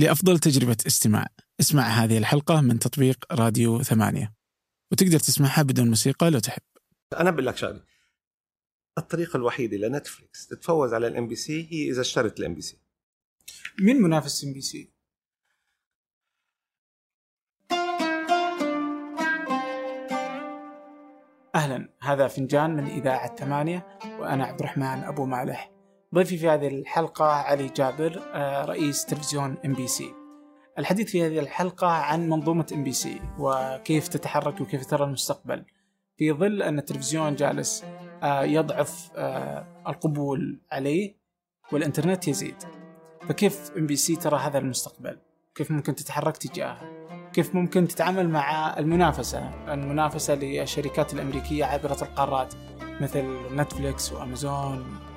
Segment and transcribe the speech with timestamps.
[0.00, 1.26] لأفضل تجربة استماع.
[1.60, 4.34] اسمع هذه الحلقة من تطبيق راديو ثمانية.
[4.92, 6.62] وتقدر تسمعها بدون موسيقى لو تحب.
[7.20, 7.82] أنا بقول لك شغلة.
[8.98, 12.76] الطريقة الوحيدة لنتفليكس تتفوز على الام بي سي هي إذا اشترت الام بي سي
[13.80, 14.92] مين منافس ام بي سي؟
[21.54, 21.88] أهلا.
[22.00, 25.69] هذا فنجان من إذاعة ثمانية وأنا عبد الرحمن أبو مالح.
[26.14, 30.14] ضيفي في هذه الحلقة علي جابر آه، رئيس تلفزيون إم بي سي.
[30.78, 35.64] الحديث في هذه الحلقة عن منظومة إم بي سي وكيف تتحرك وكيف ترى المستقبل.
[36.16, 37.84] في ظل أن التلفزيون جالس
[38.22, 41.16] آه، يضعف آه، القبول عليه
[41.72, 42.56] والإنترنت يزيد
[43.28, 45.18] فكيف إم بي سي ترى هذا المستقبل؟
[45.54, 47.00] كيف ممكن تتحرك تجاهه؟
[47.32, 52.54] كيف ممكن تتعامل مع المنافسة؟ المنافسة للشركات الأمريكية عابرة القارات
[53.00, 55.09] مثل نتفليكس وأمازون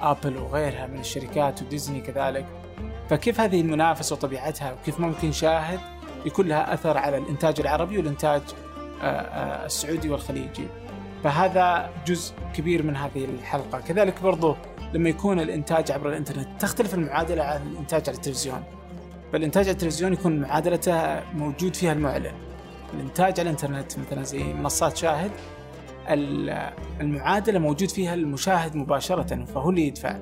[0.00, 2.46] أبل وغيرها من الشركات وديزني كذلك.
[3.10, 5.80] فكيف هذه المنافسة وطبيعتها؟ وكيف ممكن شاهد
[6.26, 8.42] يكون لها أثر على الإنتاج العربي والإنتاج
[9.02, 10.68] آه، آه، السعودي والخليجي؟
[11.24, 13.80] فهذا جزء كبير من هذه الحلقة.
[13.80, 14.56] كذلك برضو
[14.92, 18.64] لما يكون الإنتاج عبر الإنترنت تختلف المعادلة عن الإنتاج على التلفزيون.
[19.32, 22.32] فالإنتاج على التلفزيون يكون معادلته موجود فيها المعلن.
[22.94, 25.30] الإنتاج على الإنترنت مثلا زي منصات شاهد
[26.14, 30.18] ال- المعادلة موجود فيها المشاهد مباشرة فهو اللي يدفع.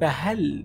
[0.00, 0.64] فهل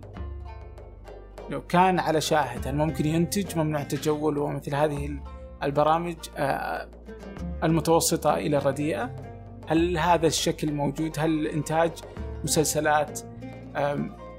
[1.49, 5.19] لو كان على شاهد هل ممكن ينتج ممنوع التجول ومثل هذه ال-
[5.63, 6.88] البرامج آه،
[7.63, 9.16] المتوسطة إلى الرديئة
[9.67, 11.91] هل هذا الشكل موجود؟ هل الإنتاج
[12.43, 13.19] مسلسلات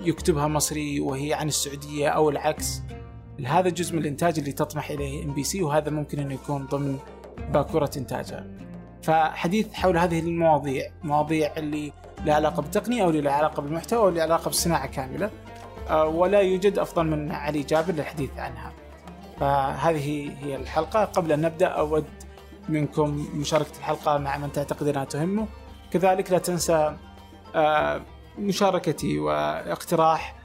[0.00, 2.82] يكتبها مصري وهي عن السعودية أو العكس؟
[3.46, 6.98] هذا جزء من الإنتاج اللي تطمح إليه إم بي سي وهذا ممكن أنه يكون ضمن
[7.52, 8.46] باكورة إنتاجها.
[9.06, 11.92] فحديث حول هذه المواضيع مواضيع اللي
[12.24, 15.30] لها علاقة بالتقنية أو اللي لها علاقة بالمحتوى أو اللي لها علاقة بالصناعة كاملة
[15.88, 18.72] آه، ولا يوجد أفضل من علي جابر للحديث عنها.
[19.40, 21.04] فهذه هي الحلقة.
[21.04, 22.06] قبل أن نبدأ أود
[22.68, 25.46] منكم مشاركة الحلقة مع من تعتقد أنها تهمه.
[25.90, 26.96] كذلك لا تنسى
[27.54, 28.00] آه،
[28.38, 30.36] مشاركتي واقتراح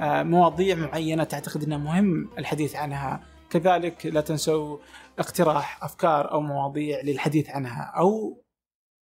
[0.00, 3.20] آه، مواضيع معينة تعتقد أنها مهم الحديث عنها.
[3.50, 4.78] كذلك لا تنسوا
[5.20, 8.42] اقتراح أفكار أو مواضيع للحديث عنها أو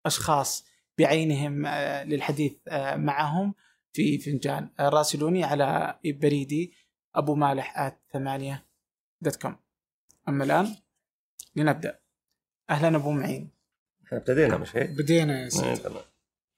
[0.07, 0.67] أشخاص
[0.99, 3.55] بعينهم آه، للحديث آه، معهم
[3.93, 4.71] في فنجان.
[4.81, 6.75] آه، راسلوني على بريدي
[7.15, 8.67] أبو مالح ثمانية
[9.21, 9.57] dot com.
[10.29, 10.77] أما الآن
[11.57, 11.99] لنبدأ.
[12.71, 13.51] أهلا أبو معين.
[14.07, 15.91] إحنا ابتدينا مش هيك؟ بدينا يا سيدي.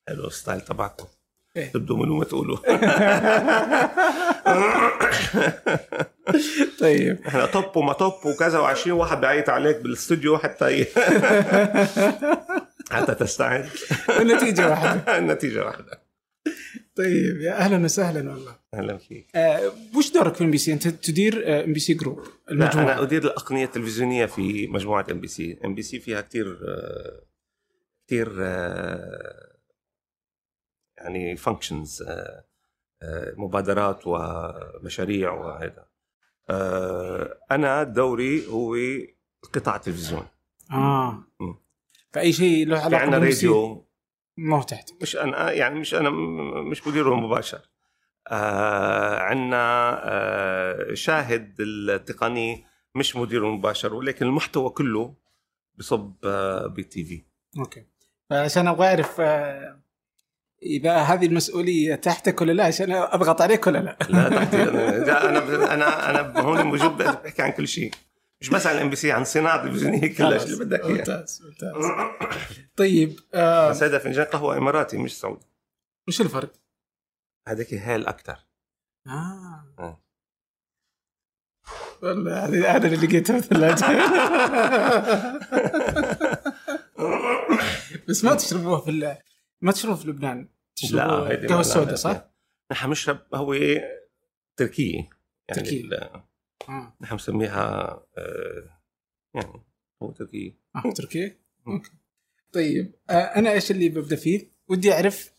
[0.09, 1.07] حلو ال style تبعكم.
[1.57, 1.73] إيه.
[1.73, 2.57] تبدوا منو ما تقولوا
[6.81, 7.19] طيب.
[7.27, 10.87] إحنا طب وما طب وكذا و20 واحد بيعيط عليك بالاستوديو حتى ي-
[12.93, 13.69] حتى تستعد.
[14.21, 15.19] النتيجة واحدة.
[15.19, 16.01] النتيجة واحدة.
[16.97, 18.57] طيب يا أهلا وسهلا والله.
[18.75, 19.27] أهلا فيك.
[19.35, 23.03] آه، وش دورك في إم بي سي؟ أنت تدير إم بي سي group لا أنا
[23.03, 25.59] أدير الأقنية التلفزيونية في مجموعة إم بي سي.
[25.65, 26.59] إم بي سي فيها كثير
[28.07, 28.29] كثير
[31.01, 32.05] يعني functions
[33.37, 35.87] مبادرات ومشاريع وهذا.
[36.51, 38.77] آه، أنا دوري هو
[39.53, 40.27] قطاع التلفزيون.
[40.73, 41.25] آه.
[42.13, 43.87] فأي شيء له علاقة عند ام بي سي راديو
[44.37, 46.11] ما هو تحت مش أنا يعني مش أنا
[46.71, 47.61] مش مديره مباشر.
[48.29, 49.57] آه عندنا
[50.05, 55.15] آه شاهد التقني مش مديره مباشر ولكن المحتوى كله
[55.79, 57.25] بصب آه بال TV.
[57.59, 57.87] okay.
[58.31, 59.81] فعشان أبغى أعرف آه،
[60.63, 65.75] اذا هذه المسؤولية تحتك ولا لا؟ عشان أضغط عليك ولا لا؟ لا تحتي أنا أنا
[65.75, 67.91] أنا أنا هون موجود بحكي عن كل شيء.
[68.41, 70.43] مش بس عن الإم بي سي عن الصناعه التلفزيونية كلها خلاص.
[70.43, 70.91] اللي بدك إياه.
[70.91, 71.91] ممتاز ممتاز.
[72.77, 75.47] طيب آه، بس هذا فنجان قهوة إماراتي مش سعودي.
[76.09, 76.53] وش الفرق؟
[77.49, 78.39] هذاك هال أكثر
[79.07, 79.65] آه.
[79.79, 80.01] آه.
[82.03, 83.85] والله هذه هذا اللي لقيته في الثلاجة.
[88.09, 88.91] بس ما تشربوه في
[89.63, 90.49] ما تشربوه في لبنان
[90.85, 92.31] هيدي قهوة لا، سوداء لا، صح؟ لا.
[92.73, 93.55] نحن بنشرب هو
[94.57, 94.95] تركيه
[95.49, 95.81] يعني تركية.
[95.85, 95.95] ال-
[96.69, 98.81] آه نحن بنسميها آه،
[99.35, 99.63] يعني
[100.03, 101.73] هو تركي آه، تركيا؟ مم.
[101.75, 101.91] أوكي
[102.53, 105.33] طيب آه أنا إيش اللي ببدأ فيه؟ ودي أعرف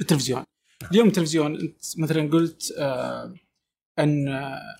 [0.00, 0.44] التلفزيون
[0.90, 3.34] اليوم التلفزيون أنت مثلا قلت آه
[3.98, 4.76] أن آه،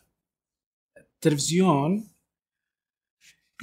[0.97, 2.09] التلفزيون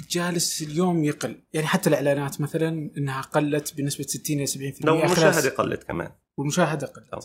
[0.09, 1.43] جالس اليوم يقل.
[1.53, 6.11] يعني حتى الإعلانات مثلا إنها قلت بنسبة 60 إلى 70% لو المشاهدة قلت كمان.
[6.37, 7.09] والمشاهدة قلت.
[7.11, 7.23] طبعا.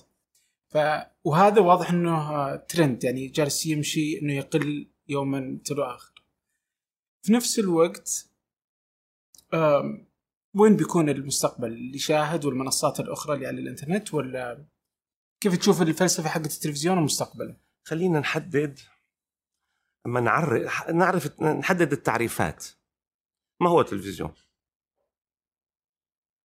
[0.68, 3.04] ف وهذا واضح إنه ترند.
[3.04, 6.12] يعني جالس يمشي إنه يقل يوما تلو آخر.
[7.22, 8.30] في نفس الوقت
[10.54, 14.66] وين بيكون المستقبل؟ اللي شاهد والمنصات الأخرى اللي على الإنترنت ولا
[15.40, 18.78] كيف تشوف الفلسفة حقت التلفزيون ومستقبله؟ خلينا نحدد
[20.06, 22.66] أما نعرف نعرف نحدد التعريفات.
[23.60, 24.34] ما هو تلفزيون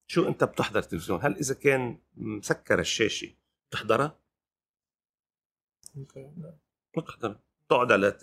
[0.08, 3.36] شو أنت بتحضر تلفزيون هل إذا كان مسكر الشاشة
[3.70, 4.20] بتحضرها
[5.96, 6.58] ما
[6.98, 7.40] بتحضرها
[7.70, 8.20] تقعد على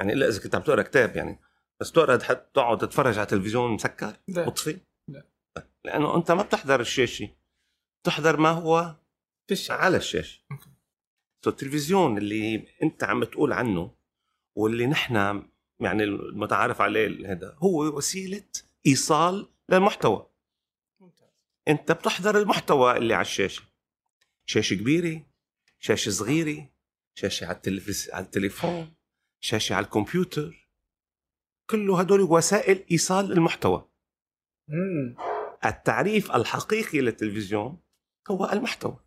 [0.00, 1.40] يعني إلا إذا كنت عم تقرأ كتاب يعني.
[1.80, 2.18] بس تقعد
[2.52, 4.46] تقعد تتفرج على تلفزيون مسكر؟ لا.
[4.46, 5.26] مطفي؟ لا.
[5.84, 7.28] لأنه أنت ما بتحضر الشاشة.
[8.02, 8.96] بتحضر ما هو
[9.48, 10.44] فيش على الشاشة.
[11.44, 13.94] سو التلفزيون اللي أنت عم تقول عنه
[14.56, 15.42] واللي نحن
[15.80, 18.48] يعني المتعارف عليه هذا هو وسيلة
[18.86, 20.30] إيصال للمحتوى.
[21.00, 21.28] ممتاز.
[21.68, 23.62] أنت بتحضر المحتوى اللي على الشاشة.
[24.46, 25.26] شاشة كبيرة
[25.78, 26.68] شاشة صغيرة
[27.14, 28.10] شاشة على التلفز...
[28.10, 28.94] على التليفون
[29.40, 30.68] شاشة على الكمبيوتر.
[31.70, 33.88] كله هدول وسائل إيصال المحتوى.
[34.68, 35.16] مم.
[35.64, 37.80] التعريف الحقيقي للتلفزيون
[38.30, 39.04] هو المحتوى.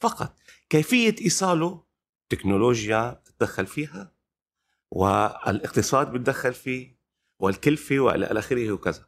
[0.00, 0.38] فقط
[0.68, 1.83] كيفية إيصاله
[2.28, 4.12] تكنولوجيا بتتدخل فيها
[4.90, 6.96] والاقتصاد بتدخل فيه
[7.38, 9.06] والكلفة وإلى آخره وكذا.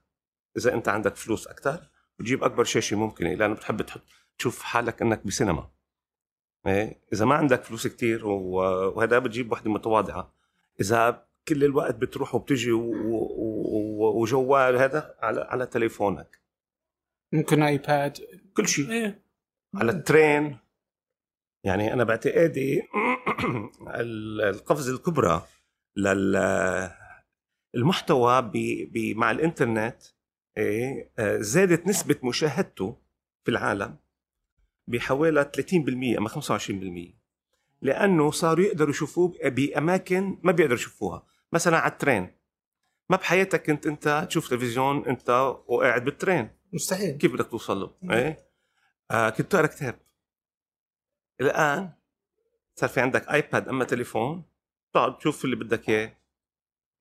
[0.56, 4.02] إذا أنت عندك فلوس أكثر بتجيب أكبر شاشة ممكنة لأنه بتحب تحط
[4.38, 5.70] تشوف حالك أنك بسينما.
[6.66, 10.34] إيه؟ إذا ما عندك فلوس كتير و- وهذا بتجيب وحدة متواضعة.
[10.80, 16.40] إذا كل الوقت بتروح وبتجي وجوال هذا على على تليفونك.
[17.32, 18.18] ممكن آيباد.
[18.56, 18.90] كل شيء.
[18.90, 19.22] إيه.
[19.74, 20.58] على الترين.
[21.66, 22.82] يعني أنا باعتقادي
[24.00, 25.46] ال- القفزة الكبرى
[25.96, 26.36] لل
[27.74, 28.52] المحتوى ب...
[28.92, 29.16] ب...
[29.16, 29.96] مع الإنترنت
[30.58, 32.96] إيه آه، زادت نسبة مشاهدته
[33.44, 33.96] في العالم
[34.88, 35.50] بحوالي
[36.14, 37.16] 30% أما 25%
[37.82, 41.26] لأنه صاروا يقدروا يشوفوه بأماكن ما بيقدروا يشوفوها.
[41.52, 42.30] مثلا على ال train.
[43.10, 45.30] ما بحياتك كنت أنت تشوف تلفزيون أنت
[45.66, 46.48] وقاعد بال train.
[46.72, 47.10] مستحيل.
[47.18, 48.38] كيف بدك توصل له؟ إيه؟
[49.10, 49.98] آه كنت تقرأ كتاب.
[51.40, 51.92] الان
[52.74, 54.44] صار في عندك iPad أما تليفون
[54.94, 56.16] تقعد تشوف اللي بدك إياه.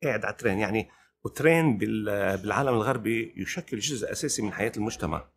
[0.04, 0.90] قاعد على train يعني
[1.24, 5.28] و train بال- بالعالم الغربي يشكل جزء أساسي من حياة المجتمع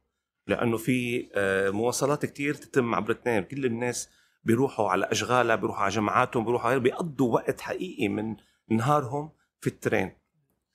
[0.47, 4.11] لأنه في آه، مواصلات كتير تتم عبر ال train كل الناس
[4.45, 8.37] بيروحوا على أشغالها بيروحوا على جامعاتهم بيروحوا على بيقضوا وقت حقيقي من
[8.71, 9.31] نهارهم
[9.61, 10.13] في ال train.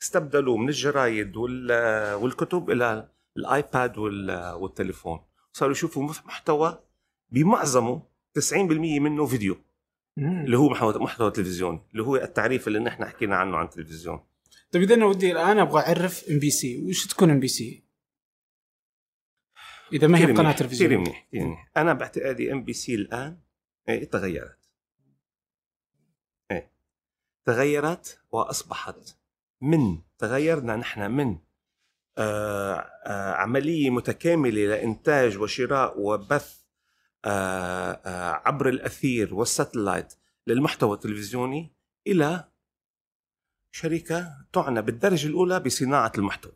[0.02, 5.20] استبدلوا من الجرايد وال- والكتب إلى ال iPad وال- والتليفون.
[5.54, 6.84] صاروا يشوفوا محتوى
[7.30, 8.04] بمعظمه
[8.40, 8.54] 90%
[9.00, 9.58] منه فيديو.
[10.18, 10.46] مم.
[10.46, 14.20] اللي هو محتوى محتوى تلفزيوني اللي هو التعريف اللي نحن حكينا عنه عن التلفزيون.
[14.72, 17.84] طيب إذا أنا ودي الآن أبغى أعرف ام بي سي وش تكون ام بي سي؟
[19.94, 21.72] إذا ما هي قناة منيح، كثير تلفزيون منيح كثير منيح.
[21.78, 23.40] أنا باعتقادي ام بي سي الآن
[23.90, 24.70] إيه تغيرت.
[26.52, 26.72] إيه
[27.46, 29.18] تغيرت وأصبحت
[29.62, 31.38] من تغيرنا نحن من
[32.18, 32.74] آه
[33.06, 36.63] آه عملية متكاملة لإنتاج وشراء وبث
[38.46, 40.14] عبر الأثير والساتلايت
[40.48, 41.74] للمحتوى التلفزيوني
[42.08, 42.52] إلى
[43.76, 46.54] شركة تعنى بالدرجة الأولى بصناعة المحتوى.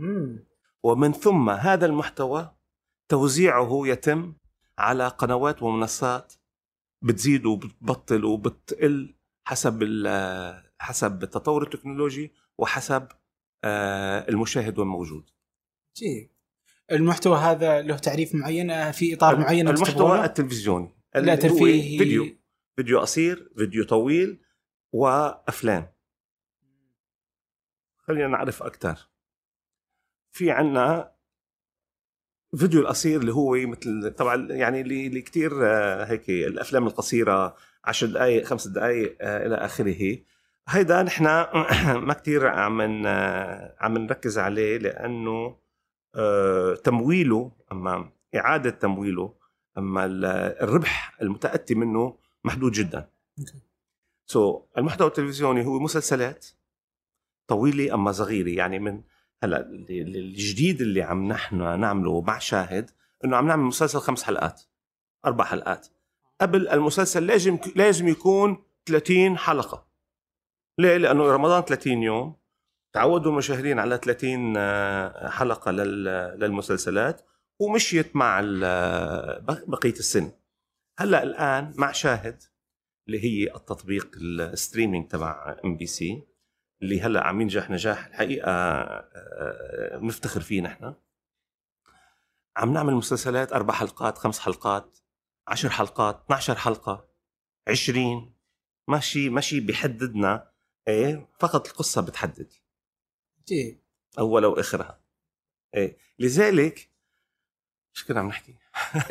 [0.00, 0.44] مم.
[0.82, 2.56] ومن ثم هذا المحتوى
[3.08, 4.34] توزيعه يتم
[4.78, 6.32] على قنوات ومنصات
[7.04, 9.14] بتزيد وبتبطل وبتقل
[9.46, 13.08] حسب ال- حسب التطور التكنولوجي وحسب
[13.64, 15.30] آه، المشاهد والموجود.
[15.96, 16.30] جيد.
[16.92, 22.26] المحتوى هذا له تعريف معين آه، في إطار معين المحتوى؟ التلفزيوني لا ترفيهي فيديو.
[22.76, 24.40] فيديو قصير فيديو طويل
[24.92, 25.92] وأفلام.
[27.96, 29.10] خلينا نعرف أكثر
[30.30, 31.12] في عنا
[32.56, 35.64] فيديو القصير اللي هو مثل طبعا يعني اللي كثير
[36.04, 40.18] هيك الأفلام القصيرة 10 دقائق خمس دقائق آه، إلى آخره.
[40.68, 41.24] هيدا نحن
[42.06, 45.60] ما كثير عم آه، عم نركز عليه لأنه آه،
[46.84, 49.34] تمويله أما إعادة تمويله
[49.78, 50.24] أما ال-
[50.62, 53.08] الربح المتأتي منه محدود جدا.
[54.26, 56.46] سو so, المحتوى التلفزيوني هو مسلسلات
[57.48, 58.48] طويلة أما صغيرة.
[58.48, 59.02] يعني من
[59.42, 62.90] هلأ ال- ال- الجديد اللي عم نحن نعمله مع شاهد
[63.24, 64.62] إنه عم نعمل مسلسل خمس حلقات
[65.26, 65.88] أربع حلقات.
[66.40, 69.86] قبل المسلسل لازم لازم يكون 30 حلقة.
[70.78, 72.36] ليه؟ لأنه رمضان 30 يوم.
[72.98, 77.22] تعودوا المشاهدين على 30 آه، حلقة لل- للمسلسلات
[77.60, 80.32] ومشيت مع ال- بقية السنة
[80.98, 82.42] هلأ الآن مع شاهد
[83.06, 86.22] اللي هي التطبيق ال streaming تبع ام بي سي
[86.82, 90.94] اللي هلأ عم ينجح نجاح الحقيقة آه، بنفتخر فيه نحن.
[92.56, 94.98] عم نعمل مسلسلات أربع حلقات خمس حلقات
[95.48, 97.08] عشر حلقات 12 حلقة
[97.68, 98.34] 20
[98.88, 100.50] ماشي ماشي بيحددنا
[100.88, 102.52] إيه فقط القصة بتحدد.
[103.48, 103.78] جيد
[104.18, 105.00] اولها واخرها
[105.74, 105.96] إيه.
[106.18, 106.90] لذلك
[107.96, 108.54] إيش كنا عم نحكي؟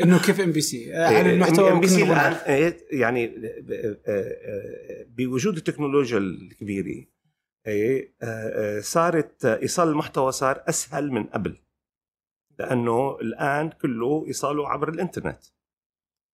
[0.01, 2.33] إنه كيف إم بي سي؟ عن المحتوى إم بي سي الآن.
[2.33, 7.05] إيه، يعني آه، آه، بوجود التكنولوجيا الكبيرة
[7.67, 11.57] إيه، آه، آه، صارت إيصال المحتوى صار أسهل من قبل
[12.59, 15.43] لأنه الآن كله إيصاله عبر الإنترنت.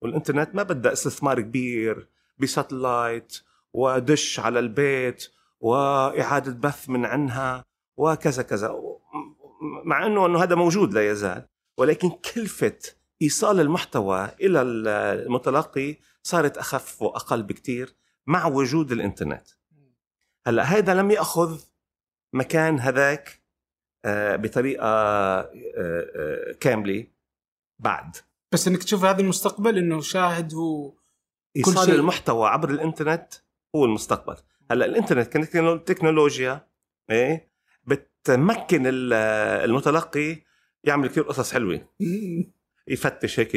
[0.02, 2.08] والإنترنت ما بدها استثمار كبير
[2.38, 3.40] بساتلايت
[3.74, 5.28] ودش على البيت
[5.60, 7.64] وإعادة بث من عنها.
[7.98, 8.76] وكذا كذا.
[9.84, 11.48] مع إنه إنه هذا موجود لا يزال
[11.78, 12.80] ولكن كلفة
[13.22, 17.96] إيصال المحتوى إلى المتلقي صارت أخف وأقل بكثير
[18.28, 19.48] مع وجود الإنترنت.
[20.48, 21.62] هلأ هذا لم يأخذ
[22.34, 23.44] مكان هذاك
[24.06, 27.08] آه، بطريقة آه، آه، كاملة
[27.80, 28.16] بعد.
[28.54, 30.94] بس إنك تشوف هذا المستقبل إنه شاهد هو
[31.58, 31.96] إيصال شيء.
[31.96, 33.34] المحتوى عبر الإنترنت
[33.76, 34.36] هو المستقبل.
[34.72, 36.68] هلأ الإنترنت كتكنولوجيا
[37.10, 37.53] إيه
[38.24, 39.14] بتمكن ال-
[39.70, 40.36] المتلقي
[40.84, 41.82] يعمل كثير قصص حلوة.
[42.88, 43.52] يفتش هيك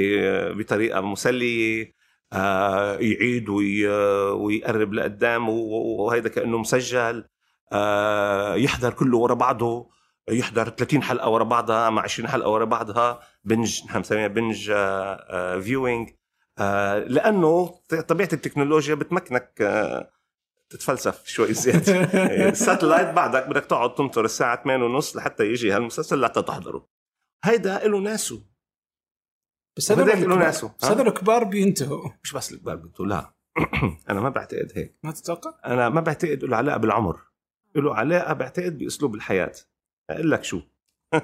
[0.59, 1.95] بطريقة مسلية
[2.33, 3.89] آه، يعيد وي-
[4.33, 7.25] ويقرب لقدام وهيدا كأنه مسجل.
[7.73, 9.91] آه، يحضر كله ورا بعضه
[10.31, 14.73] يحضر 30 حلقة ورا بعضها مع 20 حلقة ورا بعضها binge نحن بنسميها binge
[15.63, 16.09] viewing
[17.07, 17.75] لأنه
[18.09, 20.11] طبيعة التكنولوجيا بتمكنك آه،
[20.71, 22.03] تتفلسف شوي زياده
[22.49, 26.89] ال satellite بعدك بدك تقعد تنطر الساعة 8 ونص لحتى يجي هالمسلسل لحتى تحضره
[27.45, 28.47] هيدا له ناسه
[29.77, 32.11] بس هذول الكبار- ناسه بس هذول الكبار بينتهوا.
[32.25, 33.35] مش بس الكبار بنتو لا.
[34.11, 34.99] أنا ما بعتقد هيك.
[35.03, 37.21] ما تتوقع؟ أنا ما بعتقد له علاقه بالعمر.
[37.75, 39.53] له علاقه بعتقد بأسلوب الحياة.
[40.11, 40.61] أقول لك شو.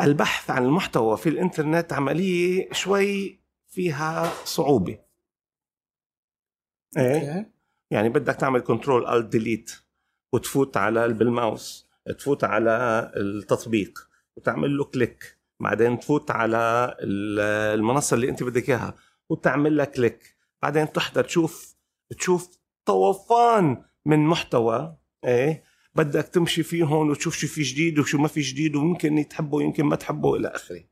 [0.00, 4.98] البحث عن المحتوى في الإنترنت عملية شوي فيها صعوبة.
[6.96, 7.46] إيه؟ okay
[7.90, 9.72] يعني بدك تعمل control alt delete
[10.32, 13.98] وتفوت على بالماوس تفوت على التطبيق
[14.36, 17.40] وتعمل له click بعدين تفوت على ال-
[17.78, 18.94] المنصة اللي أنت بدك إياها
[19.28, 21.76] وتعمل لها كليك بعدين تحضر تشوف
[22.18, 22.50] تشوف
[22.84, 25.62] طوفان من محتوى إيه؟
[25.94, 29.96] بدك تمشي فيهم وتشوف شو في جديد وشو ما في جديد ويمكن تحبه يمكن ما
[29.96, 30.84] تحبه إلى آخره؟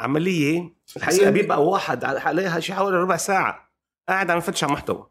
[0.00, 3.65] عملية الحقيقة بيبقى واحد عليها شي حوالي ربع ساعة.
[4.08, 5.10] قاعد عم يفتش على محتوى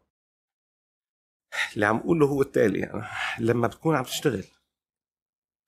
[1.74, 3.02] اللي عم اقوله هو التالي يعني
[3.40, 4.44] لما بتكون عم تشتغل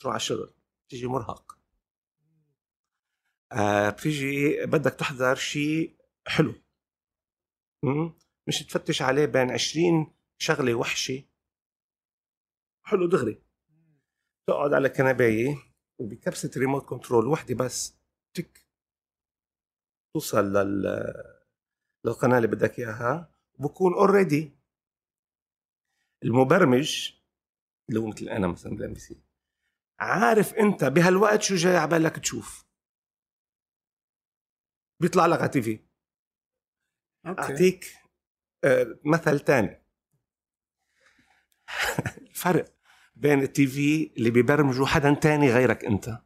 [0.00, 0.54] تروح على الشغل
[0.90, 1.58] تيجي مرهق.
[3.52, 6.54] آه بتيجي بدك تحضر شيء حلو؟
[8.48, 11.24] مش تفتش عليه بين 20 شغلة وحشة.
[12.86, 13.42] حلو دغري.
[14.48, 15.56] تقعد على كنباية
[16.00, 17.98] وبكبسة remote control وحدة بس
[18.36, 18.66] تك
[20.14, 21.37] توصل لل
[22.08, 24.58] للقناه اللي بدك إياها بكون already
[26.24, 27.12] المبرمج
[27.88, 29.20] اللي هو مثل أنا مثلا بالام بي سي
[30.00, 32.64] عارف أنت بهالوقت شو جاي على بالك تشوف؟
[35.00, 35.80] بيطلع لك على TV.
[37.26, 37.84] أعطيك
[38.64, 39.84] آه، مثل تاني.
[42.30, 42.74] الفرق
[43.16, 46.22] بين ال TV اللي بيبرمجه حدا تاني غيرك أنت.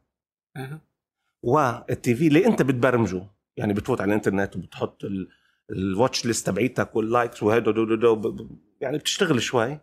[1.43, 3.29] وال TV اللي أنت بتبرمجه.
[3.57, 5.29] يعني بتفوت على الإنترنت وبتحط ال-
[5.71, 8.49] ال watch list تبعيتك وال likes وهيدا دو دو دو
[8.81, 9.79] يعني بتشتغل شوي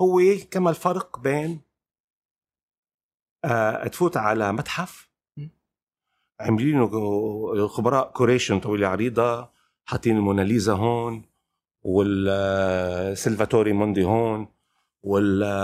[0.00, 1.60] هو كما الفرق بين
[3.44, 5.10] آه تفوت على متحف.
[6.40, 6.84] عاملينه
[7.52, 9.50] الخبراء curation طويلة عريضة
[9.84, 11.22] حاطين الموناليزا هون
[11.82, 14.48] والسلفاتور موندي هون
[15.02, 15.62] والبيكاسو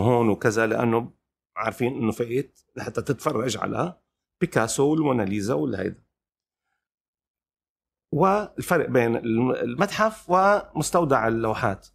[0.00, 1.12] هون وكذا لأنه
[1.56, 3.98] عارفين إنه فايت لحتى تتفرج على
[4.40, 6.02] بيكاسو والموناليزا والهيدا
[8.14, 11.86] والفرق بين الم- المتحف ومستودع اللوحات.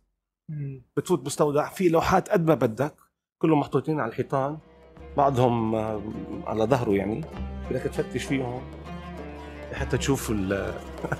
[0.98, 2.96] بتفوت مستودع في لوحات قد ما بدك
[3.42, 4.58] كلهم محطوطين على الحيطان
[5.18, 6.02] بعضهم آه،
[6.48, 7.22] على ظهره يعني.
[7.70, 8.62] بدك تفتش فيهم.
[9.72, 10.74] لحتى تشوف ال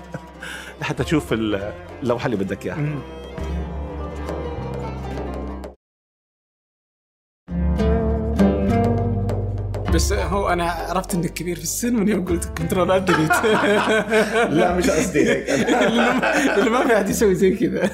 [0.80, 1.72] لحتى تشوف ال-
[2.02, 2.98] اللوحة اللي بدك إياها.
[9.94, 13.30] بس هو أنا عرفت إنك كبير في السن من يوم قلت control delete
[14.58, 15.50] لا مش قصدي هيك.
[16.58, 17.86] اللي ما في أحد يسوي زي كذا.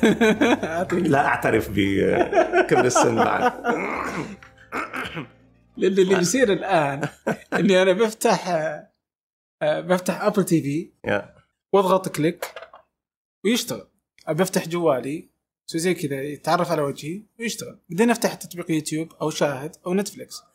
[0.92, 3.52] لا أعترف بكبر السن بعد.
[5.76, 7.08] لأن اللي بيصير الآن
[7.52, 8.48] إني أنا بفتح
[9.62, 10.90] آه، بفتح Apple TV.
[11.72, 12.46] واضغط click
[13.44, 13.88] ويشتغل.
[14.28, 15.30] بفتح جوالي
[15.66, 17.78] زي كذا يتعرف على وجهي ويشتغل.
[17.90, 20.49] بعدين أفتح تطبيق يوتيوب أو شاهد أو نتفلكس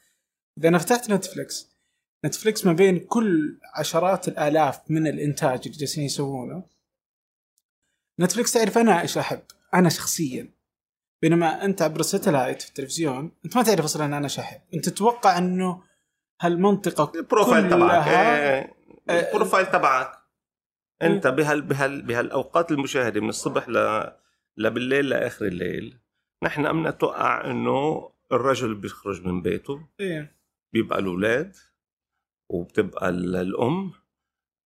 [0.58, 1.76] إذا أنا فتحت نتفلكس
[2.26, 6.64] نتفلكس ما بين كل عشرات الآلاف من الإنتاج اللي جالسين يسوونه
[8.20, 9.42] نتفلكس تعرف أنا إيش أحب؟
[9.74, 10.50] أنا شخصيا.
[11.22, 14.62] بينما أنت عبر ال satellite في التلفزيون أنت ما تعرف أصلا أنا إيش أحب.
[14.74, 15.84] أنت تتوقع إنه
[16.42, 18.60] هالمنطقة ال profile تبعك كلها-
[19.10, 20.12] إيه، ال profile تبعك.
[21.02, 24.04] أنت بهال بهال بهالأوقات المشاهدة من الصبح ل
[24.58, 26.00] لبالليل لآخر الليل
[26.44, 29.88] نحن أمنا نتوقع إنه الرجل بيخرج من بيته.
[30.00, 30.35] إيه.
[30.76, 31.56] بيبقى الأولاد
[32.50, 33.92] وبتبقى ال- الأم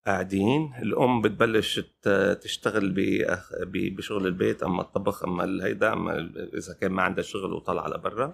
[0.06, 1.80] قاعدين الأم بتبلش
[2.42, 2.94] تشتغل
[3.74, 8.34] بشغل البيت أما الطبخ أما الهيدا أما ال- إذا كان ما عندها شغل وطلع لبرا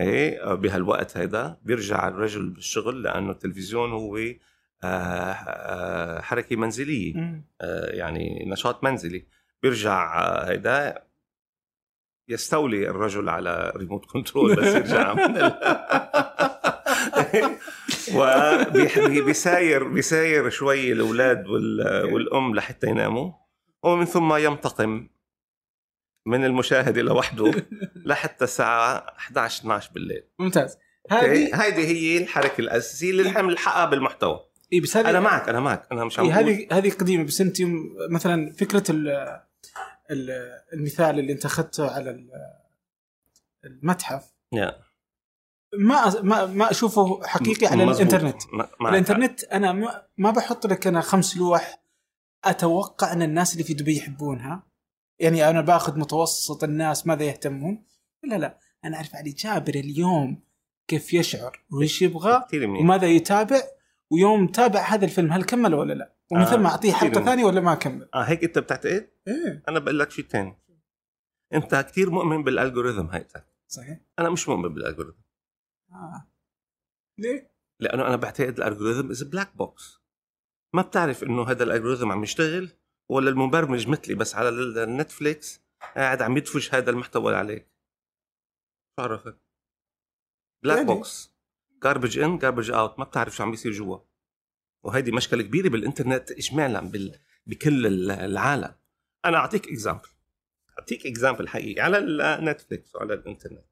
[0.00, 7.14] إيه بهالوقت هيدا بيرجع الرجل بالشغل لأنه التلفزيون هو آه، آه، حركة منزلية.
[7.60, 9.26] آه، يعني نشاط منزلي
[9.62, 10.14] بيرجع
[10.44, 11.02] هيدا
[12.28, 15.34] يستولي الرجل على ريموت كنترول بس يرجع من.
[18.16, 21.80] وبيساير بيساير شوي الأولاد وال...
[22.12, 23.32] والأم لحتى يناموا.
[23.82, 25.08] ومن ثم ينتقم
[26.26, 27.52] من المشاهده لوحده
[28.06, 30.22] لحتى الساعة 11 12 بالليل.
[30.38, 30.78] ممتاز.
[31.10, 34.44] هذه هذه هي الحركة الأساسية اللي نحن بنلحقها بالمحتوى.
[34.72, 35.86] إي بس هذه أنا معك أنا معك.
[35.92, 37.56] أنا مش عم إيه هذه هذه قديمة بس أنت
[38.10, 39.08] مثلا فكرة ال
[40.10, 40.30] ال
[40.72, 42.30] المثال اللي أنت أخذته على ال-
[43.64, 44.24] المتحف.
[44.52, 44.76] يا.
[45.78, 48.14] ما ما ما أشوفه حقيقي على مزبوط.
[48.14, 48.42] الإنترنت.
[48.80, 48.88] ما-.
[48.88, 51.82] الإنترنت أنا ما, ما بحط لك أنا خمس لوح
[52.44, 54.66] أتوقع أن الناس اللي في دبي يحبونها.
[55.18, 57.84] يعني أنا باخذ متوسط الناس ماذا يهتمون.
[58.24, 60.42] لا لا أنا أعرف علي جابر اليوم
[60.88, 63.62] كيف يشعر وإيش يبغى وماذا يتابع.
[64.10, 67.24] ويوم تابع هذا الفيلم هل كمل ولا لا؟ ومن آه، ثم أعطيه كثير حلقه.
[67.24, 70.58] ثانية ولا ما كمل؟ آه هيك أنت بتعتقد؟ إيه؟ أنا بقول لك شيء ثاني
[71.54, 73.28] أنت كثير مؤمن بال algorithm هيك
[73.68, 73.98] صحيح.
[74.18, 75.18] أنا مش مؤمن بالالجوريثم
[75.94, 76.28] آه.
[77.18, 79.98] ليه؟ لأنه أنا بعتقد ال algorithm is black box
[80.74, 82.68] ما بتعرف إنه هذا ال algorithm عم يشتغل
[83.08, 85.60] ولا المبرمج مثلي بس على ال- النتفليكس
[85.96, 87.68] قاعد عم يدفش هذا المحتوى عليك
[89.00, 89.38] شو عرفك؟
[90.64, 90.88] black يعني.
[90.88, 91.32] box
[91.82, 93.98] garbage in garbage out ما بتعرف شو عم بيصير جوا
[94.84, 97.18] وهيدي مشكلة كبيرة بالإنترنت اجمالا بال...
[97.46, 98.74] بكل ال- العالم
[99.24, 100.08] أنا أعطيك example
[100.78, 103.64] أعطيك example حقيقي على النتفليكس وعلى الإنترنت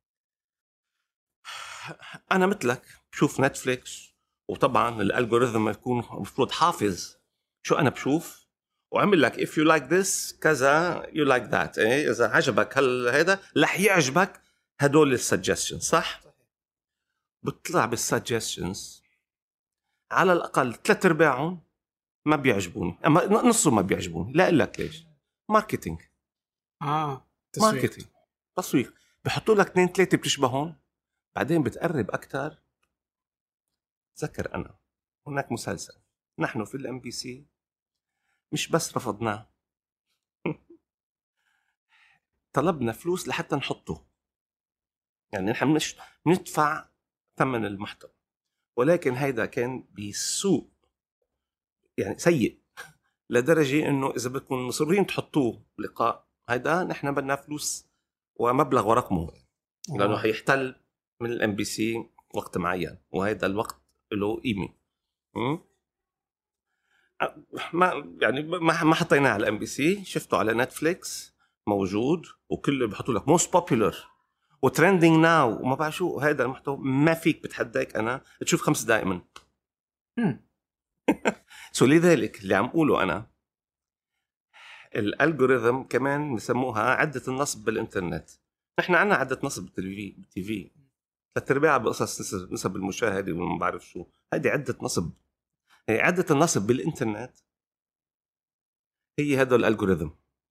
[2.32, 4.14] أنا مثلك بشوف نتفليكس
[4.48, 7.16] وطبعا ال algorithm يكون المفروض حافظ
[7.62, 8.46] شو أنا بشوف؟
[8.92, 11.78] وعمل لك if you like this كذا you like that.
[11.78, 14.40] إيه؟ إذا عجبك هال هذا رح يعجبك
[14.80, 16.20] هدول ال suggestions صح؟
[17.42, 19.02] بطلع بال suggestions
[20.12, 21.60] على الأقل ثلاث أرباعهم
[22.26, 22.98] ما بيعجبوني.
[23.06, 24.32] أما نصه ما بيعجبوني.
[24.32, 25.06] لا أقول لك ليش؟
[25.48, 26.00] ماركتينج
[26.82, 27.72] آه تسويق.
[27.72, 28.06] ماركتينج
[28.56, 28.94] تسويق.
[29.24, 30.79] بحطوا لك اثنين ثلاثة بتشبهون
[31.36, 32.62] بعدين بتقرب أكثر
[34.16, 34.78] تذكر أنا
[35.26, 36.00] هناك مسلسل
[36.38, 37.46] نحن في الام بي سي
[38.52, 39.50] مش بس رفضناه.
[42.52, 44.06] طلبنا فلوس لحتى نحطه.
[45.32, 46.88] يعني نحن مش ندفع
[47.36, 48.10] ثمن المحتوى.
[48.76, 50.70] ولكن هيدا كان بسوء
[51.98, 52.60] يعني سيء
[53.30, 57.86] لدرجة إنه إذا بدكم مصرين تحطوه لقاء هيدا نحن بدنا فلوس
[58.34, 59.32] ومبلغ ورقمه.
[59.88, 60.18] لأنه آه.
[60.18, 60.80] حيحتل
[61.20, 62.04] من الام بي سي
[62.34, 63.80] وقت معين وهذا الوقت
[64.12, 64.74] له قيمة.
[67.72, 71.34] ما يعني ما ما حطيناه على الام بي سي شفته على نتفليكس
[71.66, 73.28] موجود وكله بحطوا لك.
[73.28, 73.96] most popular
[74.62, 78.22] و trending now وما بعرف شو هذا المحتوى ما فيك بتحداك أنا.
[78.40, 79.22] تشوف خمس دقائق منه.
[80.16, 80.46] مم.
[81.72, 83.30] so لذلك اللي عم اقوله أنا
[84.96, 88.30] الالجوريثم كمان بسموها عدة النصب بالإنترنت.
[88.80, 90.79] نحن عنا عدة نصب بالتي في
[91.34, 94.06] ثلاث ارباعها بقصص نسب, المشاهده وما بعرف شو.
[94.34, 95.12] هذه عدة نصب.
[95.88, 97.32] هي عدة النصب بالإنترنت
[99.18, 100.08] هي هذا الالجوريثم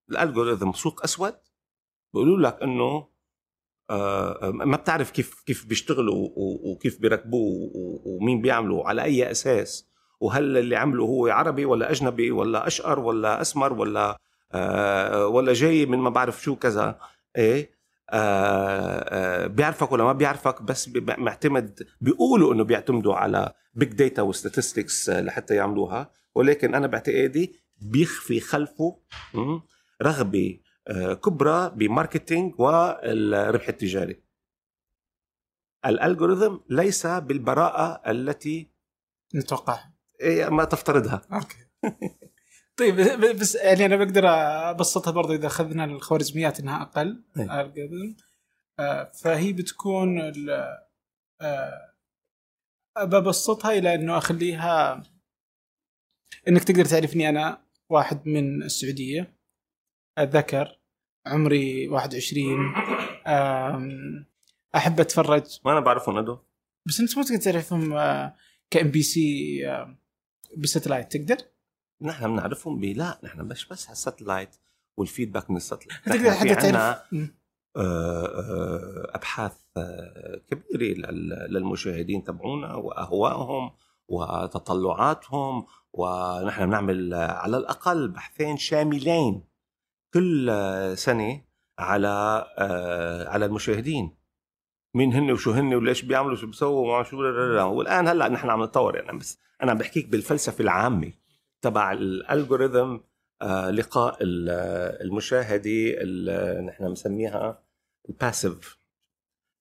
[0.10, 1.36] الالجوريثم سوق أسود.
[2.14, 3.10] بيقولوا لك إنه
[3.90, 7.72] آه، ما بتعرف كيف كيف بيشتغلوا وكيف بيركبوه
[8.06, 9.90] ومين بيعملوا على أي أساس؟
[10.20, 14.18] وهل اللي عمله هو عربي ولا أجنبي ولا أشقر ولا أسمر ولا
[14.52, 17.00] آه ولا جاي من ما بعرف شو كذا؟
[17.38, 17.79] إيه؟
[19.48, 25.56] بيعرفك ولا ما بيعرفك بس معتمد بيقولوا إنه بيعتمدوا على big data و statistics لحتى
[25.56, 26.12] يعملوها.
[26.36, 29.00] ولكن أنا باعتقادي بيخفي خلفه
[30.02, 34.24] رغبة آه، كبرى ب marketing والربح التجاري.
[35.86, 38.72] ال algorithm ليس بالبراءة التي
[39.36, 39.80] نتوقع.
[40.22, 41.22] إيه، ما تفترضها.
[41.34, 41.58] okay.
[42.80, 42.96] طيب
[43.40, 44.24] بس يعني أنا بقدر
[44.70, 47.62] أبسطها برضه إذا أخذنا الخوارزميات إنها أقل إيه.
[47.62, 48.18] algorithm.
[48.80, 50.78] آه، فهي بتكون ال-
[51.42, 51.94] آه،
[53.00, 55.04] ببسطها إلى إنه أخليها
[56.48, 59.36] إنك تقدر تعرفني أنا واحد من السعودية
[60.20, 60.80] ذكر
[61.26, 62.74] عمري 21
[63.28, 64.26] آم،
[64.76, 66.40] أحب أتفرج ما أنا بعرفهم هدول
[66.88, 67.94] بس أنت مو تقدر تعرفهم
[68.70, 69.60] كإم بي سي
[70.58, 71.38] ب satellite تقدر؟
[72.02, 74.56] نحن بنعرفهم ب لا نحن مش بس على ال satellite
[74.98, 77.36] وال feedback من ال satellite نحن في مم.
[77.78, 83.72] آه، آه، أبحاث آه، كبيرة لل- للمشاهدين تبعونا وأهوائهم
[84.08, 89.44] وتطلعاتهم ونحن بنعمل على الأقل بحثين شاملين
[90.14, 90.52] كل
[90.96, 91.42] سنة
[91.80, 92.08] على
[93.30, 94.16] على المشاهدين
[94.94, 97.64] مين هن وشو هن وليش بيعملوا شو بيسووا وما شو لا لا لا.
[97.64, 101.12] والآن هلأ نحن عم نتطور يعني بس أنا عم بحكيك بالفلسفة العامة
[101.62, 102.98] تبع الالجوريثم
[103.42, 104.18] آه، لقاء
[104.50, 107.64] آه، المشاهدي ال- نحن مسميها
[108.10, 108.78] الباسيف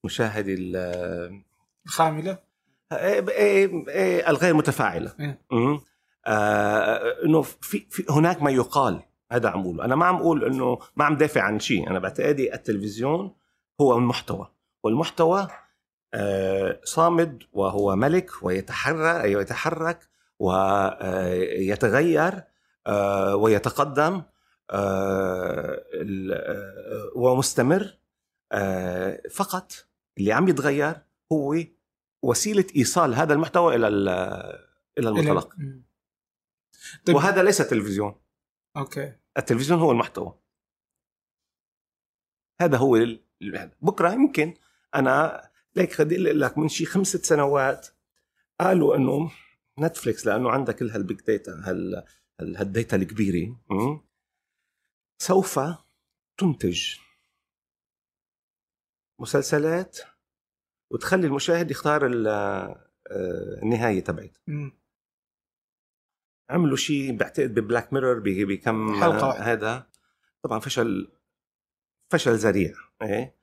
[0.05, 1.43] مشاهدي ال-
[1.87, 2.39] الخاملة؟
[2.95, 5.13] إيه- إيه- إيه، الغير متفاعلة.
[6.27, 9.85] آه، إنه في, في هناك ما يقال هذا عم أقوله.
[9.85, 11.91] أنا ما عم أقول إنه ما عم دافع عن شيء.
[11.91, 13.35] أنا بعتقادي التلفزيون
[13.81, 14.49] هو المحتوى.
[14.85, 15.49] والمحتوى
[16.15, 22.43] آه، صامد وهو ملك ويتحرك يتحرك ويتغير
[23.35, 24.23] ويتقدم
[24.71, 25.85] آه،
[26.33, 27.99] آه، ومستمر
[28.53, 29.73] آه، فقط
[30.19, 30.97] اللي عم يتغير
[31.33, 31.57] هو
[32.23, 34.09] وسيلة إيصال هذا المحتوى إلى ال-
[34.99, 35.09] إلى
[35.59, 35.83] مم.
[37.07, 37.17] طيب.
[37.17, 38.15] وهذا ليس تلفزيون.
[38.77, 39.13] okay.
[39.39, 40.39] التلفزيون هو المحتوى.
[42.61, 43.21] هذا هو ال-
[43.83, 44.55] بكرة يمكن
[44.95, 47.87] أنا ليك أقول لك من شي خمسة سنوات
[48.61, 49.31] قالوا إنه
[49.81, 52.05] نتفليكس لأنه عندها كل هال big data هال
[52.41, 53.57] هال- هال data الكبيرة?
[55.23, 55.61] سوف
[56.41, 56.97] تنتج
[59.21, 59.99] مسلسلات
[60.93, 62.89] وتخلي المشاهد يختار آه،
[63.63, 64.41] النهاية تبعتها.
[66.51, 68.89] عملوا شيء بعتقد ببلاك ميرور بكم
[69.27, 69.53] واحدة.
[69.53, 69.91] هذا
[70.43, 71.13] طبعا فشل
[72.13, 73.39] فشل ذريع إيه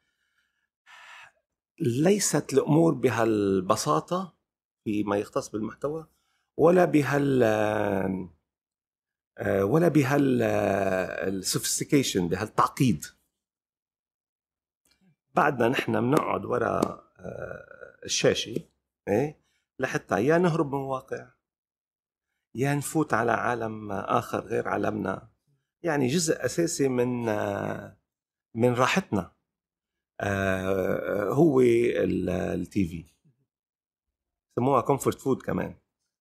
[1.79, 4.35] ليست الأمور بهالبساطة
[4.83, 6.07] فيما يختص بالمحتوى
[6.57, 7.43] ولا بهال
[9.37, 13.05] آه، ولا بهال السوفيستيكيشن بهالتعقيد
[15.35, 18.55] بعدنا نحن بنقعد وراء آه، الشاشة
[19.07, 19.39] إيه
[19.79, 21.31] لحتى يا نهرب من الواقع
[22.55, 25.29] يا نفوت على عالم آخر غير عالمنا.
[25.83, 27.97] يعني جزء أساسي من آه،
[28.55, 29.35] من راحتنا
[31.31, 33.05] هو التي في
[34.55, 35.75] سموها comfort food كمان.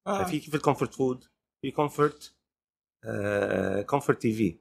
[0.07, 0.25] آه.
[0.25, 1.25] في كيف ال comfort food
[1.63, 2.35] في comfort
[3.87, 4.59] comfort TV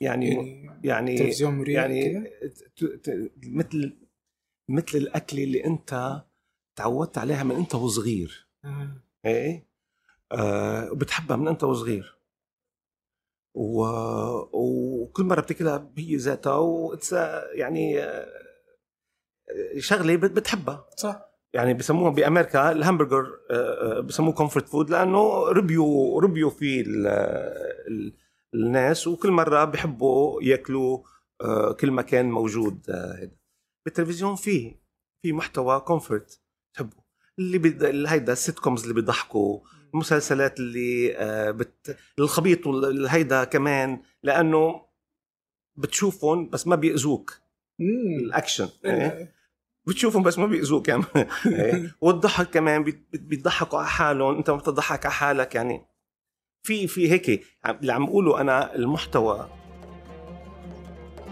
[0.00, 2.30] يعني يعني تلفزيون مريح يعني
[3.42, 3.98] مثل
[4.68, 6.22] مثل الأكل اللي أنت
[6.76, 8.48] تعودت عليها من أنت وصغير.
[8.64, 9.02] آه.
[9.26, 9.66] إيه؟
[10.32, 12.18] آه وبتحبها من أنت وصغير.
[13.54, 13.82] و...
[14.52, 17.12] وكل مرة بتاكلها هي ذاتها و it's
[17.54, 18.26] يعني آه،
[19.78, 20.88] شغلة بت- بتحبها.
[20.96, 21.29] صح.
[21.54, 27.06] يعني بسموها بأمريكا الهامبرجر آه، آه، بسموه comfort food لأنه ربيوا ربيوا فيه ال-
[27.88, 28.14] ال-
[28.54, 30.98] الناس وكل مرة بيحبوا يأكلوا
[31.40, 33.36] آه، كل ما كان موجود آه، هيدا.
[33.84, 34.80] بالتلفزيون فيه
[35.22, 36.40] في محتوى comfort
[36.74, 36.96] تحبه.
[37.38, 38.06] اللي بد...
[38.06, 39.60] هيدا ال sitcoms اللي بيضحكوا
[39.94, 41.96] المسلسلات اللي آه، بت...
[42.18, 44.86] الخبيط والهيدا كمان لأنه
[45.76, 47.40] بتشوفهم بس ما بيأذوك.
[47.80, 49.34] الأكشن إيه؟
[49.86, 51.02] بتشوفهم بس ما بيأذوك يعني
[51.46, 55.82] إيه؟ والضحك كمان بيضحكوا على حالهم انت ما بتضحك على حالك يعني
[56.62, 59.48] في في هيك عم- اللي عم اقوله أنا المحتوى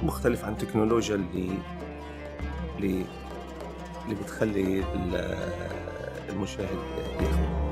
[0.03, 1.59] مختلف عن التكنولوجيا اللي
[2.79, 3.05] اللي
[4.05, 5.39] اللي بتخلي ال-
[6.29, 6.79] المشاهد
[7.21, 7.68] ياخذ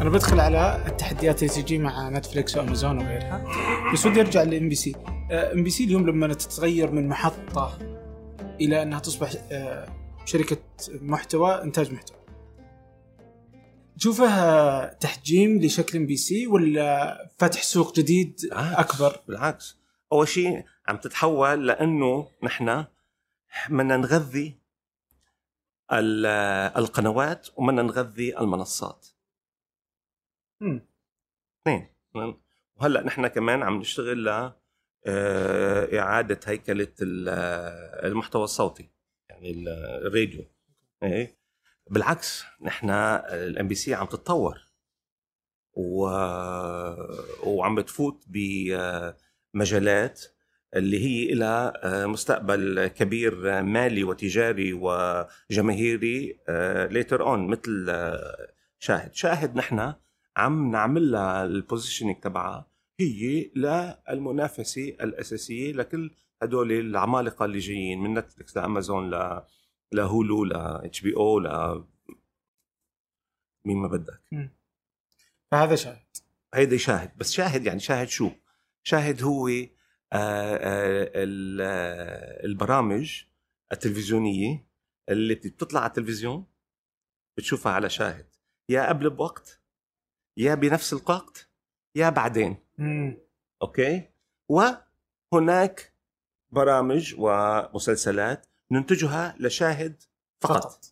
[0.00, 3.44] أنا بدخل على التحديات اللي تجي مع نتفلكس وأمازون وغيرها.
[3.92, 4.94] بس ودي أرجع للام بي سي.
[5.32, 7.78] إم بي سي اليوم لما تتغير من محطة
[8.60, 9.88] إلى أنها تصبح آه،
[10.24, 10.56] شركة
[10.92, 12.16] محتوى إنتاج محتوى.
[13.98, 19.76] تشوفها تحجيم لشكل إم بي سي ولا فتح سوق جديد أكبر؟ بالعكس.
[20.12, 22.84] أول شيء عم تتحول لأنه نحن
[23.70, 24.54] بدنا نغذي
[25.92, 26.26] ال-
[26.76, 29.06] القنوات وبدنا نغذي المنصات.
[30.62, 31.88] اثنين
[32.76, 34.52] وهلأ نحن كمان عم نشتغل ل
[35.06, 36.88] آه، إعادة هيكلة
[37.28, 38.90] آه، المحتوى الصوتي
[39.30, 39.68] يعني ال-
[40.06, 40.44] الراديو.
[41.02, 41.38] إيه؟
[41.90, 44.58] بالعكس نحن الام بي سي عم تتطور.
[45.72, 46.02] و...
[47.44, 50.24] وعم بتفوت بمجالات
[50.76, 56.40] اللي هي لها مستقبل كبير مالي وتجاري وجماهيري
[56.90, 59.14] later on مثل آه، شاهد.
[59.14, 59.94] شاهد نحن
[60.36, 68.14] عم نعمل لها ال positioning تبعها هي للمنافسة الأساسية لكل هدول العمالقة اللي جايين من
[68.14, 69.42] نتفلكس لامازون ل
[69.92, 71.48] لهولو ل اتش بي أو ل
[73.64, 74.22] مين ما بدك.
[75.50, 76.06] فهذا شاهد.
[76.54, 77.16] هيدا شاهد.
[77.18, 78.30] بس شاهد يعني شاهد شو؟
[78.82, 79.56] شاهد هو آه،
[80.12, 81.60] آه، ال-
[82.50, 83.22] البرامج
[83.72, 84.66] التلفزيونية
[85.08, 86.46] اللي بتطلع على التلفزيون
[87.38, 88.26] بتشوفها على شاهد.
[88.68, 89.59] يا قبل بوقت
[90.36, 91.48] يا بنفس الوقت
[91.94, 92.56] يا بعدين.
[92.78, 93.18] مم.
[93.62, 94.02] أوكي؟
[94.48, 95.94] وهناك
[96.50, 100.02] برامج ومسلسلات ننتجها لشاهد
[100.40, 100.84] فقط, فقط.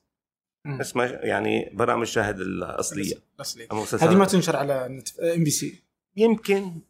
[0.66, 3.14] اسمها يعني برامج شاهد الأصلية.
[3.37, 3.68] الأصلية.
[4.01, 4.87] هذه ما تنشر على
[5.35, 5.85] إم بي سي.
[6.16, 6.81] يمكن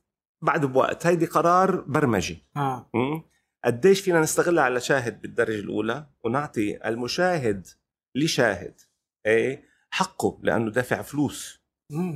[0.42, 1.06] بعد بوقت.
[1.06, 2.44] هيدي قرار برمجي.
[2.56, 2.90] آه.
[2.94, 3.22] مم.
[3.64, 7.66] قديش فينا نستغلها على شاهد بالدرجة الأولى ونعطي المشاهد
[8.14, 8.80] لشاهد
[9.26, 11.57] إيه حقه لأنه دافع فلوس.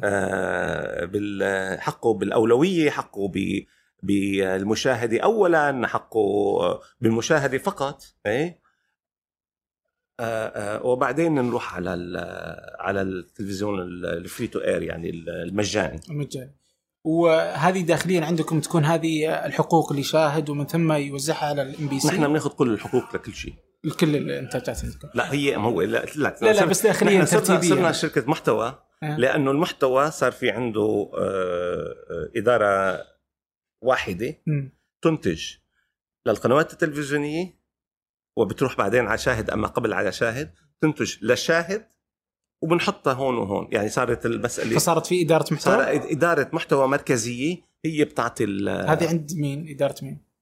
[0.05, 3.31] آه حقه بالأولوية حقه
[4.03, 5.21] بالمشاهدة.
[5.21, 6.21] اولا حقه
[7.01, 8.63] بالمشاهدة فقط إيه؟
[10.21, 16.01] آه آه وبعدين نروح على ال- على التلفزيون ال free to air يعني المجاني.
[16.09, 16.57] مجاني
[17.05, 21.97] وهذه داخليا عندكم تكون هذه الحقوق اللي شاهد ومن ثم يوزعها على الام بي سي
[21.97, 23.55] نحن بناخذ كل الحقوق لكل شيء.
[23.85, 27.69] لكل الانتاجات عندكم لا هي ما هو لا لك لا لا بس داخليا نحن ترتيبيا.
[27.69, 28.79] صرنا شركة محتوى.
[29.03, 32.99] لأنه المحتوى صار في عنده آه، آه، إدارة
[33.83, 34.35] واحدة.
[35.03, 35.43] تنتج
[36.27, 37.59] للقنوات التلفزيونية
[38.37, 41.87] وبتروح بعدين على شاهد أما قبل على شاهد تنتج للشاهد
[42.63, 43.69] وبنحطها هون وهون.
[43.73, 49.33] يعني صارت المساله فصارت في إدارة صار محتوى إدارة محتوى مركزية هي بتعطي هذه عند
[49.37, 50.33] مين؟ إدارة مين؟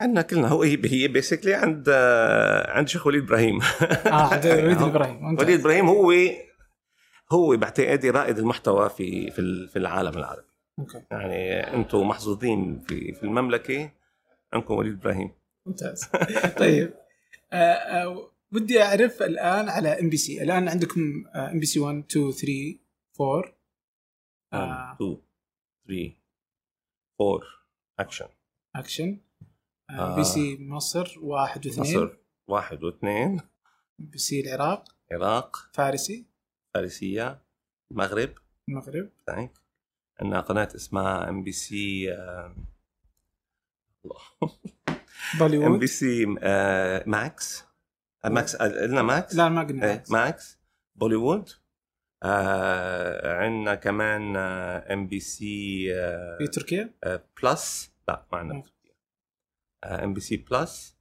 [0.00, 0.48] عندنا كلنا.
[0.48, 3.60] هو هي هي basically عند آه، عند شيخ وليد إبراهيم.
[4.06, 5.24] آه عند وليد إبراهيم.
[5.38, 6.12] وليد إبراهيم هو
[7.32, 10.48] هو باعتقادي رائد المحتوى في في في العالم العربي.
[10.78, 11.02] okay.
[11.10, 13.92] يعني أنتم محظوظين في في المملكة.
[14.52, 15.32] عندكم وليد إبراهيم.
[15.66, 16.04] ممتاز.
[16.58, 16.94] طيب.
[17.52, 20.42] آه آه ودي أعرف الآن على إم بي سي.
[20.42, 21.00] الآن عندكم
[21.36, 22.78] إم بي سي 1 2 3
[23.20, 23.54] 4
[24.52, 24.94] آه.
[24.94, 25.16] 2
[25.86, 26.14] 3
[27.20, 27.40] 4
[28.00, 28.28] action.
[28.76, 29.20] action.
[29.90, 29.94] آه.
[30.12, 30.16] آه.
[30.16, 31.96] بي سي مصر واحد واثنين.
[31.96, 32.16] مصر
[32.48, 33.40] واحد واثنين.
[33.98, 34.84] بي سي العراق.
[35.12, 35.56] العراق.
[35.74, 36.29] فارسي.
[36.74, 37.42] فارسية
[37.90, 38.34] المغرب
[38.68, 39.52] المغرب ثانك
[40.20, 42.66] عندنا قناة اسمها ام بي سي ام
[45.38, 45.80] بوليوود.
[45.80, 46.26] بي سي
[47.06, 47.64] ماكس.
[48.24, 50.10] آه، ماكس قلنا ماكس؟ لا ما قلنا إيه ماكس.
[50.10, 50.58] ماكس.
[50.94, 51.50] بوليوود.
[52.22, 55.86] آه عندنا كمان ام بي سي
[56.38, 56.94] في تركيا؟
[57.42, 57.92] بلس.
[58.08, 58.64] لا ما عندنا مم.
[59.84, 60.99] ام بي سي بلس.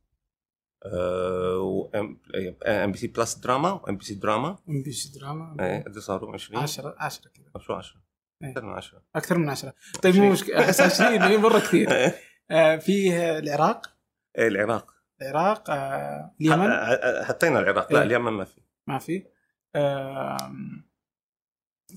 [0.86, 6.00] ام بي سي بلس دراما وام بي سي دراما ام بي سي دراما إيه قد
[6.00, 7.62] صاروا 20 10 10 كذا.
[7.62, 7.96] شو 10
[8.44, 8.50] إيه.
[8.52, 10.60] أكثر من 10 أكثر من 10 طيب مو مشكلة.
[10.60, 11.92] أحس 20 هي مرة كثير.
[11.96, 12.16] إيه.
[12.52, 13.96] آه فيه العراق.
[14.40, 14.94] العراق.
[15.22, 16.70] العراق آه اليمن.
[16.72, 17.94] ح- حطينا العراق.
[17.94, 18.06] لا إيه.
[18.06, 18.62] اليمن ما في.
[18.88, 19.24] ما في.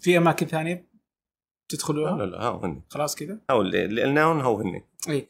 [0.01, 0.89] في أماكن ثانية
[1.69, 3.39] تدخلوها؟ لا لا هاو هن خلاص كذا.
[3.51, 5.29] هاو اللي اللي قلناهم هو هن اي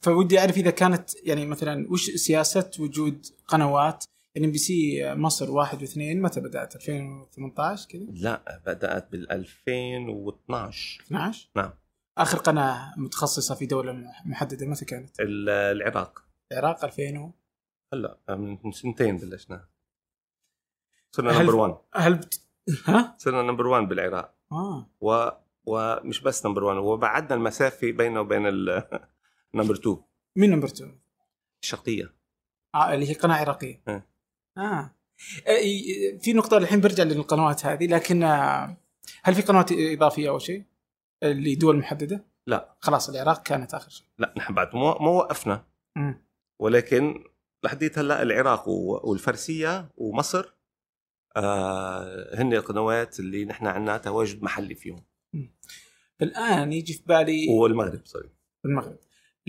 [0.00, 5.80] فودي أعرف إذا كانت يعني مثلا وش سياسة وجود قنوات؟ يعني بي سي مصر واحد
[5.82, 11.70] واثنين متى بدأت؟ 2018 كذا؟ لا بدأت بال 2012 12 نعم.
[12.18, 16.24] آخر قناة متخصصة في دولة محددة متى كانت؟ ال- العراق.
[16.52, 17.32] العراق 2000 و...
[17.94, 19.64] هلا من سنتين بلشنا.
[21.12, 22.40] صرنا هل- number 1 هل بت...
[22.84, 24.34] ها؟ صرنا number 1 بالعراق.
[24.52, 24.90] آه.
[25.00, 25.28] و
[25.66, 28.46] ومش بس number 1 وبعدنا المسافة بينه وبين
[29.54, 29.96] ال number 2
[30.36, 30.82] مين number 2؟
[31.64, 32.14] الشرقية
[32.74, 34.06] آه اللي هي قناة عراقية إيه.
[34.58, 34.94] آه
[35.46, 38.76] إيه، في نقطة الحين برجع للقنوات هذه لكن آه،
[39.22, 40.64] هل في قنوات إضافية أو شيء؟
[41.24, 42.76] لدول محددة؟ لا.
[42.80, 44.06] خلاص العراق كانت آخر شيء.
[44.18, 46.26] لا نحن بعد ما وقفنا مم.
[46.60, 47.24] ولكن
[47.64, 50.54] لحديت هلأ العراق و- والفرسيه ومصر
[51.36, 55.04] آه هن القنوات اللي نحن عندنا تواجد محلي فيهم
[56.22, 58.30] الآن يجي في بالي والمغرب سوري
[58.64, 58.98] المغرب.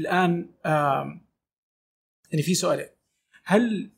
[0.02, 1.22] الآن آم،
[2.32, 2.88] يعني في سؤالين.
[3.44, 3.92] هل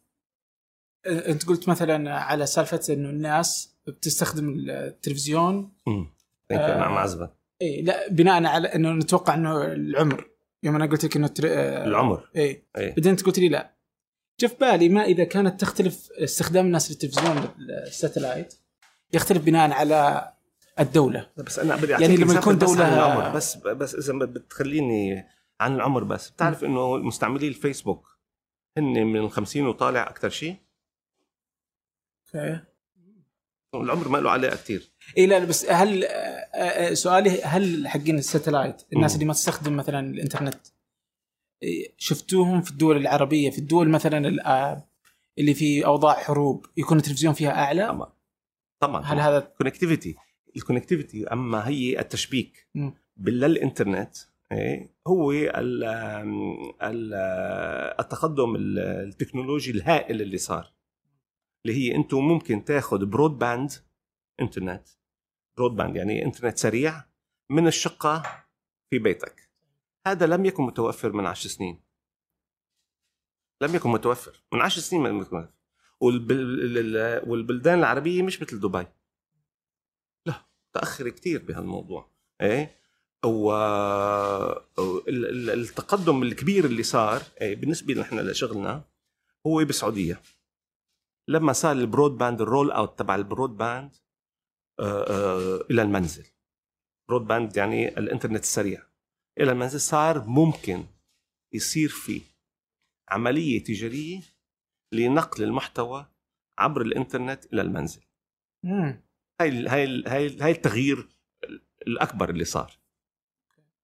[1.06, 6.14] آه، أنت قلت مثلا على سالفة إنه الناس بتستخدم التلفزيون امم.
[6.52, 7.30] مع معزبة.
[7.62, 10.30] اي لا بناء على إنه نتوقع إنه العمر.
[10.64, 11.44] يوم أنا قلت لك إنه تر...
[11.48, 12.30] آه، العمر.
[12.36, 12.90] اي إيه.
[12.96, 13.74] بعدين أنت قلت لي لا.
[14.40, 18.54] جاء في بالي ما إذا كانت تختلف استخدام الناس للتلفزيون الساتلايت
[19.14, 20.32] يختلف بناء على
[20.80, 21.30] الدولة.
[21.38, 23.30] بس أنا بدي يعني لما يكون العمر.
[23.30, 25.28] بس بس إذا بتخليني
[25.64, 26.30] عن العمر بس.
[26.30, 28.14] بتعرف إنه مستعملي الفيسبوك.
[28.78, 30.56] هن من ال 50 وطالع أكثر شيء
[32.36, 32.60] أوكي.
[33.76, 38.82] العمر ما له علاقة كثير اي لا بس هل آه، سؤالي هل حقين ال satellite
[38.94, 39.16] الناس مم.
[39.16, 40.68] اللي ما تستخدم مثلا الإنترنت
[41.64, 44.88] إيه، شفتوهم في الدول العربية في الدول مثلا آه،
[45.38, 48.14] اللي في أوضاع حروب يكون التلفزيون فيها أعلى؟ طبعا.
[48.80, 50.16] طبعا هل هذا connectivity
[50.56, 52.68] ال connectivity أما هي التشبيك.
[53.18, 54.33] بالانترنت إيه،
[55.08, 55.84] هو ال
[56.82, 57.14] ال
[58.00, 60.74] التقدم ال- التكنولوجي الهائل اللي صار
[61.66, 63.72] اللي هي أنتم ممكن تاخذ broadband
[64.42, 64.88] انترنت
[65.58, 67.04] broadband يعني انترنت سريع
[67.50, 68.24] من الشقة
[68.90, 69.50] في بيتك.
[70.08, 71.84] هذا لم يكن متوفر من عشر سنين.
[73.62, 74.44] لم يكن متوفر.
[74.54, 75.54] من عشر سنين لم يكن متوفر
[76.00, 77.22] والبل...
[77.28, 78.86] والبلدان العربية مش مثل دبي.
[80.26, 82.12] لا تأخر كثير بهالموضوع.
[82.42, 82.83] إيه؟
[83.26, 83.52] و
[85.08, 88.84] ال- ال- التقدم الكبير اللي صار بالنسبة نحن لشغلنا
[89.48, 90.22] هو بالسعودية.
[91.30, 93.96] لما صار ال broadband ال rollout تبع ال broadband
[94.80, 96.26] آه، آه، إلى المنزل.
[97.10, 98.84] broadband يعني الإنترنت السريع.
[99.40, 100.86] إلى المنزل صار ممكن
[101.54, 102.22] يصير في
[103.10, 104.22] عملية تجارية
[104.94, 106.06] لنقل المحتوى
[106.58, 108.02] عبر الإنترنت إلى المنزل.
[109.42, 110.04] هاي هاي
[110.42, 111.08] هاي التغيير
[111.88, 112.72] الأكبر اللي صار.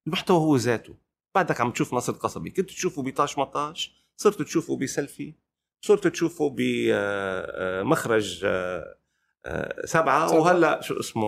[0.08, 0.96] المحتوى هو ذاته
[1.36, 5.34] بعدك عم تشوف نصر القصبي كنت تشوفه بطاش مطاش صرت تشوفه بسيلفي
[5.82, 8.46] صرت تشوفه بمخرج
[9.86, 10.34] سبعة سبعة.
[10.34, 11.24] وهلأ شو اسمه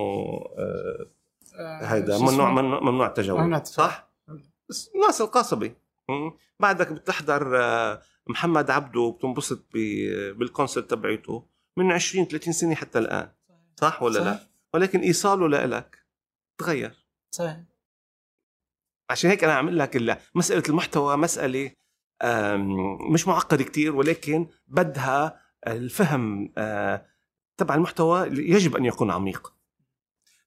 [0.57, 1.07] آه،
[1.55, 2.49] آه، هيدا ممنوع؟
[2.81, 3.65] ممنوع التجول.
[3.65, 4.11] صح؟
[5.05, 5.75] ناصر القصبي.
[6.59, 11.45] بعدك بتحضر آه، محمد عبده بتنبسط بالكونسرت تبعته
[11.77, 13.31] من 20 30 سنة حتى الآن
[13.81, 14.47] صح ولا لا؟ صح.
[14.73, 16.05] ولكن إيصاله لإلك
[16.57, 17.59] تغير صحيح
[19.11, 21.71] عشان هيك أنا عم لك ال- مسألة المحتوى مسألة
[23.13, 27.05] مش معقدة كتير ولكن بدها الفهم آه،
[27.57, 29.53] تبع المحتوى يجب أن يكون عميق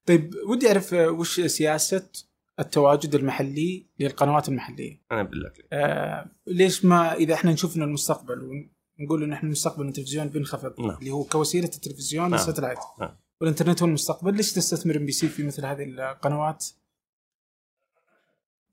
[0.05, 2.09] طيب ودي أعرف آه، وش سياسة
[2.59, 8.67] التواجد المحلي للقنوات المحلية أنا بقول لك آه ليش ما إذا إحنا نشوف إنه المستقبل
[8.99, 10.97] ونقول إنه إحنا المستقبل التلفزيون بينخفض نعم.
[10.99, 12.33] اللي هو كوسيلة التلفزيون نعم.
[12.33, 13.15] ال satellite نعم.
[13.41, 16.65] والإنترنت هو المستقبل ليش تستثمر إم بي سي في مثل هذه القنوات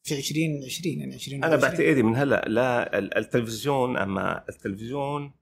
[0.03, 5.35] في 2020 يعني 20 أنا باعتقادي من هلا لا ال- التلفزيون أما التلفزيون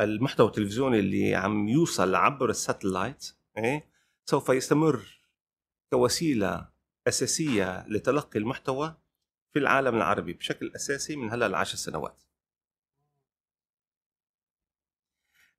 [0.00, 3.90] المحتوى التلفزيوني اللي عم يوصل عبر ال satellite إيه
[4.24, 5.20] سوف يستمر
[5.92, 6.68] كوسيلة
[7.08, 8.96] أساسية لتلقي المحتوى
[9.52, 12.22] في العالم العربي بشكل أساسي من هلا لعشر سنوات.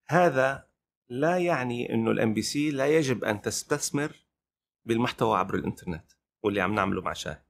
[0.08, 0.68] هذا
[1.10, 4.16] لا يعني إنه الام بي سي لا يجب أن تستثمر
[4.86, 6.12] بالمحتوى عبر الإنترنت
[6.44, 7.42] واللي عم نعمله مع شاهد.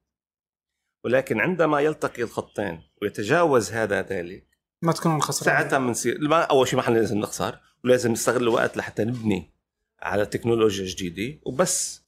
[1.04, 4.48] ولكن عندما يلتقي الخطين ويتجاوز هذا ذلك
[4.82, 9.04] ما تكونون خسرانين ساعتها بنصير ما أول شيء ما لازم نخسر ولازم نستغل الوقت لحتى
[9.04, 9.54] نبني
[10.02, 12.08] على تكنولوجيا جديدة وبس.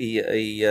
[0.00, 0.18] ي...
[0.18, 0.64] ي...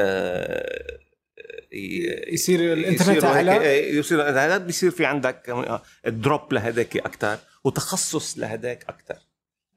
[1.73, 2.33] ي...
[2.33, 5.69] يصير الإنترنت أعلى؟ إيه، يصير هذا بيصير في عندك
[6.05, 9.17] دروب لهداك أكثر وتخصص لهداك أكثر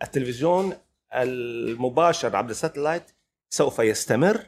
[0.02, 0.76] التلفزيون
[1.14, 3.10] المباشر عبر الساتلايت
[3.50, 4.46] سوف يستمر؟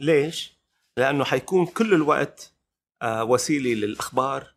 [0.00, 0.63] ليش؟
[0.96, 2.52] لأنه حيكون كل الوقت
[3.02, 4.54] آه، وسيلة للأخبار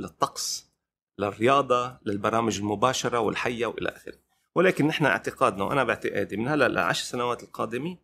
[0.00, 0.72] للطقس
[1.18, 4.18] للرياضة للبرامج المباشرة والحية وإلى آخره.
[4.54, 7.98] ولكن نحن اعتقادنا وأنا باعتقادي من هلأ لعشر سنوات القادمة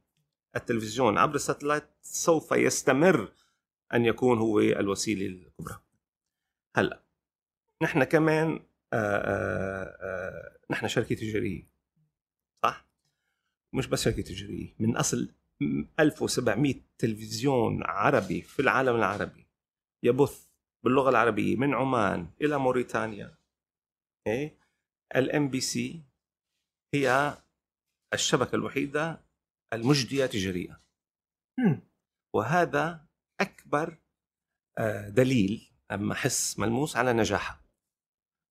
[0.56, 3.32] التلفزيون عبر الساتلايت سوف يستمر
[3.94, 5.80] أن يكون هو الوسيلة الكبرى.
[6.76, 7.02] هلأ
[7.82, 8.60] نحن كمان
[8.92, 11.68] آآ آآ نحن شركة تجارية
[12.62, 12.86] صح؟
[13.72, 15.28] مش بس شركة تجارية من أصل
[16.00, 19.46] 1700 تلفزيون عربي في العالم العربي
[20.04, 20.48] يبث
[20.84, 23.38] باللغة العربية من عمان إلى موريتانيا.
[24.26, 24.58] إيه؟
[25.16, 26.02] الام بي سي
[26.94, 27.38] هي
[28.14, 29.24] الشبكة الوحيدة
[29.72, 30.80] المجدية تجاريا
[31.58, 31.80] مم.
[32.34, 33.06] وهذا
[33.40, 33.98] أكبر
[34.78, 37.64] آه، دليل أم حسي ملموس على نجاحها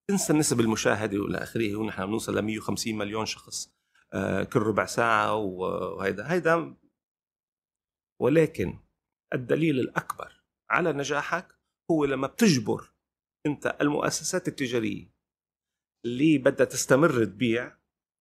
[0.10, 3.74] تنسى نسب المشاهدة وإلى آخره ونحن بنوصل ل 150 مليون شخص
[4.14, 6.32] آه، كل ربع ساعة وهيدا.
[6.32, 6.76] هيدا
[8.22, 8.80] ولكن
[9.34, 11.58] الدليل الأكبر على نجاحك
[11.92, 12.94] هو لما بتجبر
[13.46, 15.18] أنت المؤسسات التجارية
[16.06, 17.78] اللي بدها تستمر تبيع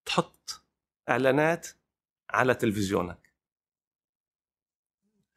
[0.08, 0.64] تحط
[1.08, 1.68] إعلانات
[2.30, 3.32] على تلفزيونك.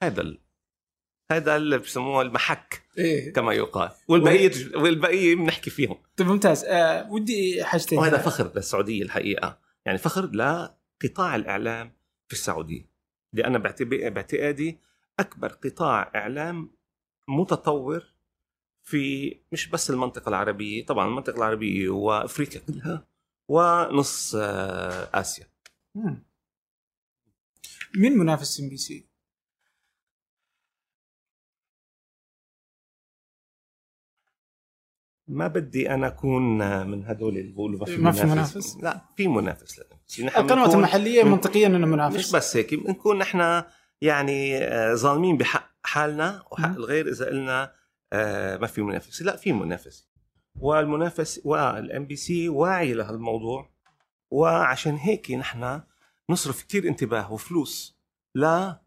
[0.03, 0.41] هذا ال...
[1.31, 3.33] هذا اللي بسموه المحك إيه.
[3.33, 3.91] كما يقال.
[4.07, 6.03] والبقية والبقية بنحكي فيهم.
[6.17, 6.65] طيب ممتاز.
[6.65, 9.61] آه ودي حاجتين وهذا فخر للسعودية الحقيقة.
[9.85, 12.89] يعني فخر لقطاع الإعلام في السعودية.
[13.33, 14.79] لأن باعتب- باعتقادي
[15.19, 16.71] أكبر قطاع إعلام
[17.27, 18.13] متطور
[18.83, 23.07] في مش بس المنطقة العربية طبعا المنطقة العربية وأفريقيا كلها
[23.47, 25.45] ونص آه، آسيا
[25.95, 26.23] مم.
[27.95, 29.09] مين منافس ام بي سي؟
[35.27, 36.57] ما بدي أنا أكون
[36.87, 38.77] من هدول اللي بيقولوا ما في ما في منافس.
[38.77, 43.63] لا في منافس نحن القنوات المحلية من- منطقيا إنه مش منافس بس هيك بنكون نحن
[44.01, 46.69] يعني آه، ظالمين بحق حالنا وحق.
[46.75, 47.73] الغير إذا قلنا
[48.13, 49.25] آه، ما في منافسة.
[49.25, 50.05] لا في منافسة.
[50.59, 53.69] والمنافس والام بي سي واعي لهالموضوع
[54.31, 55.81] وعشان هيك نحن
[56.29, 57.97] نصرف كتير انتباه وفلوس
[58.35, 58.81] لا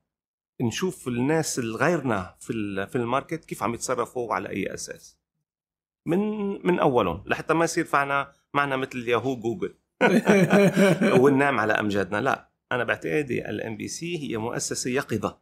[0.62, 5.18] نشوف الناس الغيرنا في ال- في ال market كيف عم يتصرفوا وعلى أي أساس.
[6.06, 6.18] من
[6.66, 9.74] من أولهم لحتى ما يصير معنا معنا مثل ياهو جوجل.
[11.22, 12.20] وننام على أمجادنا.
[12.20, 15.40] لا أنا باعتقادي الام بي سي هي مؤسسة يقظة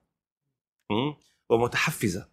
[1.50, 2.28] ومتحفزة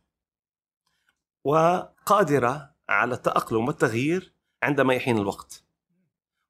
[1.44, 5.64] وقادرة على التأقلم والتغيير عندما يحين الوقت.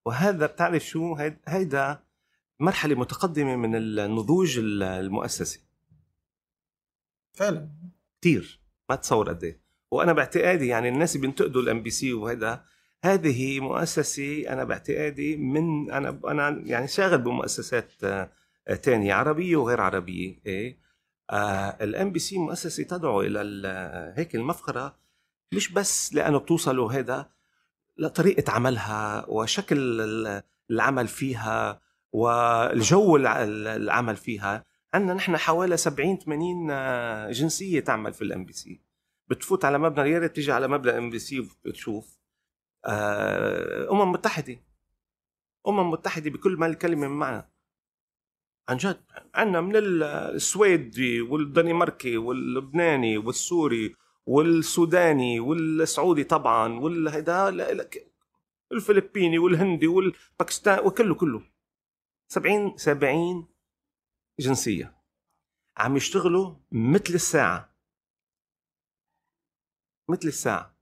[0.06, 2.04] وهذا بتعرف شو؟ هيد- هيدا
[2.60, 5.64] مرحلة متقدمة من النضوج ال- المؤسسي.
[7.34, 7.70] فعلا.
[8.22, 9.62] كثير ما تصور قد إيه.
[9.92, 12.66] وأنا باعتقادي يعني الناس اللي بينتقدوا الام بي سي وهذا
[13.04, 18.32] هذه مؤسسه أنا باعتقادي من أنا أنا يعني شاغل بمؤسسات آه،
[18.68, 20.78] آه، تانية عربية وغير عربية إيه؟
[21.82, 24.96] الام بي سي مؤسسه تدعو إلى ال- هيك المفخرة
[25.54, 27.30] مش بس لأنه بتوصلوا هذا
[27.98, 31.82] لا طريقه عملها وشكل ال- العمل فيها
[32.12, 33.44] والجو الع-
[33.76, 34.66] العمل فيها.
[34.94, 38.82] عندنا نحن حوالي 70 80 آه، جنسية تعمل في الام بي سي
[39.28, 42.06] بتفوت على مبنى يا ريت تيجي على مبنى الام بي سي وتشوف.
[42.06, 42.17] آه،
[43.92, 44.60] أمم متحدة.
[45.68, 47.52] أمم متحدة بكل ما الكلمة من معنى.
[48.70, 49.04] عن جد
[49.36, 56.80] عندنا من ال- السويدي والدنماركي واللبناني والسوري والسوداني والسعودي طبعا
[57.74, 57.90] لا-
[58.72, 61.44] الفلبيني والهندي والباكستاني وكله كله.
[62.32, 63.48] 70 70
[64.40, 64.98] جنسية
[65.78, 67.76] عم يشتغلوا مثل الساعة.
[70.10, 70.77] مثل الساعة.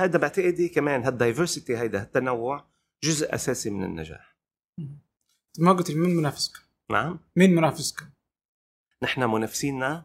[0.00, 2.64] هذا باعتقادي كمان هال diversity هيدا التنوع
[3.04, 4.36] جزء أساسي من النجاح
[5.58, 8.06] ما قلت لي مين منافسكم؟ نعم مين منافسكم؟
[9.02, 10.02] نحن منافسين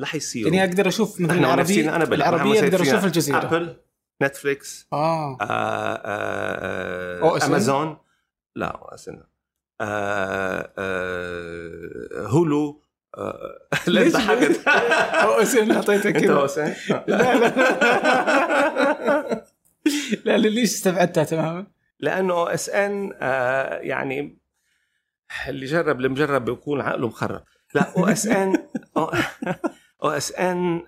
[0.00, 3.76] رح يصيروا يعني أقدر أشوف مثلا العربيه أنا العربية أقدر أشوف الجزيرة أبل
[4.22, 7.96] نتفليكس آه آه آه آه؟ أمازون
[8.56, 9.24] لا OSN.
[9.80, 12.82] آه آه Hulu
[13.16, 14.68] آه لا ليش- ضحكت
[15.14, 17.48] OSN اعطيتك أنت كذا حسين لا لا.
[17.48, 19.46] لا.
[20.24, 21.66] لا ليش استبعدتها تماما؟
[22.00, 23.10] لأنه OSN
[23.82, 24.38] يعني
[25.48, 27.44] اللي جرب المجرب بيكون عقله مخرب.
[27.74, 28.68] لا أو اس ان
[30.02, 30.82] أو اس ان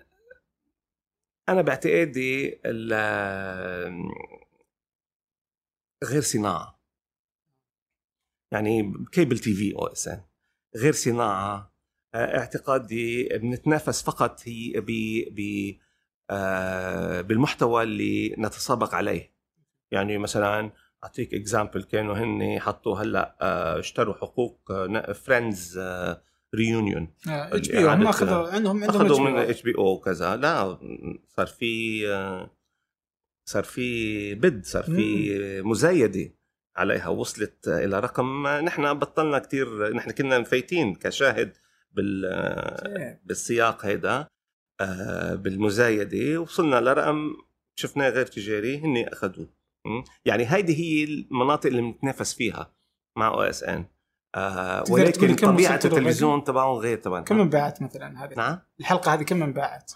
[1.49, 4.11] أنا باعتقادي ال-
[6.05, 6.81] غير صناعة.
[8.53, 10.21] يعني cable TV OSN
[10.77, 11.55] غير صناعة.
[11.57, 11.70] آه،
[12.15, 14.87] اعتقادي بنتنافس فقط هي ب
[15.35, 15.41] ب
[16.33, 19.35] آه، بالمحتوى اللي نتسابق عليه.
[19.91, 20.71] يعني مثلا
[21.05, 24.73] أعطيك example كانوا هن حطوا هلأ آه، اشتروا حقوق
[25.13, 25.81] Friends
[26.55, 29.51] Reunion HBO هم إعادة- اخذوا عندهم عندهم أخذوا من HBO.
[29.51, 30.37] HBO وكذا.
[30.37, 30.79] لا
[31.37, 32.51] صار في آه،
[33.45, 36.35] صار في بد صار في مزايدة
[36.77, 37.09] عليها.
[37.09, 41.53] وصلت إلى رقم نحن بطلنا كتير نحن كنا مفيتين كشاهد.
[41.93, 43.19] بال.
[43.25, 44.27] بالسياق هيدا
[44.81, 47.37] آه، بالمزايدة وصلنا لرقم
[47.77, 49.49] شفناه غير تجاري هن اخذوه?
[50.25, 52.73] يعني هيدي هي المناطق اللي بنتنافس فيها
[53.17, 53.85] مع أو اس ان
[54.91, 59.93] ولكن طبيعة التلفزيون تبعهم غير طبعا كم انباعت مثلا هذه؟ نعم الحلقة هذه كم انباعت؟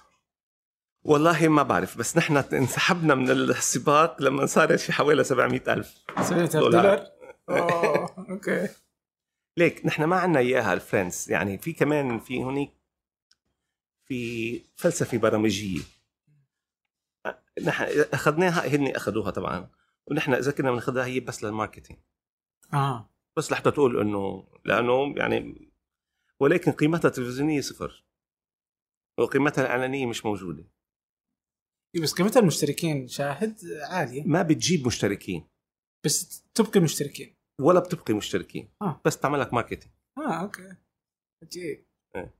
[1.04, 6.48] والله ما بعرف بس نحن انسحبنا من السباق لما صارت في حوالي 700 ألف 700
[6.48, 6.70] دولار.
[6.70, 7.06] دولار؟
[7.48, 8.68] أوه okay
[9.56, 12.70] ليك نحن ما عنا إياها ال Friends يعني في كمان في هنيك
[14.08, 15.80] في فلسفة برامجية
[17.62, 19.70] نحن أخذناها هن أخذوها طبعا
[20.06, 21.98] ونحن إذا كنا بناخذها هي بس لل marketing.
[22.72, 23.10] آه.
[23.36, 25.70] بس لحتى تقول إنه لأنه يعني
[26.40, 28.04] ولكن قيمتها التلفزيونية صفر
[29.18, 30.64] وقيمتها الإعلانية مش موجودة.
[31.94, 34.22] إيه، بس قيمتها المشتركين شاهد عالية.
[34.26, 35.48] ما بتجيب مشتركين.
[36.04, 37.33] بس تبقي مشتركين.
[37.60, 39.00] ولا بتبقي مشتركين آه.
[39.04, 40.74] بس تعمل لك marketing آه okay.
[41.42, 41.84] عجيب.
[42.16, 42.34] إيه.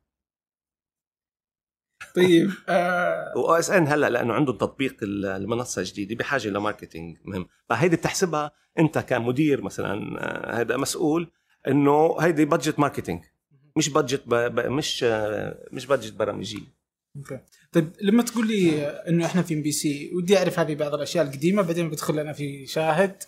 [2.17, 3.33] طيب آه.
[3.37, 7.47] و OSN هلأ لأنه عندهم تطبيق ال- المنصة الجديدة بحاجة ل marketing مهم.
[7.69, 11.31] فهيدي بتحسبها أنت كمدير مثلا آه، هذا مسؤول
[11.69, 13.25] إنه هيدي budget marketing
[13.77, 14.35] مش budget ب...
[14.35, 14.61] ب...
[14.67, 16.75] مش آه، مش budget برامجية.
[17.17, 17.41] okay.
[17.73, 21.91] طيب لما تقول لي إنه إحنا في MBC ودي أعرف هذه بعض الأشياء القديمة بعدين
[21.91, 23.23] بدخل أنا في شاهد.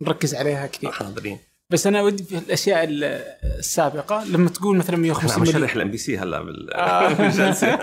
[0.00, 1.38] نركز عليها كثير حاضرين
[1.70, 3.04] بس أنا ودي في الأشياء ال-
[3.58, 6.70] السابقة لما تقول مثلا إحنا 150 عم مليون نشرح ال MBC هلا بال-.
[7.18, 7.78] بالجلسه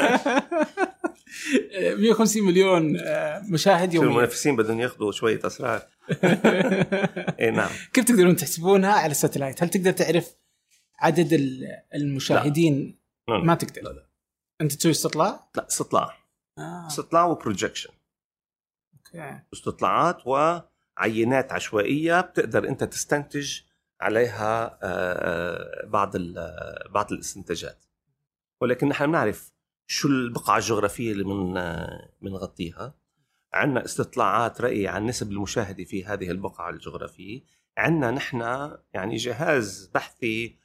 [1.98, 5.82] 150 مليون آه، مشاهد يوميا المنافسين بدهم ياخذوا شوية أسرار
[7.42, 10.36] إي نعم كيف تقدرون تحسبونها على ال satellite؟ هل تقدر تعرف
[11.00, 13.00] عدد ال- المشاهدين؟
[13.30, 13.38] لا.
[13.38, 14.10] ما تقدر لا لا
[14.62, 16.18] أنت تسوي استطلاع؟ لا استطلاع
[16.58, 16.88] آه.
[16.88, 17.90] استطلاع و projection
[18.96, 20.28] okay استطلاعات
[21.00, 23.60] وعينات عشوائية بتقدر أنت تستنتج
[24.02, 27.86] عليها آه، بعض ال- بعض الاستنتاجات.
[28.62, 29.52] ولكن نحن بنعرف
[29.88, 31.54] شو البقعة الجغرافية اللي من
[32.22, 32.96] بنغطيها
[33.54, 37.42] عندنا استطلاعات رأي عن نسب المشاهدة في هذه البقعة الجغرافية.
[37.78, 38.42] عندنا نحن
[38.94, 40.56] يعني جهاز بحثي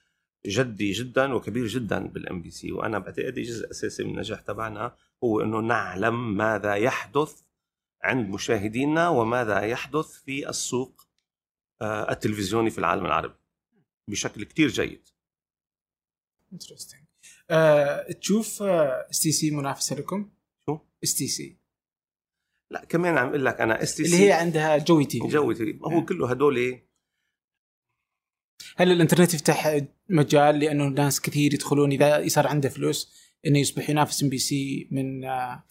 [0.46, 2.72] جدي جدا وكبير جدا بالإم بي سي.
[2.72, 7.42] وأنا بعتقد جزء أساسي من النجاح تبعنا هو إنه نعلم ماذا يحدث
[8.04, 11.06] عند مشاهدينا وماذا يحدث في السوق
[11.82, 13.34] آه، التلفزيوني في العالم العربي
[14.10, 15.08] بشكل كتير جيد.
[16.52, 17.04] interesting
[17.50, 20.30] آه، تشوف STC منافسة لكم؟
[20.68, 21.56] شو؟ STC
[22.70, 25.28] لا كمان عم أقول لك أنا STC اللي هي عندها Jawwy TV.
[25.28, 26.80] Jawwy هو كله هدول
[28.76, 33.12] هل الانترنت يفتح مجال لأنه ناس كثير يدخلون إذا يصير عنده فلوس
[33.46, 35.64] إنه يصبح ينافس MBC من آه،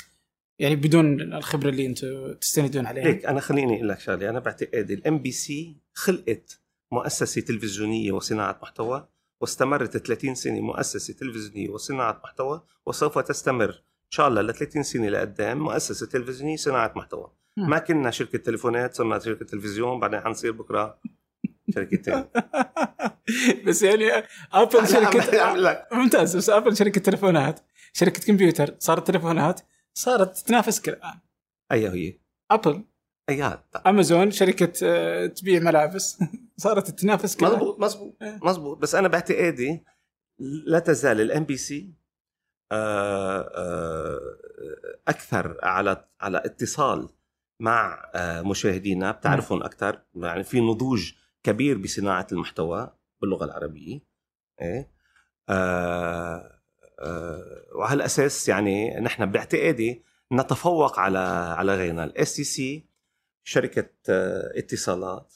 [0.60, 3.04] يعني بدون الخبرة اللي أنتم تستندون عليها.
[3.04, 4.30] ليك أنا خليني أقول لك شغلة.
[4.30, 6.60] أنا بعتقد ال MBC خلقت
[6.92, 9.08] مؤسسة تلفزيونية وصناعة محتوى
[9.42, 15.10] واستمرت 30 سنة مؤسسة تلفزيونية وصناعة محتوى وسوف تستمر إن شاء الله ل 30 سنة
[15.10, 17.32] لقدام مؤسسة تلفزيونية صناعة محتوى.
[17.58, 20.98] ما كنا شركة تليفونات صرنا شركة تلفزيون بعدين حنصير بكرة
[21.76, 22.32] شركه ثانية
[23.68, 24.24] بس يعني
[24.54, 27.60] Apple شركة ممتاز بس Apple شركة تليفونات
[27.94, 29.62] شركة كمبيوتر صارت تليفونات
[29.98, 31.20] صارت تنافسك الان
[31.72, 32.20] اي هي.
[32.52, 32.84] Apple
[33.30, 36.20] ايات امازون شركة آه، تبيع ملابس.
[36.58, 37.54] صارت تنافسك الآن.
[37.54, 38.40] مزبوط مزبوط إيه.
[38.44, 39.84] مزبوط بس أنا باعتقادي
[40.66, 41.94] لا تزال ال MBC
[45.08, 47.10] أكثر على على اتصال
[47.62, 49.12] مع آه، مشاهدينا.
[49.12, 50.02] بتعرفهم أكثر.
[50.16, 51.12] يعني في نضوج
[51.44, 54.00] كبير بصناعة المحتوى باللغة العربية.
[54.62, 54.92] إيه؟
[55.50, 56.53] آه،
[57.76, 61.20] وعلى الأساس يعني نحن باعتقادي نتفوق على
[61.58, 62.04] على غيرنا.
[62.04, 62.86] ال STC
[63.44, 65.34] شركة آه، اتصالات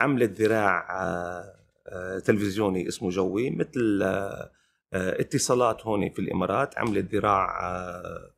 [0.00, 1.56] عملت ذراع آه،
[1.86, 4.50] آه، تلفزيوني اسمه Jawwy مثل آه،
[4.92, 8.30] آه، اتصالات هون في الإمارات عملت ذراع آه،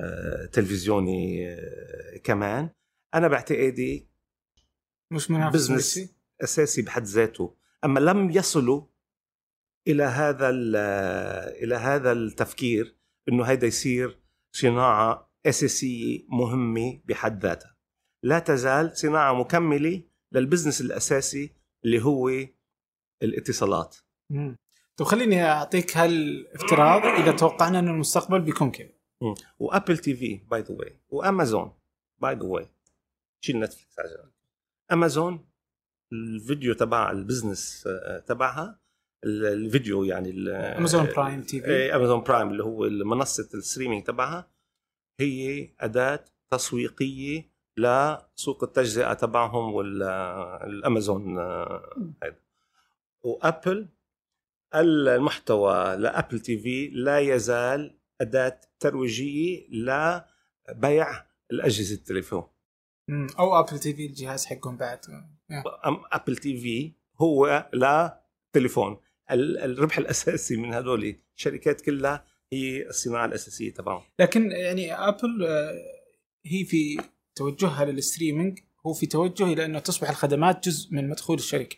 [0.00, 2.68] آه، تلفزيوني آه، كمان.
[3.14, 4.08] أنا بعتقادي
[5.10, 6.10] مش منافس business.
[6.42, 7.54] أساسي بحد ذاته.
[7.84, 8.82] أما لم يصلوا
[9.88, 10.76] إلى هذا ال-
[11.64, 12.96] إلى هذا التفكير
[13.28, 14.18] إنه هيدا يصير
[14.56, 17.76] صناعة أساسية مهمة بحد ذاتها.
[18.24, 20.02] لا تزال صناعة مكملة
[20.32, 21.52] لل business الأساسي
[21.84, 22.30] اللي هو
[23.22, 23.96] الاتصالات.
[24.30, 24.56] مم.
[24.96, 28.88] طب خليني أعطيك هالافتراض إذا توقعنا ان المستقبل بيكون كذا
[29.58, 31.72] و Apple TV by the way و Amazon
[32.22, 32.68] by the way
[33.44, 34.30] شيل Netflix على
[34.92, 35.48] أمازون
[36.12, 38.80] الفيديو تبع ال business آه، تبعها
[39.24, 44.50] الفيديو يعني ال- Amazon Prime TV Amazon Prime اللي هو منصه ال streaming تبعها
[45.20, 52.36] هي أداة تسويقية لسوق التجزئة تبعهم والامازون هذا
[53.22, 53.88] و Apple
[54.74, 62.44] المحتوى ل Apple TV لا يزال أداة ترويجية لبيع الأجهزة التليفون.
[63.38, 64.98] أو Apple TV الجهاز حقهم بعد.
[66.12, 68.96] Apple TV هو لتليفون.
[69.30, 74.02] الربح الأساسي من هذول الشركات كلها هي الصناعة الأساسية تبعهم.
[74.18, 75.74] لكن يعني Apple آه،
[76.46, 77.00] هي في
[77.34, 81.76] توجهها لل streaming هو في توجه إلى إنه تصبح الخدمات جزء من مدخول الشركة.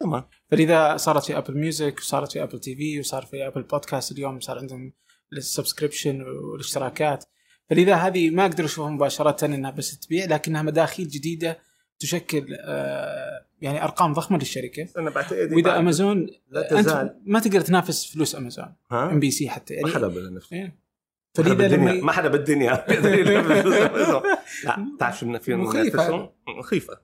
[0.00, 0.24] تمام.
[0.50, 4.58] فلذا صارت في Apple Music وصارت في Apple TV وصار في Apple Podcast اليوم صار
[4.58, 4.92] عندهم
[5.32, 7.24] ال subscription والاشتراكات.
[7.70, 11.58] فلذا هذه ما أقدر أشوفها مباشرة إنها بس تبيع لكنها مداخيل جديدة
[11.98, 14.88] تشكل آه، يعني أرقام ضخمة للشركة.
[14.98, 17.20] أنا بعتقد وإذا امازون لا تزال.
[17.24, 19.74] ما تقدر تنافس فلوس امازون MBC حتى.
[19.74, 20.64] يعني ما حدا بنفسه إيه.
[20.64, 22.86] ما حدا فلذا بالدنيا ما حدا بالدنيا.
[24.64, 27.00] لا بتعرف شو بدنا فينا مخيف ننافسهم مخيفة.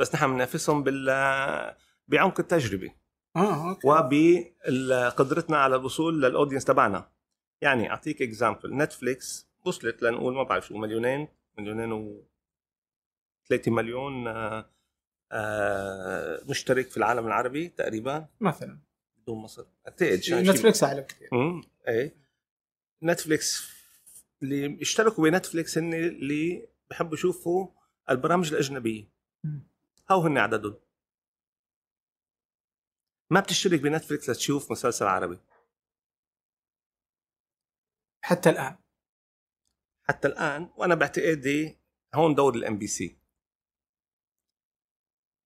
[0.00, 1.06] بس نحن بننافسهم بال
[2.08, 2.90] بعمق التجربة.
[3.36, 3.88] آه okay.
[3.88, 7.10] وبقدرتنا على الوصول لل audience تبعنا.
[7.62, 11.28] يعني أعطيك example Netflix وصلت لنقول ما بعرف شو مليونين
[11.58, 12.29] مليونين و
[13.50, 14.70] 3 مليون آه،
[15.32, 18.28] آه، مشترك في العالم العربي تقريبا.
[18.40, 18.80] مثلا.
[19.16, 19.66] بدون مصر.
[19.86, 21.28] اعتقد Netflix أعلى بكثير
[21.88, 22.16] إيه.
[23.02, 23.70] Netflix
[24.42, 27.68] اللي اشتركوا ب Netflix هن اللي بحبوا يشوفوا
[28.10, 29.08] البرامج الأجنبية.
[30.10, 30.80] هاو هن عددهم؟
[33.30, 35.38] ما بتشترك ب Netflix لتشوف مسلسل عربي.
[38.24, 38.76] حتى الآن.
[40.08, 41.78] حتى الآن وأنا باعتقادي
[42.14, 43.19] هون دور ال MBC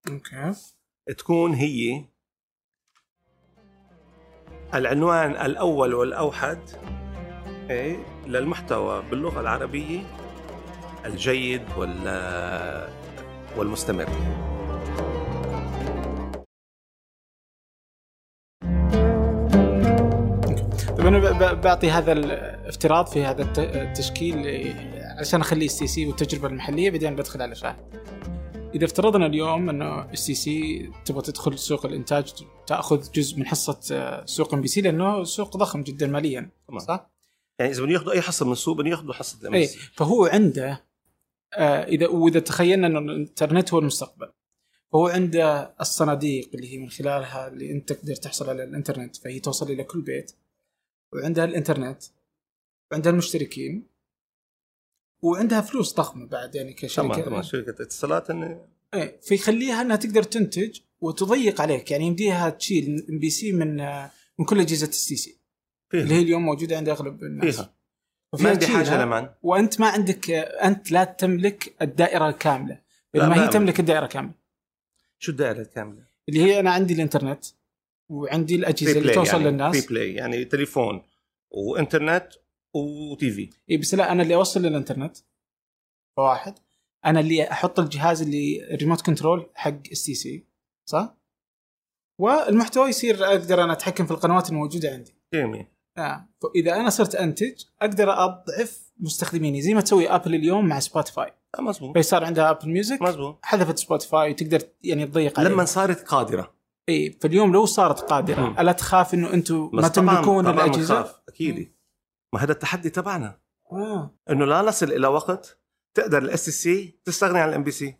[0.09, 0.53] okay
[1.17, 2.05] تكون هي
[4.73, 6.59] العنوان الأول والأوحد
[7.69, 7.97] إيه
[8.27, 10.01] للمحتوى باللغة العربية
[11.05, 12.07] الجيد وال
[13.57, 14.05] والمستمر
[20.97, 26.91] طيب أنا بعطي هذا الافتراض في هذا الت- التشكيل إيه، عشان اخليه STC والتجربة المحلية
[26.91, 28.05] بعدين بدخل على شاهد.
[28.75, 32.33] إذا افترضنا اليوم انه STC تبغى تدخل سوق الإنتاج
[32.67, 36.49] تأخذ جزء من حصة آه، سوق MBC لأنه سوق ضخم جدا ماليا.
[36.77, 37.09] صح؟
[37.59, 40.85] يعني إذا ياخذوا أي حصة من السوق بدهم ياخذوا حصة MBC فهو عنده
[41.53, 44.31] آه، إذا وإذا تخيلنا انه الإنترنت هو المستقبل
[44.91, 49.71] فهو عنده الصناديق اللي هي من خلالها اللي أنت تقدر تحصل على الإنترنت فهي توصل
[49.71, 50.31] إلى كل بيت
[51.13, 52.03] وعندها الإنترنت
[52.91, 53.87] وعندها المشتركين
[55.21, 57.07] وعندها فلوس ضخمة بعد يعني كشركة.
[57.07, 58.55] طبعا طبعا شركة اتصالات إن-
[58.93, 64.59] إيه فيخليها إنها تقدر تنتج وتضيق عليك يعني يمديها تشيل MBC من آه، من كل
[64.59, 65.37] أجهزة ال STC.
[65.93, 67.55] اللي هي اليوم موجودة عند أغلب الناس.
[67.55, 67.73] فيها.
[68.39, 72.81] ما عندي حاجة لمن وأنت ما عندك أنت لا تملك الدائرة الكاملة.
[73.13, 73.47] بينما ما هي.
[73.47, 74.33] تملك الدائرة كاملة.
[75.19, 77.45] شو الدائرة الكاملة؟ اللي هي أنا عندي الإنترنت
[78.09, 79.85] وعندي الأجهزة اللي توصل يعني للناس.
[79.85, 81.01] بلاي يعني تليفون
[81.51, 82.27] وإنترنت
[82.75, 85.17] و TV إي بس لا أنا اللي أوصل للإنترنت.
[86.17, 86.55] واحد.
[87.05, 90.47] أنا اللي أحط الجهاز اللي ال remote control حق STC
[90.89, 91.17] صح؟
[92.21, 95.15] والمحتوى يصير أقدر أنا أتحكم في القنوات الموجودة عندي.
[95.33, 95.65] جميل.
[95.97, 96.29] آه.
[96.41, 101.61] فإذا أنا صرت أنتج أقدر أضعف مستخدميني زي ما تسوي Apple اليوم مع Spotify آه،
[101.61, 105.51] مزبوط فصار عندها Apple Music مزبوط حذفت Spotify تقدر يعني تضيق عليها.
[105.51, 106.55] لما صارت قادرة.
[106.89, 108.61] إي فاليوم لو صارت قادرة.
[108.61, 111.74] ألا تخاف إنه أنتم ما تملكون الأجهزة؟ أكيد.
[112.35, 113.39] ما هذا التحدي تبعنا.
[114.29, 115.59] إنه لا نصل إلى وقت
[115.93, 117.97] تقدر ال STC تستغني عن ال MBC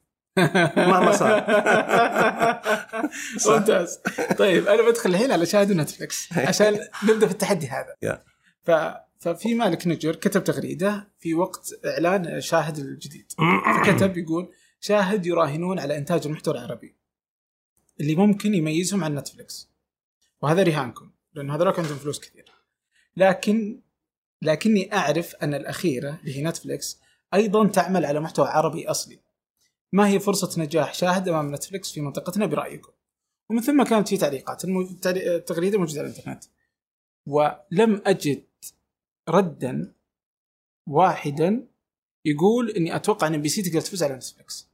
[0.77, 1.33] مهما صار.
[3.57, 3.99] ممتاز.
[4.38, 8.23] طيب أنا بدخل الحين على شاهد ونتفلكس عشان نبدأ في التحدي هذا.
[8.63, 8.71] ف
[9.19, 13.31] ففي مالك نجر كتب تغريدة في وقت إعلان شاهد الجديد.
[13.75, 16.95] فكتب يقول شاهد يراهنون على إنتاج المحتوى العربي
[17.99, 19.69] اللي ممكن يميزهم عن نتفلكس
[20.41, 22.51] وهذا رهانكم لأن هذولك عندهم فلوس كثير.
[23.17, 23.84] لكن
[24.41, 26.99] لكني أعرف أن الأخيرة اللي هي نتفلكس
[27.33, 29.19] أيضا تعمل على محتوى عربي أصلي.
[29.93, 32.91] ما هي فرصة نجاح شاهد أمام Netflix في منطقتنا برأيكم.
[33.49, 34.65] ومن ثم كانت في تعليقات
[35.05, 36.43] التغريده موجودة على الإنترنت.
[37.27, 38.43] ولم أجد
[39.29, 39.93] ردا
[40.89, 41.67] واحدا
[42.25, 44.69] يقول إني أتوقع إن MBC تقدر تفوز على نتفلكس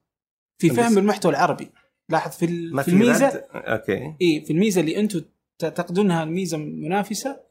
[0.61, 0.69] في.
[0.69, 1.71] فهم المحتوى العربي.
[2.09, 2.47] لاحظ في,
[2.83, 4.15] في الميزه okay.
[4.21, 5.21] إي في الميزة اللي أنتم
[5.59, 7.50] تعتقدونها الميزه منافسة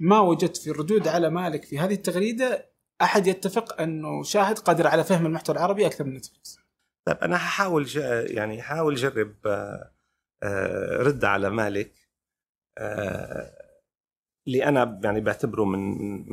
[0.00, 2.70] ما وجدت في الردود على مالك في هذه التغريدة
[3.02, 6.58] أحد يتفق أنه شاهد قادر على فهم المحتوى العربي أكثر من نتفلكس
[7.04, 7.96] طيب أنا ححاول ج...
[8.30, 9.92] يعني حاول أجرب آه،
[10.42, 11.92] آه، رد على مالك
[12.78, 13.52] آه،
[14.46, 15.80] اللي أنا يعني بعتبره من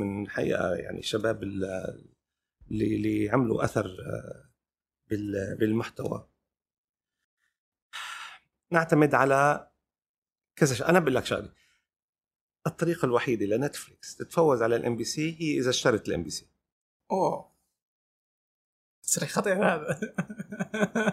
[0.00, 1.64] من حقيقة يعني شباب ال-
[2.70, 3.86] اللي اللي عملوا أثر
[5.10, 6.28] بال- بالمحتوى.
[8.70, 9.70] نعتمد على
[10.56, 11.52] كذا أنا بقول لك شغلة.
[12.66, 16.46] الطريقة الوحيدة ل Netflix تتفوز على ال MBC هي إذا اشترت ال MBC
[17.10, 17.58] اوه
[19.02, 20.00] تصريح خطير هذا.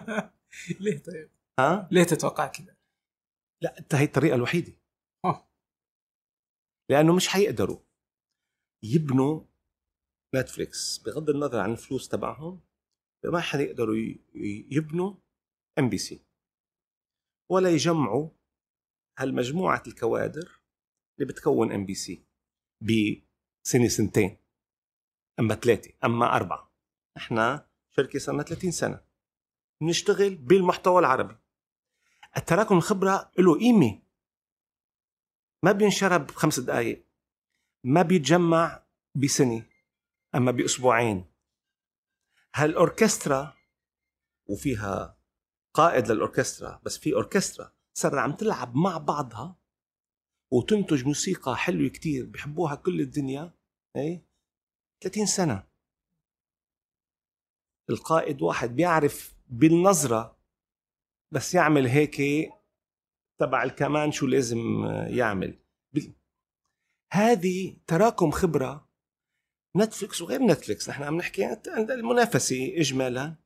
[0.80, 2.76] ليه طيب؟ ها؟ ليه تتوقع كذا؟
[3.62, 4.72] لا أنت هي الطريقة الوحيدة.
[5.24, 5.48] آه.
[6.90, 7.78] لأنه مش حيقدروا
[8.84, 9.44] يبنوا
[10.34, 10.98] Netflix.
[10.98, 12.60] بغض النظر عن الفلوس تبعهم
[13.24, 13.96] ما حيقدروا
[14.70, 15.14] يبنوا
[15.78, 16.20] MBC
[17.50, 18.30] ولا يجمعوا
[19.18, 20.60] هالمجموعة الكوادر
[21.18, 22.24] اللي بتكون MBC
[22.80, 24.36] بسنه سنتين
[25.40, 26.72] أما ثلاثة أما أربعة.
[27.16, 29.00] إحنا شركة صار لنا 30 سنة.
[29.80, 31.36] بنشتغل بالمحتوى العربي.
[32.36, 34.02] التراكم الخبرة له قيمة.
[35.62, 37.06] ما بينشرى بخمس دقايق.
[37.84, 39.66] ما بيتجمع بسنة
[40.34, 41.24] أما بأسبوعين.
[42.54, 43.56] هالأوركسترا
[44.46, 45.18] وفيها
[45.74, 49.56] قائد للأوركسترا بس في أوركسترا صار عم تلعب مع بعضها
[50.52, 53.54] وتنتج موسيقى حلوة كتير بحبوها كل الدنيا.
[53.96, 54.22] اي
[55.02, 55.66] 30 سنة.
[57.90, 60.38] القائد واحد بيعرف بالنظرة
[61.32, 62.22] بس يعمل هيك
[63.40, 65.58] تبع الكمان شو لازم يعمل.
[67.12, 68.88] هذه تراكم خبرة
[69.76, 73.36] Netflix وغير Netflix نحن عم نحكي عن المنافسة إجمالا.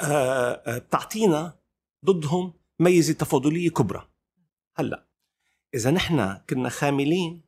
[0.00, 1.58] آه، آه، بتعطينا
[2.04, 4.10] ضدهم ميزة تفاضلية كبرى.
[4.76, 5.07] هلأ
[5.74, 7.42] إذا نحن كنا خاملين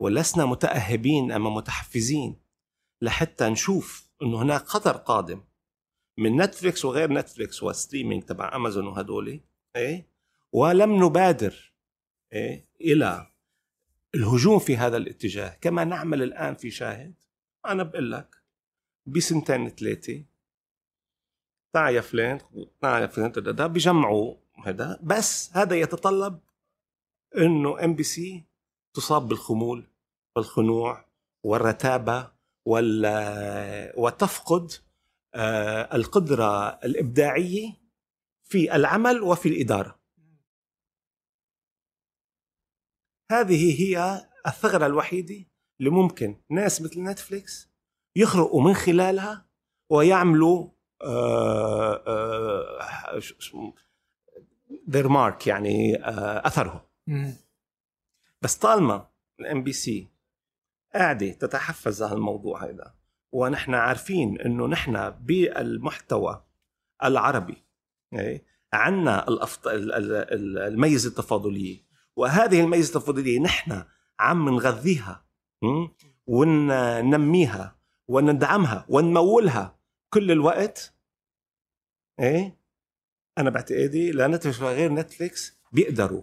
[0.00, 2.40] ولسنا متأهبين أما متحفزين
[3.02, 5.42] لحتى نشوف إنه هناك خطر قادم
[6.18, 9.40] من Netflix وغير Netflix وال streaming تبع أمازون وهدول
[9.76, 10.06] إيه؟
[10.52, 11.72] ولم نبادر
[12.32, 13.26] إيه؟ إلى
[14.14, 17.14] الهجوم في هذا الاتجاه كما نعمل الآن في شاهد.
[17.66, 18.36] أنا بقول لك
[19.06, 20.24] بسنتين ثلاثة
[21.72, 22.40] تعال يا فلان
[22.80, 24.98] تعال يا فلان ده بيجمعوا هذا.
[25.02, 26.40] بس هذا يتطلب
[27.38, 28.44] إنه MBC
[28.94, 29.86] تصاب بالخمول
[30.36, 31.04] والخنوع
[31.44, 32.30] والرتابة
[32.64, 33.06] وال
[33.96, 34.72] وتفقد
[35.34, 37.72] آه، القدرة الإبداعية
[38.44, 39.98] في العمل وفي الإدارة.
[43.30, 45.44] هذه هي الثغرة الوحيدة
[45.80, 47.70] اللي ممكن ناس مثل نتفليكس
[48.16, 49.46] يخرقوا من خلالها
[49.90, 50.70] ويعملوا
[54.90, 56.80] their mark يعني آه، أثرهم
[58.42, 59.08] بس طالما
[59.40, 60.08] ال MBC
[60.94, 62.94] قاعدة تتحفز على الموضوع هذا
[63.32, 66.46] ونحن عارفين إنه نحن بالمحتوى
[67.04, 67.66] العربي
[68.12, 69.26] إيه، عندنا
[70.68, 71.86] الميزة التفاضلية.
[72.16, 73.84] وهذه الميزة التفاضلية نحن
[74.20, 75.26] عم نغذيها
[76.26, 77.78] وننميها
[78.08, 79.78] وندعمها ونمولها
[80.10, 80.94] كل الوقت.
[82.20, 82.58] إيه
[83.38, 86.22] أنا بعتقادي لا نتفلكس غير نتفلكس بيقدروا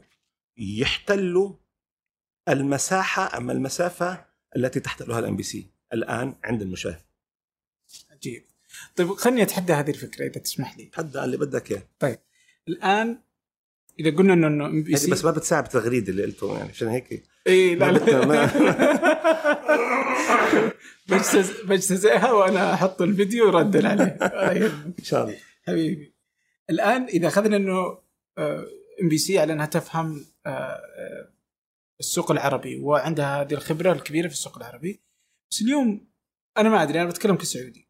[0.57, 1.53] يحتلوا
[2.49, 4.25] المساحة أما المسافة
[4.55, 7.01] التي تحتلها ال MBC الآن عند المشاهد.
[8.11, 8.43] عجيب.
[8.95, 10.85] طيب خليني أتحدى هذه الفكرة إذا تسمح لي.
[10.85, 11.83] تحدى اللي بدك إياه.
[11.99, 12.19] طيب
[12.67, 13.17] الآن
[13.99, 17.23] إذا قلنا إنه MBC بس ما بتساعد بالتغريده اللي قلته يعني عشان هيك.
[17.47, 18.49] إي لا لا.
[21.67, 24.17] بجتزئها وأنا أحط الفيديو وردا عليه.
[24.99, 25.37] إن شاء الله.
[25.67, 26.13] حبيبي.
[26.69, 27.97] الآن إذا أخذنا إنه
[29.01, 30.25] MBC على إنها تفهم
[31.99, 35.03] السوق العربي وعندها هذه الخبرة الكبيرة في السوق العربي.
[35.51, 36.07] بس اليوم
[36.57, 37.89] أنا ما أدري أنا بتكلم كسعودي.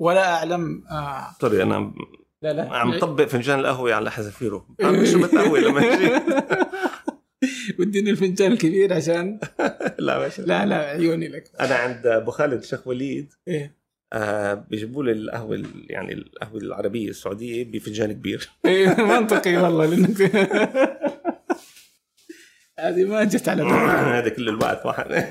[0.00, 1.94] ولا أعلم آه طري أنا
[2.42, 2.76] لا لا.
[2.76, 4.76] عم طبق فنجان القهوة على حذافيره
[5.12, 5.80] شو بتقهوي لما
[7.78, 9.40] وديني الفنجان الكبير عشان
[9.98, 11.52] لا ماشي لا لا عيوني لك.
[11.60, 13.32] أنا عند أبو خالد الشيخ وليد.
[13.48, 13.76] إيه.
[14.12, 18.50] آه بيجيبوا لي القهوه يعني القهوة العربية السعودية بفنجان كبير.
[18.64, 20.22] إيه منطقي والله لانك
[22.78, 23.74] هذه ما جت على بالي.
[24.18, 25.28] هذا كل الوقت واحد.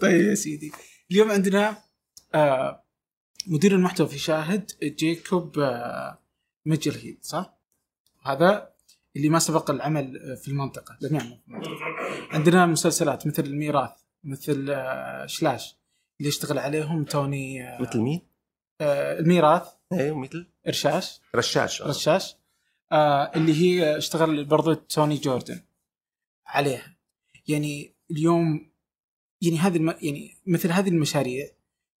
[0.00, 0.72] طيب يا سيدي.
[1.10, 1.76] اليوم عندنا
[2.34, 2.84] آه
[3.46, 6.18] مدير المحتوى في شاهد جيكوب آه
[6.66, 7.58] ميجل صح؟
[8.22, 8.68] هذا
[9.16, 12.28] اللي ما سبق العمل في المنطقة لم يعمل في المنطقة.
[12.32, 13.90] عندنا مسلسلات مثل الميراث
[14.24, 15.76] مثل آه شلاش.
[16.24, 18.20] اللي يشتغل عليهم توني آه مثل مين؟
[18.80, 19.68] آه الميراث.
[19.92, 21.86] أيوه مثل؟ رشاش رشاش آه.
[21.88, 22.36] رشاش.
[22.92, 25.60] آه اللي هي اشتغل برضو توني جوردن
[26.46, 26.96] عليها.
[27.48, 28.70] يعني اليوم
[29.42, 29.94] يعني هذه الم...
[30.02, 31.48] يعني مثل هذه المشاريع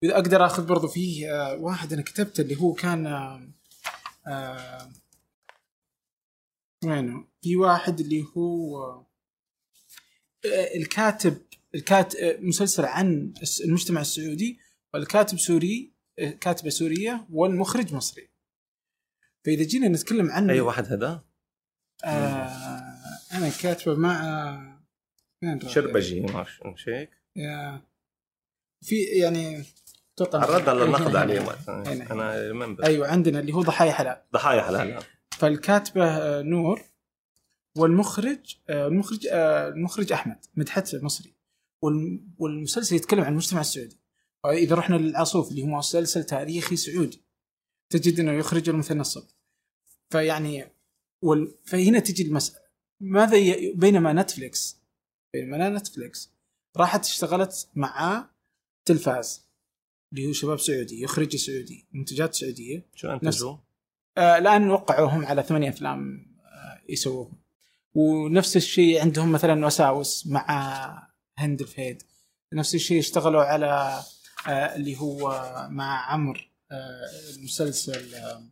[0.02, 3.48] إذا أقدر أخذ برضو فيه آه واحد أنا كتبته اللي هو كان آه
[4.26, 4.92] آه
[6.84, 8.82] وينه؟ في واحد اللي هو
[10.44, 11.43] آه الكاتب
[11.74, 13.32] الكاتب آه، مسلسل عن
[13.64, 14.58] المجتمع السعودي
[14.94, 18.28] والكاتب سوري آه، كاتبة سورية والمخرج مصري
[19.44, 21.24] فإذا جينا نتكلم عن أي واحد هذا؟
[22.04, 22.08] آه
[23.32, 24.78] أنا كاتبة مع
[25.40, 27.10] فين شربجي ما مش هيك؟
[28.82, 29.64] في يعني
[30.16, 31.56] تعرضنا للنقد عليه
[32.12, 32.84] أنا منبر.
[32.84, 35.02] أيوه عندنا اللي هو ضحايا حلال ضحايا حلال نعم.
[35.30, 36.82] فالكاتبة آه، نور
[37.76, 41.33] والمخرج آه، المخرج آه، المخرج أحمد مدحت مصري
[42.38, 44.00] والمسلسل يتكلم عن المجتمع السعودي.
[44.46, 47.24] إذا رحنا للعصوف اللي هو مسلسل تاريخي سعودي
[47.90, 49.26] تجد إنه يخرج المثنى الصب
[50.10, 50.64] فيعني
[51.22, 51.54] وال...
[51.64, 52.64] فهنا تجي المساله
[53.00, 53.72] ماذا ي...
[53.72, 54.76] بينما نتفليكس
[55.34, 56.30] بينما نتفليكس
[56.76, 58.30] راحت اشتغلت مع
[58.84, 59.44] تلفاز
[60.12, 62.86] اللي هو شباب سعودي يخرج سعودي منتجات سعودية.
[62.94, 63.56] شو انتجوا؟
[64.18, 67.32] آه الآن وقعوهم على ثمانية أفلام آه يسووهم.
[67.94, 72.02] ونفس الشيء عندهم مثلا وساوس مع هند الفهيد.
[72.54, 74.02] نفس الشيء اشتغلوا على
[74.48, 75.28] آه اللي هو
[75.70, 76.40] مع عمرو
[76.72, 78.42] آه المسلسل آه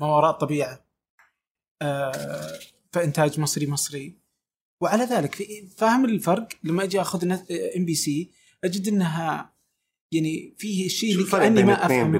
[0.00, 0.86] ما وراء الطبيعه
[1.82, 2.58] آه
[2.92, 4.18] فانتاج مصري مصري.
[4.80, 7.32] وعلى ذلك فاهم الفرق؟ لما أجي أخذ
[7.76, 8.30] MBC
[8.64, 9.56] أجد إنها
[10.12, 12.18] يعني فيه شيء اللي كأني ما افهم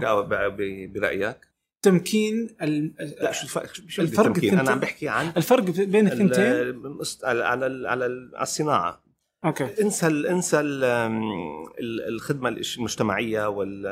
[0.92, 1.48] برايك؟
[1.82, 2.94] تمكين ال...
[3.20, 6.82] لا شو الفرق؟ شو الفرق التمكين؟ أنا عم بحكي عن الفرق بين الثنتين؟
[7.24, 9.05] على على على الصناعة.
[9.46, 10.84] okay انسى ال انسى ال
[12.08, 13.86] الخدمة المجتمعية وال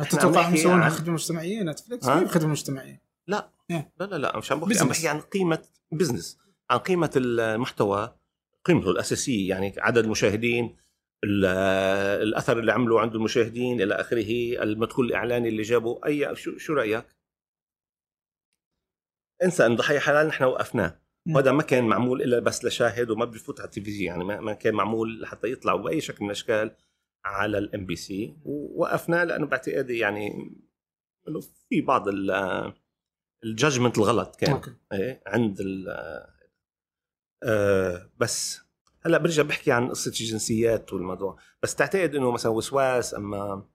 [0.00, 3.92] هذا تتوقع يسوونها خدمة مجتمعية نتفلكس؟ كيف خدمه مجتمعية؟ لا إيه.
[4.00, 4.90] لا لا لا مش عم بحكي عم Business.
[4.90, 5.62] بحكي عن قيمة
[5.92, 6.38] business
[6.70, 8.16] عن قيمة المحتوى
[8.64, 10.76] قيمته الأساسية يعني عدد المشاهدين
[11.24, 11.44] ال-
[12.22, 17.04] الأثر اللي عمله عند المشاهدين إلى آخره المدخول الإعلاني اللي جابه اي شو, شو رأيك
[19.44, 21.00] انسى أن ضحيه حلال نحن وقفناه.
[21.34, 24.74] وهذا ما كان معمول إلا بس لشاهد وما بيفوت على التلفزيون يعني ما ما كان
[24.74, 26.76] معمول لحتى يطلع بأي شكل من الأشكال
[27.24, 30.50] على ال MBC ووقفناه لأنه باعتقادي يعني
[31.28, 32.04] إنه في بعض
[33.44, 34.52] ال judgment الغلط كان.
[34.52, 34.70] Okay.
[34.92, 35.88] إيه؟ عند ال
[37.42, 38.60] آه بس
[39.06, 41.36] هلأ برجع بحكي عن قصة الجنسيات والموضوع.
[41.62, 43.66] بس تعتقد إنه مثلا وسواس اما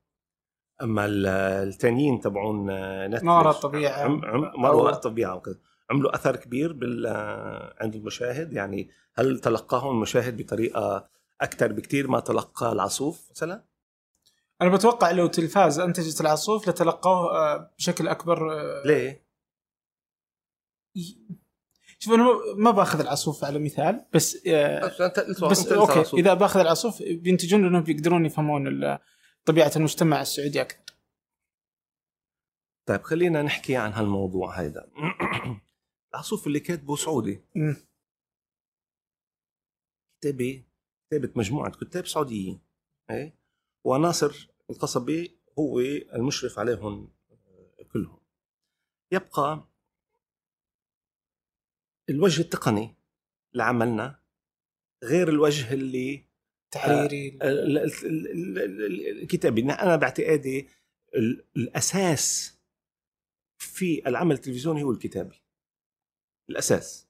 [0.82, 1.26] أما ال-
[1.68, 2.66] التانيين تبعون
[3.06, 3.52] نتفليكس ما وراء
[4.04, 4.22] عم
[4.62, 5.60] ما وراء الطبيعه وكذا
[5.92, 7.08] عملوا أثر كبير بال
[7.82, 11.10] عند المشاهد يعني هل تلقاهم المشاهد بطريقة
[11.42, 13.64] أكثر بكثير ما تلقى العصوف مثلا؟
[14.62, 19.24] أنا بتوقع لو تلفاز انتجت العصوف لتلقوه آه، بشكل أكبر آه، ليه؟
[22.00, 22.26] شوف أنا
[22.58, 24.92] ما- بأخذ العصوف على مثال بس آه،
[25.50, 26.20] بس أوكي العصوف.
[26.20, 28.98] إذا بأخذ العصوف بينتجون لانهم بيقدرون يفهمون
[29.46, 30.80] طبيعة المجتمع السعودي أكثر
[32.86, 34.86] طيب خلينا نحكي عن هالموضوع هيدا
[36.14, 37.42] العصوف اللي كاتبه سعودي.
[37.56, 37.76] مم.
[40.22, 40.64] كتابة
[41.08, 42.60] كتابة مجموعة كتاب سعوديين
[43.10, 43.36] إيه؟
[43.84, 45.80] وناصر القصبي هو
[46.14, 48.20] المشرف عليهم آه، كلهم.
[49.12, 49.68] يبقى
[52.10, 52.96] الوجه التقني
[53.54, 54.20] لعملنا
[55.04, 56.26] غير الوجه اللي
[56.72, 57.40] تحريري.
[57.42, 57.78] ال-
[59.22, 59.62] الكتابي.
[59.62, 60.70] أنا باعتقادي
[61.16, 62.58] ال- الأساس
[63.58, 65.43] في العمل التلفزيوني هو الكتابي.
[66.50, 67.08] الأساس.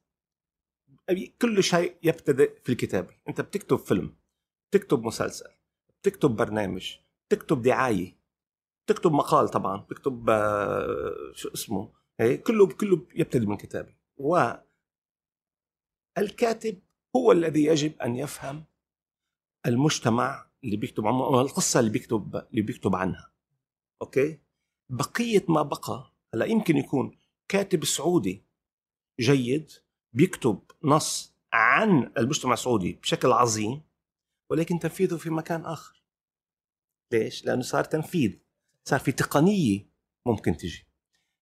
[1.42, 3.16] كل شيء يبتدئ في الكتابة.
[3.30, 4.16] أنت بتكتب فيلم
[4.72, 5.50] بتكتب مسلسل
[6.02, 6.98] بتكتب برنامج
[7.30, 8.18] بتكتب دعاية
[8.86, 13.96] بتكتب مقال طبعا بتكتب آه، شو اسمه هي كله كله يبتدئ من كتابة.
[16.18, 16.82] والكاتب
[17.16, 18.66] هو الذي يجب أن يفهم
[19.66, 23.32] المجتمع اللي بيكتب عنه القصة اللي بيكتب اللي بيكتب عنها.
[24.02, 24.40] أوكي؟
[24.90, 27.18] بقية ما بقى هلا يمكن يكون
[27.48, 28.44] كاتب سعودي
[29.20, 29.72] جيد
[30.14, 33.82] بيكتب نص عن المجتمع السعودي بشكل عظيم
[34.50, 36.04] ولكن تنفيذه في مكان آخر.
[37.12, 38.40] ليش؟ لأنه صار تنفيذ
[38.84, 39.86] صار في تقنية
[40.26, 40.88] ممكن تجي.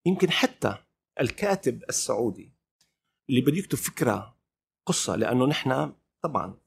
[0.05, 0.77] يمكن حتى
[1.19, 2.51] الكاتب السعودي
[3.29, 4.37] اللي بده يكتب فكرة
[4.85, 6.57] قصة لأنه نحن طبعا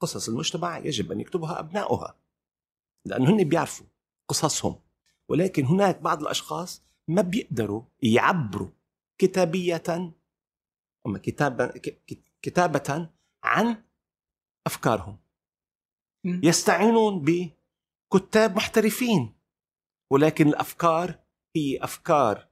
[0.00, 2.18] قصص المجتمع يجب أن يكتبها ابنائها
[3.04, 3.86] لأنه هن بيعرفوا
[4.28, 4.80] قصصهم.
[5.28, 8.70] ولكن هناك بعض الأشخاص ما بيقدروا يعبروا
[9.18, 9.82] كتابية
[11.08, 11.66] أما كتابة
[12.42, 13.10] كتابة
[13.44, 13.82] عن
[14.66, 15.18] أفكارهم.
[16.24, 19.34] يستعينون بكتاب محترفين
[20.12, 21.18] ولكن الأفكار
[21.56, 22.48] هي أفكار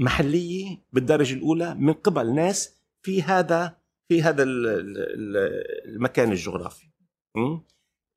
[0.00, 6.90] محلية بالدرجة الأولى من قبل ناس في هذا في هذا ال- ال- ال- المكان الجغرافي?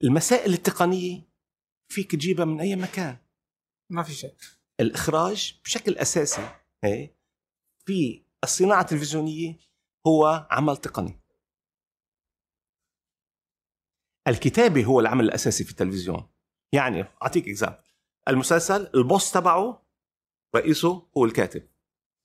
[0.03, 1.21] المسائل التقنية
[1.91, 3.17] فيك تجيبها من أي مكان.
[3.91, 4.35] ما في شيء
[4.79, 6.49] الإخراج بشكل أساسي.
[6.83, 7.09] هي
[7.85, 9.59] في الصناعة التلفزيونية
[10.07, 11.19] هو عمل تقني.
[14.27, 16.29] الكتابة هو العمل الأساسي في التلفزيون.
[16.73, 17.83] يعني أعطيك example
[18.27, 19.85] المسلسل ال boss تبعه
[20.55, 21.69] رئيسه هو الكاتب.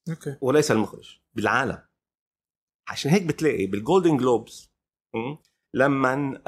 [0.08, 0.36] Okay.
[0.40, 1.18] وليس المخرج.
[1.34, 1.82] بالعالم.
[2.88, 4.72] عشان هيك بتلاقي بال Golden Globes?
[5.74, 6.42] لما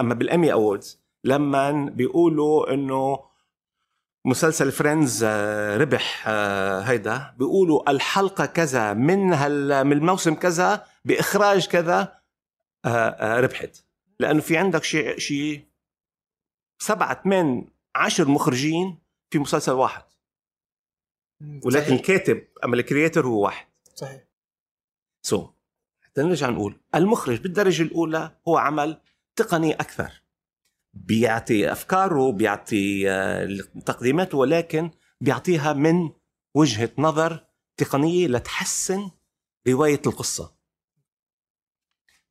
[0.00, 3.27] أما بال Emmy Awards لما بيقولوا إنه
[4.28, 7.34] مسلسل Friends آه، ربح آه، هيدا.
[7.38, 12.18] بيقولوا الحلقة كذا من هال من الموسم كذا بإخراج كذا
[12.84, 13.84] آه، ربحت.
[14.20, 15.64] لأنه في عندك شيء شيء
[16.78, 18.98] سبعة ثمان عشر مخرجين
[19.30, 20.02] في مسلسل واحد.
[21.40, 21.88] ولكن صحيح.
[21.88, 23.66] الكاتب أما ال creator هو واحد.
[23.94, 24.22] صحيح.
[25.26, 25.48] so so,
[26.04, 29.00] حتى نرجع نقول المخرج بالدرجة الأولى هو عمل
[29.36, 30.22] تقني أكثر.
[30.94, 33.48] بيعطي أفكاره بيعطي آه،
[33.86, 36.10] تقديماته ولكن بيعطيها من
[36.56, 39.10] وجهة نظر تقنية لتحسن
[39.68, 40.58] رواية القصة.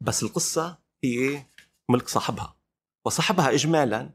[0.02, 1.46] بس القصة هي
[1.90, 2.60] ملك صاحبها
[3.06, 4.14] وصاحبها إجمالا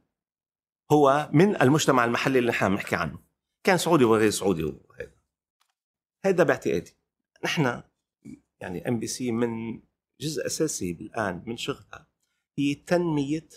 [0.93, 3.19] هو من المجتمع المحلي اللي نحن بنحكي عنه.
[3.65, 5.17] كان سعودي وغير سعودي وهيدا.
[6.25, 6.97] هذا باعتقادي.
[7.45, 7.83] نحن
[8.61, 9.83] يعني MBC من
[10.21, 12.07] جزء أساسي الآن من شغلها
[12.59, 13.49] هي تنمية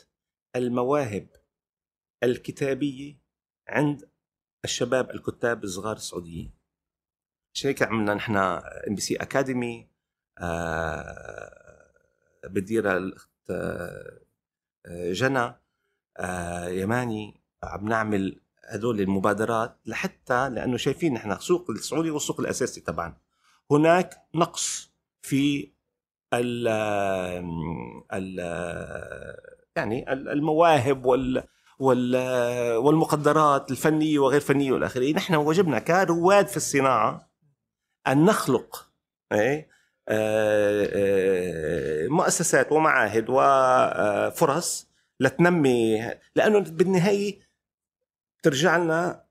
[0.56, 1.28] المواهب
[2.24, 3.18] الكتابية
[3.68, 4.10] عند
[4.64, 6.54] الشباب الكتاب الصغار السعوديين.
[7.54, 9.90] عشان هيك عملنا نحن MBC Academy
[12.46, 14.22] بتديرها الأخت آه،
[15.12, 15.56] جنى
[16.18, 17.42] آه، يماني.
[17.64, 23.18] عم نعمل هدول المبادرات لحتى لأنه شايفين نحن السوق السعودي هو السوق الأساسي تبعنا.
[23.72, 24.92] هناك نقص
[25.22, 25.72] في
[26.34, 26.68] ال
[28.14, 28.40] ال
[29.76, 31.44] يعني المواهب وال
[31.80, 32.16] وال
[32.78, 37.30] والمقدرات الفنية وغير فنية والى نحن وجبنا كرواد في الصناعة
[38.08, 38.90] أن نخلق
[39.32, 39.70] إيه؟
[40.08, 44.88] آه، آه، مؤسسات ومعاهد وفرص
[45.20, 47.40] لتنمي لأنه بالنهاية
[48.44, 49.26] ترجع لنا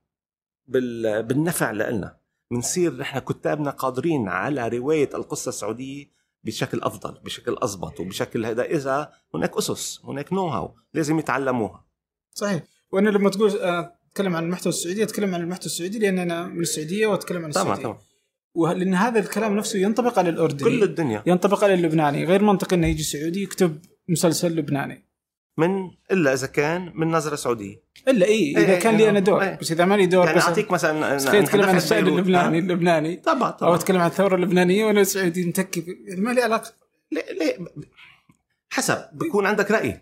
[0.67, 2.17] بالنفع لنا
[2.51, 6.14] بنصير نحن كتابنا قادرين على رواية القصة السعودية
[6.45, 11.85] بشكل أفضل بشكل أضبط وبشكل هذا إذا هناك أسس هناك نو هاو لازم يتعلموها.
[12.33, 12.63] صحيح.
[12.91, 17.07] وأنا لما تقول أتكلم عن المحتوى السعودي أتكلم عن المحتوى السعودي لأن أنا من السعودية
[17.07, 17.73] وأتكلم عن السعودية.
[17.73, 17.97] طبعا طبعا
[18.55, 20.69] ولان هذا الكلام نفسه ينطبق على الأردني.
[20.69, 21.23] كل الدنيا.
[21.25, 22.25] ينطبق على اللبناني.
[22.25, 23.79] غير منطقي إنه يجي سعودي يكتب
[24.09, 25.05] مسلسل لبناني.
[25.57, 27.83] من إلا إذا كان من نظرة سعودية.
[28.07, 29.57] إلا إي إذا إيه كان لي أنا دور إيه.
[29.61, 33.15] بس إذا مالي دور يعني أعطيك مثلا تخيل أتكلم عن الشعب اللبناني اللبناني.
[33.15, 33.69] طبعا طبعا.
[33.69, 36.71] أو أتكلم عن الثورة اللبنانية وأنا سعودي متكي يعني ما لي علاقة.
[37.11, 37.57] ليه ليه
[38.69, 40.01] حسب بكون عندك رأي.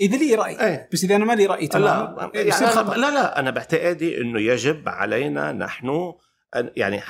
[0.00, 3.38] إذا لي رأي إيه؟ بس إذا أنا ما لي رأي تمام؟ لا يعني لا لا
[3.38, 6.12] أنا بعتقادي إنه يجب علينا نحن
[6.56, 7.00] أن يعني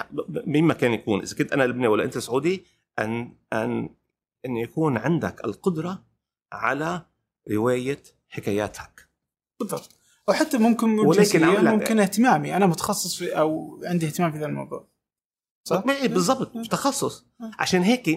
[0.46, 2.64] مما كان يكون إذا كنت أنا لبناني ولا أنت سعودي
[2.98, 3.88] ان ان
[4.46, 6.02] أن يكون عندك القدرة
[6.52, 7.02] على
[7.50, 9.08] رواية حكاياتك.
[9.60, 9.90] بالضبط.
[10.28, 12.56] وحتى ممكن ولكن ممكن اهتمامي.
[12.56, 14.88] أنا متخصص في أو عندي اهتمام في ذا الموضوع.
[15.64, 16.66] صح؟ بالضبط.
[16.70, 17.26] تخصص.
[17.58, 18.08] عشان هيك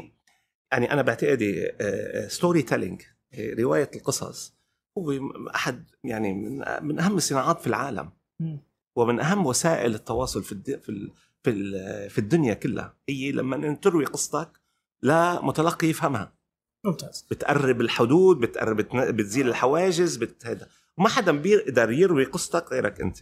[0.71, 1.71] يعني أنا بعتقدي
[2.27, 3.01] storytelling
[3.39, 4.53] رواية القصص
[4.97, 5.11] هو
[5.55, 6.34] أحد يعني
[6.82, 8.11] من أهم الصناعات في العالم.
[8.95, 11.11] ومن أهم وسائل التواصل في في
[11.43, 12.97] في في الدنيا كلها.
[13.09, 14.61] هي لما تروي قصتك
[15.03, 16.34] لمتلقي يفهمها.
[16.86, 17.27] ممتاز.
[17.32, 18.77] بتقرب الحدود بتقرب
[19.15, 20.67] بتزيل الحواجز بت هذا
[20.97, 23.17] وما حدا بيقدر يروي قصتك غيرك أنت.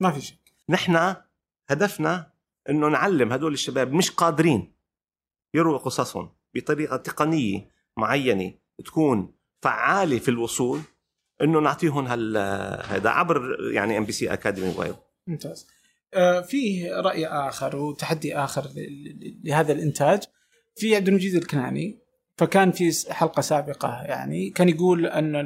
[0.00, 1.14] ما في شك نحن
[1.68, 2.32] هدفنا
[2.70, 4.74] إنه نعلم هدول الشباب مش قادرين
[5.54, 8.54] يرووا قصصهم بطريقة تقنية معينة
[8.84, 10.80] تكون فعالة في الوصول
[11.42, 14.94] إنه نعطيهم هذا عبر يعني MBC Academy while
[15.26, 15.68] ممتاز.
[16.14, 18.70] آه في رأي آخر وتحدي آخر
[19.44, 20.22] لهذا الإنتاج.
[20.76, 22.03] في عبد المجيد الكناني
[22.36, 25.36] فكان في حلقة سابقة يعني كان يقول أن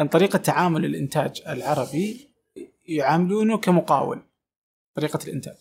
[0.00, 2.30] أن طريقة تعامل الإنتاج العربي
[2.84, 4.22] يعاملونه كمقاول
[4.94, 5.56] طريقة الإنتاج.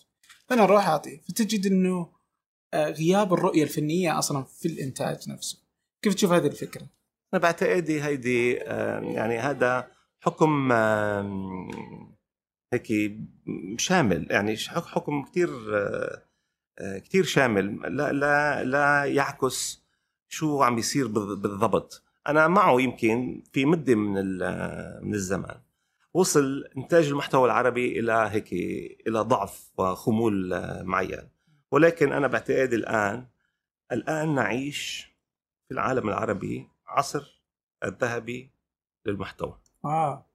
[0.48, 2.16] فأنا أروح اعطيه فتجد إنه
[2.74, 5.58] آه، غياب الرؤية الفنية أصلا في الإنتاج نفسه.
[6.02, 6.88] كيف تشوف هذه الفكرة؟
[7.34, 10.72] أنا بعتقد هيدي يعني هذا حكم
[12.74, 13.18] هيك
[13.78, 14.28] شامل.
[14.30, 16.22] يعني حكم كثير آه،
[16.80, 17.96] آه، كثير شامل.
[17.98, 19.85] لا لا لا يعكس
[20.36, 22.04] شو عم بيصير بالضبط.
[22.28, 24.14] أنا معه يمكن في مدة من
[25.04, 25.62] من الزمان.
[26.14, 28.54] وصل إنتاج المحتوى العربي إلى هيك
[29.08, 31.30] إلى ضعف وخمول آه، معين.
[31.72, 33.28] ولكن أنا بعتقد الآن
[33.92, 35.12] الآن نعيش
[35.68, 37.42] في العالم العربي عصر
[37.84, 38.52] الذهبي
[39.06, 39.58] للمحتوى.
[39.86, 40.26] آه,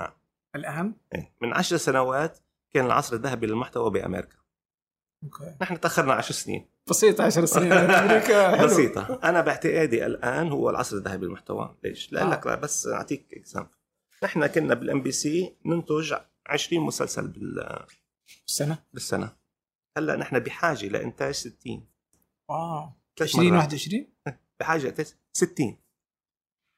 [0.00, 0.16] آه.
[0.54, 1.32] الان إيه.
[1.42, 2.38] من عشر سنوات
[2.70, 4.36] كان العصر الذهبي للمحتوى بأمريكا.
[5.24, 5.56] okay.
[5.62, 6.68] نحن تأخرنا عشر سنين.
[6.90, 7.72] بسيطة عشر سنين.
[7.72, 9.20] أمريكا بسيطة.
[9.24, 12.54] أنا باعتقادي الآن هو العصر الذهبي للمحتوى ليش؟ لأقول لك آه.
[12.54, 13.70] بس أعطيك example
[14.24, 16.14] نحن كنا بال MBC ننتج
[16.46, 17.86] 20 مسلسل بال
[18.46, 19.36] بالسنة؟ بالسنة.
[19.98, 21.88] هلأ نحن بحاجة لإنتاج 60
[22.50, 22.90] واو.
[23.20, 24.06] 20 21
[24.60, 24.94] بحاجة
[25.32, 25.78] 60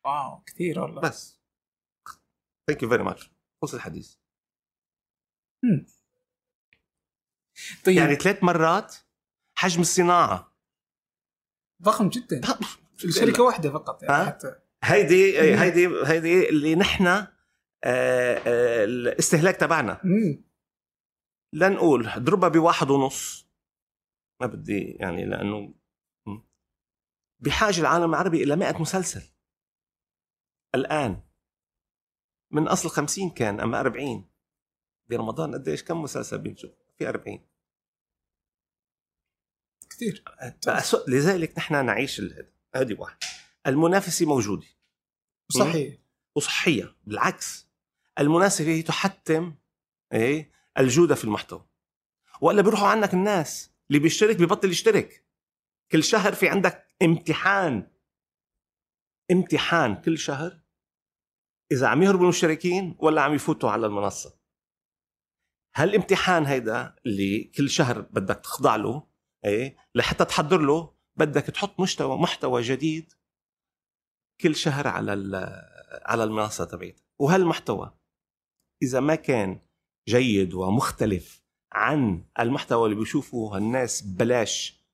[0.06, 1.00] واو كثير والله.
[1.02, 1.40] بس.
[2.68, 3.30] thank you very much
[3.62, 4.14] خلص الحديث.
[7.84, 7.96] طيب.
[7.96, 8.96] يعني ثلاث مرات
[9.58, 10.52] حجم الصناعة.
[11.82, 12.40] ضخم جدا.
[12.96, 14.54] شركة واحدة فقط يعني حتى.
[14.84, 17.26] هيدي هيدي هيدي اللي نحن آه،
[17.84, 20.00] آه، الاستهلاك تبعنا.
[21.52, 23.48] لا نقول اضربها بواحد ونص.
[24.40, 25.74] ما بدي يعني لأنه
[27.40, 29.22] بحاجة العالم العربي إلى 100 مسلسل.
[30.74, 31.22] الآن.
[32.50, 34.30] من أصل 50 كان أما 40
[35.10, 37.48] برمضان قديش كم مسلسل بينشوف؟ في 40
[39.90, 40.24] كثير
[41.08, 42.22] لذلك نحن نعيش
[42.74, 43.16] هذه واحد.
[43.66, 44.66] المنافسة موجودة.
[45.48, 45.98] صحيح.
[46.36, 46.96] وصحية.
[47.04, 47.68] بالعكس.
[48.18, 49.54] المنافسة تحتم
[50.12, 51.66] إيه؟ الجودة في المحتوى.
[52.40, 53.70] وإلا بيروحوا عنك الناس.
[53.90, 55.24] اللي بيشترك ببطل يشترك.
[55.92, 57.90] كل شهر في عندك امتحان.
[59.30, 60.60] امتحان كل شهر.
[61.72, 64.37] إذا عم يهربوا المشتركين ولا عم يفوتوا على المنصة.
[65.74, 69.06] هالامتحان هيدا اللي كل شهر بدك تخضع له
[69.44, 73.12] إيه؟ لحتى تحضر له بدك تحط محتوى محتوى جديد
[74.40, 75.12] كل شهر على
[76.04, 77.98] على المنصة تبعتك وهالمحتوى
[78.82, 79.60] إذا ما كان
[80.08, 81.42] جيد ومختلف
[81.72, 84.84] عن المحتوى اللي بيشوفوه الناس ببلاش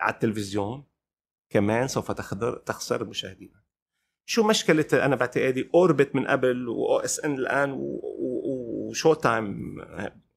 [0.00, 0.84] على التلفزيون
[1.52, 3.52] كمان سوف تخسر تخسر المشاهدين
[4.28, 7.70] شو مشكلة أنا باعتقادي Orbit من قبل و OSN الآن
[8.90, 9.80] و Showtime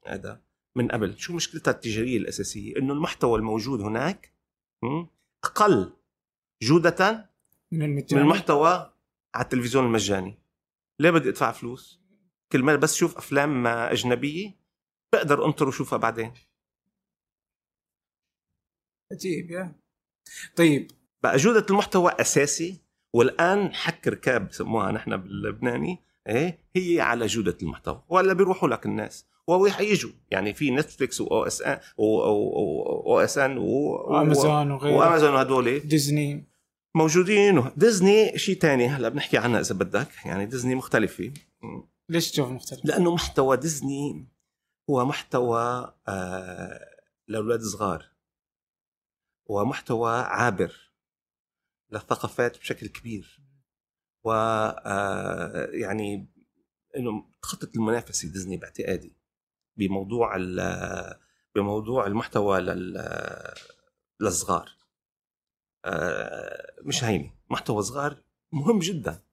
[0.08, 0.42] هذا
[0.76, 1.18] من قبل.
[1.20, 4.34] شو مشكلتها التجارية الأساسية؟ إنه المحتوى الموجود هناك
[4.84, 5.06] م،
[5.44, 5.94] أقل
[6.62, 7.30] جودة
[7.72, 8.94] من من المجال المحتوى
[9.36, 10.38] على التلفزيون المجاني.
[11.00, 12.02] ليه بدي أدفع فلوس؟
[12.52, 14.60] كل ما بس شوف أفلام أجنبية
[15.14, 16.34] بقدر أنطر وشوفها بعدين.
[19.12, 19.76] عجيب يا.
[20.56, 20.92] طيب.
[21.24, 22.82] بقى جودة المحتوى أساسي
[23.16, 29.26] والآن حك ركاب بسموها نحن باللبناني إيه؟ هي على جودة المحتوى ولا بيروحوا لك الناس.
[29.48, 36.48] وحيجوا يعني في نتفليكس و OSN و OSN وامازون وغيره وأمازون وهدول ديزني.
[36.96, 37.72] موجودين.
[37.78, 38.88] ديزني شيء تاني.
[38.88, 40.08] هلا بنحكي عنها إذا بدك.
[40.26, 41.32] يعني ديزني مختلفه
[42.10, 44.28] ليش تشوف مختلف؟ لأنه محتوى ديزني
[44.90, 46.90] هو محتوى آه
[47.28, 48.06] لأولاد صغار.
[49.46, 50.92] ومحتوى عابر
[51.92, 53.42] للثقافات بشكل كبير.
[54.30, 54.32] و
[54.86, 56.28] آه يعني
[56.98, 59.14] إنه تخطط المنافسه ديزني باعتقادي
[59.78, 61.20] بموضوع ال-
[61.56, 63.04] بموضوع المحتوى لل
[64.22, 64.70] للصغار.
[65.86, 69.24] آه مش هيني محتوى صغار مهم جدا.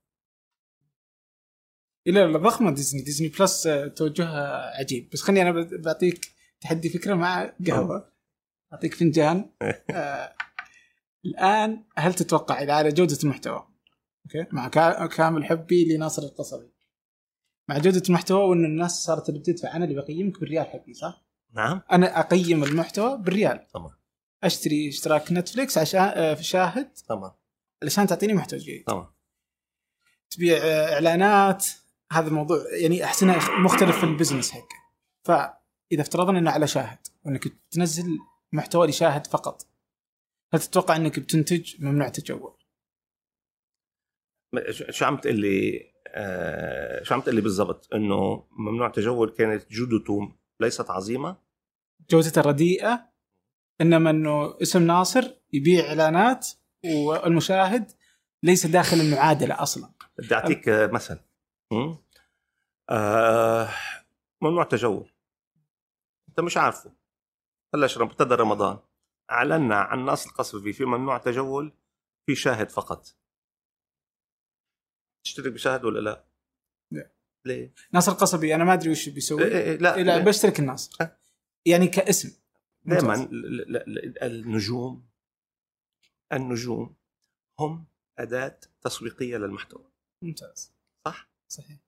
[2.07, 5.11] إلى لا ضخمه ديزني Disney Plus آه، توجهها عجيب.
[5.13, 6.31] بس خليني أنا بعطيك
[6.61, 8.13] تحدي فكرة مع قهوة.
[8.73, 9.51] أعطيك فنجان.
[9.91, 10.35] آه
[11.25, 13.69] الآن هل تتوقع إذا على جودة المحتوى
[14.27, 14.47] okay.
[14.53, 16.70] مع كا- كامل حبي لناصر القصبي.
[17.68, 19.77] مع جودة المحتوى وإن الناس صارت اللي بتدفع.
[19.77, 21.24] أنا اللي بقيمك بالريال حقي صح؟
[21.55, 21.81] نعم.
[21.93, 23.66] أنا أقيم المحتوى بالريال.
[23.74, 23.97] طبعا
[24.45, 26.93] أشتري اشتراك نتفليكس عشان آه، في شاهد.
[27.09, 27.35] طبعا
[27.83, 28.85] علشان تعطيني محتوى جيد.
[28.85, 29.14] طبعا
[30.31, 31.66] تبيع آه، إعلانات.
[32.12, 34.77] هذا الموضوع يعني أحسنه مختلف في ال business حقه
[35.24, 38.18] فإذا افترضنا إنه على شاهد وإنك تنزل
[38.53, 39.66] محتوى لشاهد فقط
[40.55, 42.56] هل تتوقع إنك بتنتج ممنوع تجول؟
[44.71, 50.33] شو عم تقول لي آه شو عم تقول لي بالضبط؟ إنه ممنوع تجول كانت جودته
[50.61, 51.37] ليست عظيمة.
[52.11, 53.09] جودته رديئة
[53.81, 56.49] إنما إنه اسم ناصر يبيع إعلانات
[56.85, 57.93] والمشاهد
[58.43, 59.91] ليس داخل المعادلة أصلا.
[60.19, 61.19] بدي أعطيك مثل?
[62.91, 63.69] آه
[64.43, 65.11] ممنوع تجول.
[66.29, 66.93] أنت مش عارفه.
[67.75, 68.79] بلش ابتدى رمضان.
[69.31, 71.73] أعلنا عن ناصر القصبي في ممنوع تجول
[72.27, 73.07] في شاهد فقط.
[75.27, 76.24] تشترك بشاهد ولا لا؟
[76.93, 77.11] لا.
[77.47, 81.18] ليه؟ ناصر قصبي أنا ما أدري وش بيسوي إيه إيه لا, لا بشترك الناصر أه.
[81.66, 82.31] يعني كاسم
[82.85, 83.29] دائما.
[84.22, 85.09] النجوم
[86.33, 86.97] النجوم
[87.61, 87.87] هم
[88.18, 89.85] أداة تسويقية للمحتوى
[90.22, 90.72] ممتاز
[91.07, 91.79] صح صحيح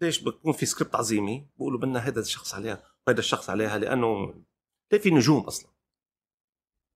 [0.00, 4.34] ليش بكون في سكريبت عظيمه بقولوا بدنا هذا الشخص عليها وهذا الشخص عليها لأنه
[4.92, 5.69] ليه في نجوم أصلا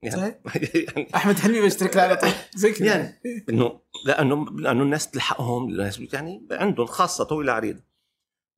[0.05, 0.41] يعني,
[0.89, 2.31] يعني أحمد حلمي بيشترك على طول.
[2.55, 2.87] زي كذا.
[2.87, 3.21] يعني.
[3.49, 7.83] إنه لأنه لأنه الناس تلحقهم الناس يعني عندهم خاصة طويلة عريضة.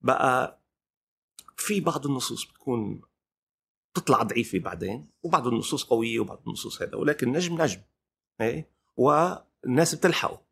[0.00, 0.62] بقى
[1.56, 3.00] في بعض النصوص بتكون
[3.94, 7.80] تطلع ضعيفة بعدين وبعض النصوص قوية وبعض النصوص هذا ولكن نجم نجم
[8.40, 10.42] إيه؟ والناس بتلحقه.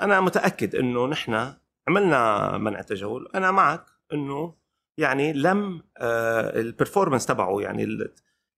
[0.00, 1.54] أنا متأكد إنه نحن
[1.88, 3.28] عملنا منع تجول.
[3.34, 4.54] أنا معك إنه
[4.98, 7.84] يعني لم آه البرفورمانس تبعه يعني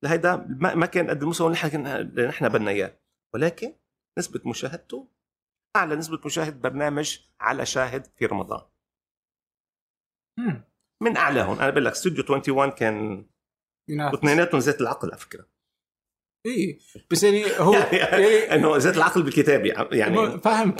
[0.05, 3.01] لهيدا ما ما كان قد المستوى اللي نحن اللي نحن بدنا إياه.
[3.34, 3.74] ولكن
[4.18, 5.09] نسبة مشاهدته
[5.76, 8.60] أعلى نسبة مشاهد برنامج على شاهد في رمضان.
[11.02, 13.27] من أعلاهم أنا بقول لك استوديو 21 كان
[13.90, 15.47] واثنيناتهم زيت العقل على فكرة.
[16.47, 16.78] اي
[17.10, 20.16] بس يعني هو يعني يعني إنه زيت العقل بالكتابة يعني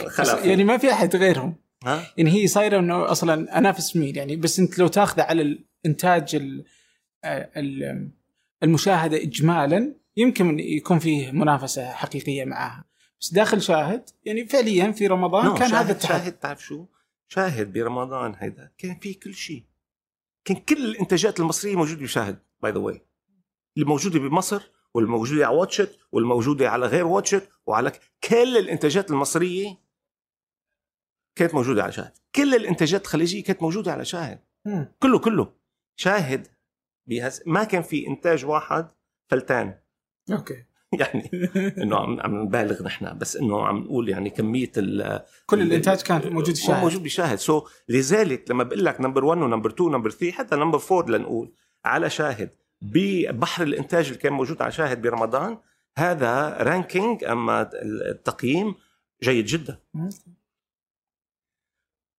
[0.09, 0.39] خلفوا.
[0.39, 1.55] يعني ما في أحد غيرهم.
[1.83, 6.35] ها؟ يعني هي صايرة إنه أصلا انافس مين يعني بس أنت لو تاخذه على الانتاج
[6.35, 6.65] ال-
[7.25, 8.11] ال-
[8.63, 12.85] المشاهدة اجمالا يمكن يكون فيه منافسة حقيقية معاها.
[13.21, 16.85] بس داخل شاهد يعني فعليا في رمضان no، كان شاهد هذا التحدي شاهد تعرف شو؟
[17.27, 18.71] شاهد برمضان هيدا.
[18.77, 19.65] كان فيه كل شيء.
[20.45, 23.01] كان كل الإنتاجات المصرية موجودة بشاهد by the way
[23.77, 27.91] اللي موجوده بمصر والموجودة على Watch It والموجودة على غير Watch It وعلى
[28.29, 29.77] كل الإنتاجات المصرية
[31.35, 32.11] كانت موجودة على شاهد.
[32.35, 34.39] كل الإنتاجات الخليجية كانت موجودة على شاهد.
[34.99, 35.53] كله كله.
[35.95, 36.47] شاهد
[37.07, 37.43] بهز...
[37.45, 38.87] ما كان في إنتاج واحد
[39.27, 39.75] فلتان.
[40.31, 40.63] okay.
[40.99, 41.29] يعني
[41.77, 46.33] إنه عم عم نبالغ نحن بس إنه عم نقول يعني كمية ال كل الإنتاج كان
[46.33, 46.83] موجود في هو شاهد.
[46.83, 47.37] موجود بشاهد.
[47.37, 50.55] so so, لذلك لما بقول لك number 1 و number 2 و number 3 حتى
[50.55, 51.53] number 4 لنقول
[51.85, 52.49] على شاهد.
[52.81, 55.57] ببحر الإنتاج اللي كان موجود على شاهد برمضان
[55.97, 58.75] هذا ranking أما التقييم
[59.23, 59.77] جيد جدا.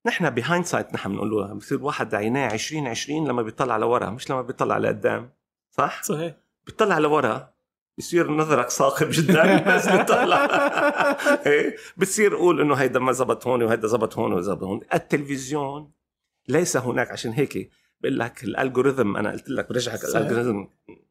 [0.06, 4.42] نحن ب hindsight نحن بنقول بصير واحد عيناه 20 20 لما بيطلع لورا مش لما
[4.42, 5.30] بيطلع لقدام
[5.70, 6.34] صح؟ صحيح
[6.66, 7.52] بيطلع لورا
[7.98, 10.44] بصير نظرك ثاقب جدا بس بتطلع
[11.46, 15.92] إيه؟ بتصير قول إنه هيدا ما زبط هون وهيدا زبط هون وزبط هون التلفزيون
[16.48, 17.70] ليس هناك عشان هيك
[18.00, 20.16] بقول لك ال algorithm أنا قلت لك برجعك صحيح.
[20.16, 20.64] ال algorithm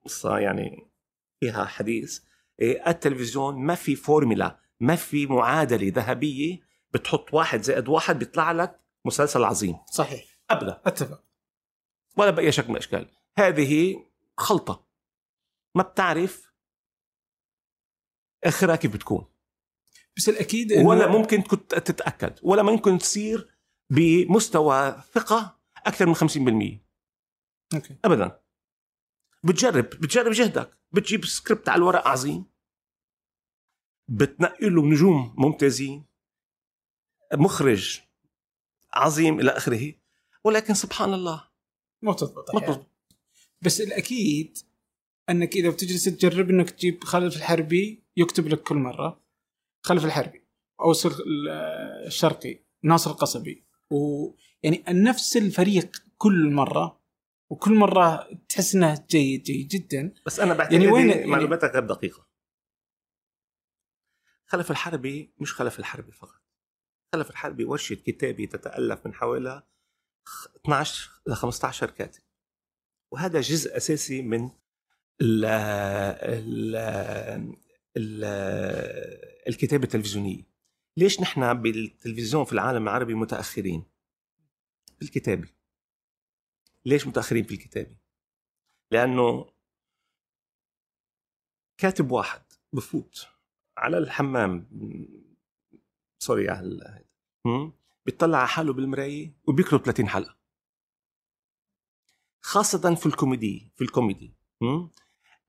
[0.06, 0.88] قصة يعني
[1.40, 2.20] فيها حديث
[2.60, 6.60] إيه التلفزيون ما في فورمولا ما في معادلة ذهبية
[6.94, 9.78] بتحط واحد زائد واحد بيطلع لك مسلسل عظيم.
[9.92, 10.26] صحيح.
[10.50, 10.82] ابدا.
[10.86, 11.24] أتفق.
[12.18, 13.10] ولا بأي شكل من الأشكال.
[13.38, 14.04] هذه
[14.38, 14.88] خلطة.
[15.76, 16.52] ما بتعرف
[18.44, 19.26] آخرها كيف بتكون.
[20.18, 22.40] بس الأكيد إنه- ولا ممكن كنت تتأكد.
[22.44, 23.50] ولا ممكن تصير
[23.90, 26.86] بمستوى ثقة أكثر من 50%
[27.76, 27.98] okay.
[28.06, 28.42] ابدا.
[29.44, 29.86] بتجرب.
[29.86, 30.78] بتجرب جهدك.
[30.92, 32.46] بتجيب سكريبت على الورق عظيم.
[34.08, 36.06] بتنقي له نجوم ممتازين.
[37.34, 38.02] مخرج
[38.94, 39.94] عظيم إلى آخره.
[40.44, 41.48] ولكن سبحان الله.
[42.02, 42.14] ما.
[42.14, 42.88] تضبط.
[43.62, 44.58] بس الأكيد
[45.30, 49.22] أنك إذا بتجلس تجرب إنك تجيب خالد الحربي يكتب لك كل مرة.
[49.84, 50.44] خلف الحربي
[50.82, 50.94] أو
[52.08, 53.66] الشرقي ناصر القصبي.
[53.92, 57.02] ويعني نفس الفريق كل مرة.
[57.50, 60.14] وكل مرة تحس إنه جيد جيد جدا.
[60.26, 62.28] بس أنا بعتقد يعني يعني وين- وين يعني- معلوماتك غير دقيقة.
[64.46, 66.41] خلف الحربي مش خلف الحربي فقط.
[67.16, 69.64] خلف الحربي ورشه كتابه تتألف من حوالي
[70.66, 72.24] 12 ل 15 كاتب.
[73.14, 74.50] وهذا جزء أساسي من
[75.22, 76.76] ال ال
[77.98, 78.24] ال
[79.48, 80.44] الكتابة التلفزيونية.
[80.98, 83.86] ليش نحن بالتلفزيون في العالم العربي متأخرين؟
[85.00, 85.50] في الكتابة.
[86.86, 87.96] ليش متأخرين في الكتابة؟
[88.92, 89.54] لأنه
[91.78, 92.42] كاتب واحد
[92.74, 93.28] بفوت
[93.78, 94.70] على الحمام
[96.24, 97.06] sorry على ال-
[97.46, 97.74] هم؟
[98.06, 100.38] بيطلع على حاله بالمراية وبيكتب 30 حلقة.
[102.44, 104.34] خاصة في الكوميدي في الكوميدي.
[104.62, 104.92] هم؟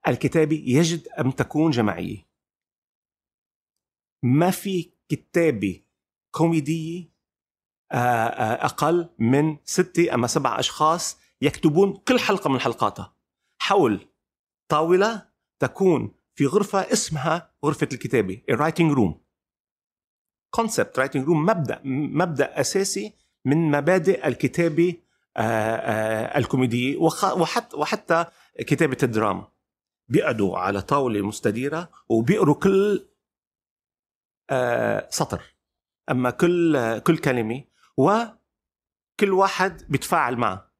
[0.08, 2.26] الكتابة يجب أن تكون جماعية.
[4.22, 5.82] ما في كتابة
[6.30, 7.12] كوميدية
[7.92, 13.16] آه، آه، أقل من ستة أما سبع أشخاص يكتبون كل حلقة من حلقاتها.
[13.58, 14.08] حول
[14.68, 15.28] طاولة
[15.58, 19.21] تكون في غرفة اسمها غرفة الكتابة ال writing room
[20.54, 23.12] concept writing room مبدأ مبدأ أساسي
[23.44, 24.94] من مبادئ الكتابة
[25.36, 25.40] آه،
[25.76, 28.24] آه، الكوميدية وخ- وحتى وحتى
[28.58, 29.48] كتابة الدراما.
[30.08, 33.06] بيقعدوا على طاولة مستديرة وبيقروا كل
[34.50, 35.42] آه، سطر.
[36.10, 37.64] أما كل كل كلمة
[37.96, 40.72] وكل واحد بيتفاعل معه.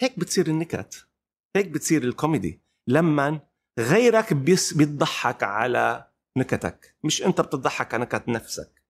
[0.00, 1.08] هيك بتصير النكت.
[1.56, 2.60] هيك بتصير الكوميدي.
[2.88, 3.40] لما
[3.78, 6.05] غيرك بيس بيضحك على
[6.36, 6.96] نكتك.
[7.04, 8.82] مش أنت بتضحك على نكت نفسك.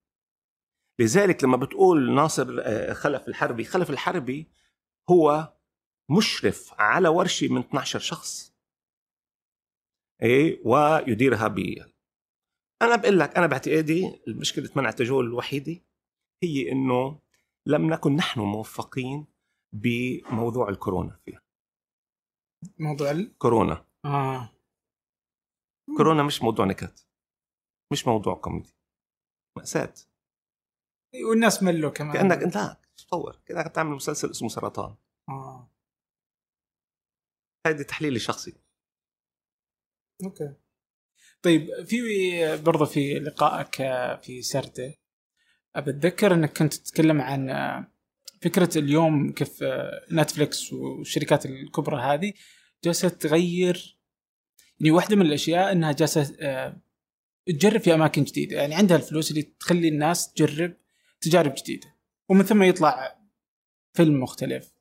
[0.99, 4.47] لذلك لما بتقول ناصر آه، خلف الحربي خلف الحربي
[5.09, 5.53] هو
[6.17, 8.53] مشرف على ورشة من 12 شخص.
[10.21, 11.59] إيه؟ ويديرها ب
[12.81, 15.81] أنا بقول لك أنا باعتقادي المشكلة منع التجول الوحيدة
[16.43, 17.19] هي إنه
[17.65, 19.25] لم نكن نحن موفقين
[19.73, 21.41] بموضوع الكورونا فيها.
[22.79, 23.37] موضوع ال...
[23.37, 23.85] كورونا.
[24.05, 24.49] آه.
[25.97, 27.06] كورونا مش موضوع نكت.
[27.91, 28.73] مش موضوع كوميدي.
[29.57, 29.93] مأساة.
[31.29, 32.13] والناس ملوا كمان.
[32.13, 34.95] كأنك أنت لا تصور كأنك تعمل مسلسل اسمه سرطان.
[35.29, 35.71] آه.
[37.67, 38.53] هذا تحليلي شخصي.
[40.23, 40.53] أوكي.
[41.41, 41.97] طيب في
[42.65, 44.93] برضه في لقائك آه، في سرده.
[45.77, 47.91] بتذكر إنك كنت تتكلم عن آه،
[48.41, 52.33] فكرة اليوم كيف آه، نتفلكس والشركات الكبرى هذه
[52.83, 53.97] جالسة تغير.
[54.79, 56.81] يعني واحدة من الأشياء إنها جالسة آه،
[57.47, 58.57] تجرب في أماكن جديدة.
[58.57, 60.73] يعني عندها الفلوس اللي تخلي الناس تجرب
[61.21, 61.95] تجارب جديدة.
[62.29, 63.19] ومن ثم يطلع
[63.93, 64.73] فيلم مختلف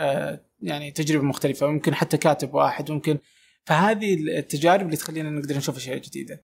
[0.00, 3.18] آه، يعني تجربة مختلفة ممكن حتى كاتب واحد ممكن.
[3.64, 6.44] فهذه التجارب اللي تخلينا نقدر نشوف أشياء جديدة.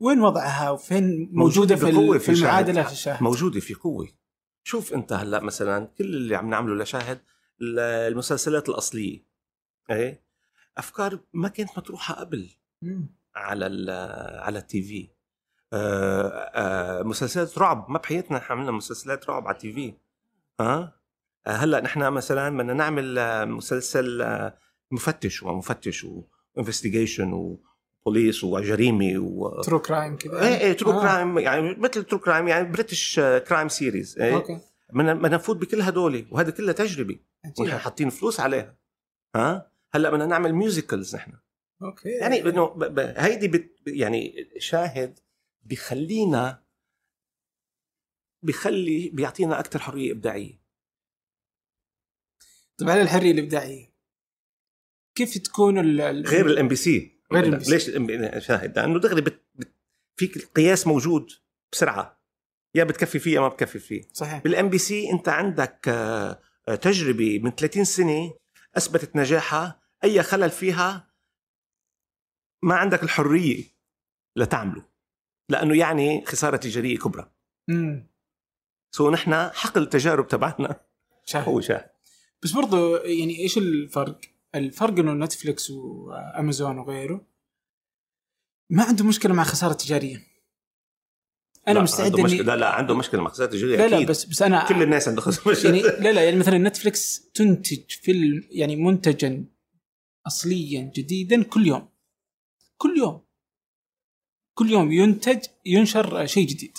[0.00, 2.32] وين وضعها؟ وفين موجودة في, بقوة في.
[2.32, 4.08] المعادلة في الشاهد؟ موجودة في قوة.
[4.64, 7.20] شوف أنت هلأ مثلا كل اللي عم نعمله لشاهد
[7.60, 9.26] ال- المسلسلات الأصلية.
[9.90, 10.24] إيه؟
[10.76, 12.50] أفكار ما كانت مطروحة قبل.
[12.82, 13.14] مم.
[13.34, 13.90] على ال
[14.40, 15.08] على ال TV.
[15.72, 17.90] آه، آه، مسلسلات رعب.
[17.90, 19.94] ما بحياتنا نحن عملنا مسلسلات رعب على ال TV.
[20.60, 20.92] ها
[21.46, 23.18] آه، هلأ نحن مثلا بدنا نعمل
[23.48, 24.24] مسلسل
[24.90, 26.06] مفتش ومفتش
[26.56, 27.58] و investigation
[28.04, 31.00] وبوليس وجريمه و true crime كذا إيه إيه true آه.
[31.00, 34.58] crime يعني مثل true crime يعني British crime series إيه؟ okay.
[34.92, 37.18] بدنا بدنا نفوت بكل هدول وهذا كلها تجربة.
[37.58, 37.78] ونحن.
[37.78, 38.74] حاطين فلوس عليها.
[39.36, 41.32] ها هلأ بدنا نعمل musicals نحن.
[41.82, 42.08] okay.
[42.08, 45.18] يعني إنه ب- ب- هيدي بت يعني شاهد
[45.62, 46.62] بخلينا
[48.42, 50.62] بيخلي بيعطينا أكثر حرية إبداعية.
[52.82, 53.92] على الحرية الإبداعية
[55.14, 57.68] كيف تكون ال- غير ال MBC غير ال MBC.
[57.70, 59.42] ليش الام شاهد لأنه دغري بت...
[59.54, 59.72] بت...
[60.16, 61.30] فيك القياس موجود
[61.72, 62.22] بسرعة.
[62.74, 64.02] يا بتكفي فيه يا ما بتكفي فيه.
[64.12, 64.42] صحيح.
[64.42, 66.40] بال MBC أنت عندك آه،
[66.82, 68.34] تجربة من 30 سنة
[68.76, 69.82] أثبتت نجاحها.
[70.04, 71.11] أي خلل فيها
[72.62, 73.64] ما عندك الحرية
[74.36, 74.84] لتعمله
[75.48, 77.32] لأنه يعني خسارة تجارية كبرى.
[77.70, 78.12] امم
[78.94, 80.80] سو نحن حقل التجارب تبعنا
[81.26, 81.90] شاهد هو شاهد.
[82.42, 84.20] بس برضو يعني إيش الفرق؟
[84.54, 87.26] الفرق إنه نتفلكس وامازون وغيره
[88.70, 90.26] ما عنده مشكلة مع خسارة تجارية.
[91.68, 94.08] أنا لا، مستعد عنده مشكلة لا لا عنده مشكلة مع خسارة تجارية لا لا أكيد.
[94.08, 98.48] بس بس أنا كل الناس عندها خسارة يعني لا لا يعني مثلا نتفلكس تنتج فيلم
[98.50, 99.44] يعني منتجا
[100.26, 101.91] اصليا جديدا كل يوم.
[102.82, 103.20] كل يوم.
[104.54, 106.78] كل يوم ينتج ينشر شيء جديد.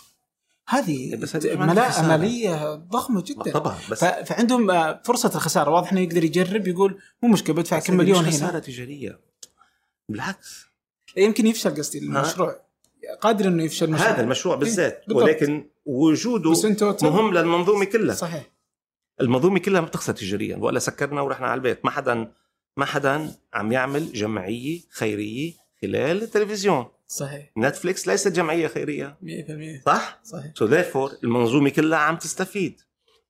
[0.67, 2.07] هذه بس ما عندها ملاءة خسارة.
[2.07, 3.51] مالية ضخمة جدا.
[3.51, 5.71] طبعا بس فعندهم آه، فرصة الخسارة.
[5.71, 8.31] واضح إنه يقدر يجرب يقول مو مشكلة بدفع بس كم مليون هنا.
[8.31, 9.19] خسارة تجارية.
[10.09, 10.65] بالعكس.
[11.17, 12.61] يمكن يفشل قصدي المشروع.
[13.21, 14.09] قادر إنه يفشل المشروع.
[14.09, 15.03] هذا المشروع بالذات.
[15.07, 15.23] بالضبط.
[15.23, 18.15] ولكن وجوده بس مهم للمنظومة كلها.
[18.15, 18.51] صحيح.
[19.21, 20.57] المنظومة كلها ما بتخسر تجاريا.
[20.57, 21.85] ولا سكرنا ورحنا على البيت.
[21.85, 22.31] ما حدا
[22.77, 26.85] ما حدا عم يعمل جمعية خيرية خلال التلفزيون.
[27.07, 27.51] صحيح.
[27.57, 29.17] نتفليكس ليست جمعية خيرية.
[29.21, 30.53] 100% صح؟ صحيح.
[30.55, 32.81] so therefore المنظومة كلها عم تستفيد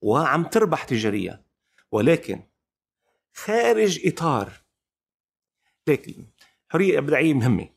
[0.01, 1.43] وعم تربح تجاريا.
[1.91, 2.43] ولكن
[3.33, 4.51] خارج إطار.
[5.87, 6.25] لكن
[6.69, 7.69] حرية إبداعية مهمة.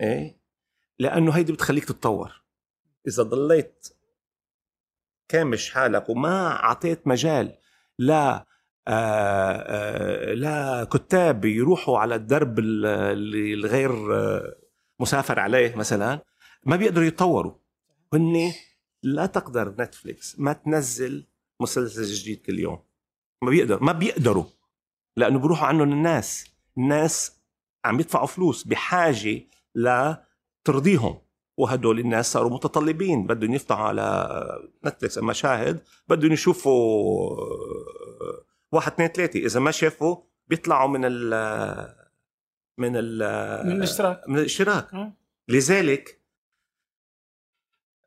[0.00, 0.40] إيه؟
[0.98, 2.42] لأنه هيدي بتخليك تتطور.
[3.08, 3.88] إذا ضليت
[5.28, 7.58] كامش حالك وما أعطيت مجال
[7.98, 8.46] لا
[10.34, 14.56] لا كتاب يروحوا على الدرب ال- اللي الغير آه
[15.00, 16.20] مسافر عليه مثلا
[16.66, 17.54] ما بيقدروا يتطوروا.
[18.14, 18.52] هن
[19.02, 21.26] لا تقدر نتفليكس ما تنزل
[21.60, 22.78] مسلسل جديد كل يوم.
[23.42, 24.44] ما بيقدر ما بيقدروا
[25.16, 26.44] لأنه بيروحوا عنهم الناس
[26.78, 27.38] الناس
[27.84, 29.40] عم يدفعوا فلوس بحاجة
[29.74, 31.18] لترضيهم.
[31.56, 33.26] وهدول الناس صاروا متطلبين.
[33.26, 34.38] بدهم يفتحوا على
[34.86, 35.18] نتفليكس.
[35.18, 40.16] أما شاهد بدهم يشوفوا آه، واحد اثنين ثلاثة إذا ما شافوا
[40.46, 41.30] بيطلعوا من ال
[42.78, 43.18] من ال
[43.66, 45.12] من الاشتراك من الاشتراك آه.
[45.48, 46.20] لذلك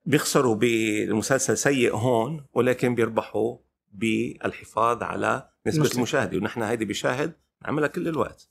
[0.06, 3.58] بيخسروا بالمسلسل سيء هون ولكن بيربحوا
[3.88, 5.98] بالحفاظ على نسبة المشترك.
[5.98, 7.34] المشاهدة ونحن هيدي بشاهد
[7.64, 8.50] نعملها كل الوقت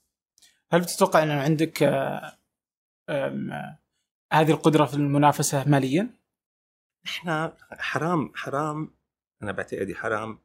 [0.70, 2.38] هل بتتوقع إنه عندك آه،
[3.08, 3.78] آه،
[4.32, 6.10] هذه القدرة في المنافسة ماليا؟
[7.04, 8.94] نحن حرام حرام
[9.42, 10.38] أنا بعتقدي حرام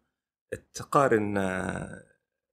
[0.74, 2.04] تقارن آه،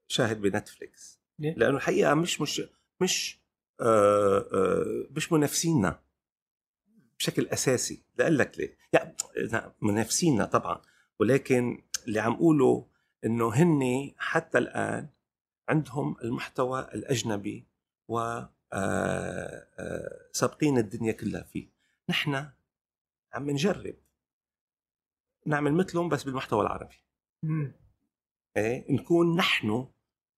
[0.09, 1.21] شاهد بنتفليكس.
[1.39, 2.63] ليه؟ لأنه الحقيقة مش مش
[3.01, 3.41] مش
[3.81, 6.01] آه آه مش منافسينا
[7.19, 8.03] بشكل أساسي.
[8.19, 8.77] لأقول لك ليه.
[8.93, 9.17] يعني
[9.81, 10.81] منافسينا طبعا.
[11.21, 12.87] ولكن اللي عم قوله
[13.25, 15.09] إنه هن حتى الآن
[15.69, 17.67] عندهم المحتوى الأجنبي
[18.09, 21.69] و آه، آه، سابقين الدنيا كلها فيه.
[22.09, 22.35] نحن
[23.33, 23.95] عم نجرب.
[25.47, 26.95] نعمل مثلهم بس بالمحتوى العربي.
[27.43, 27.73] مم.
[28.57, 29.87] إيه؟ نكون نحن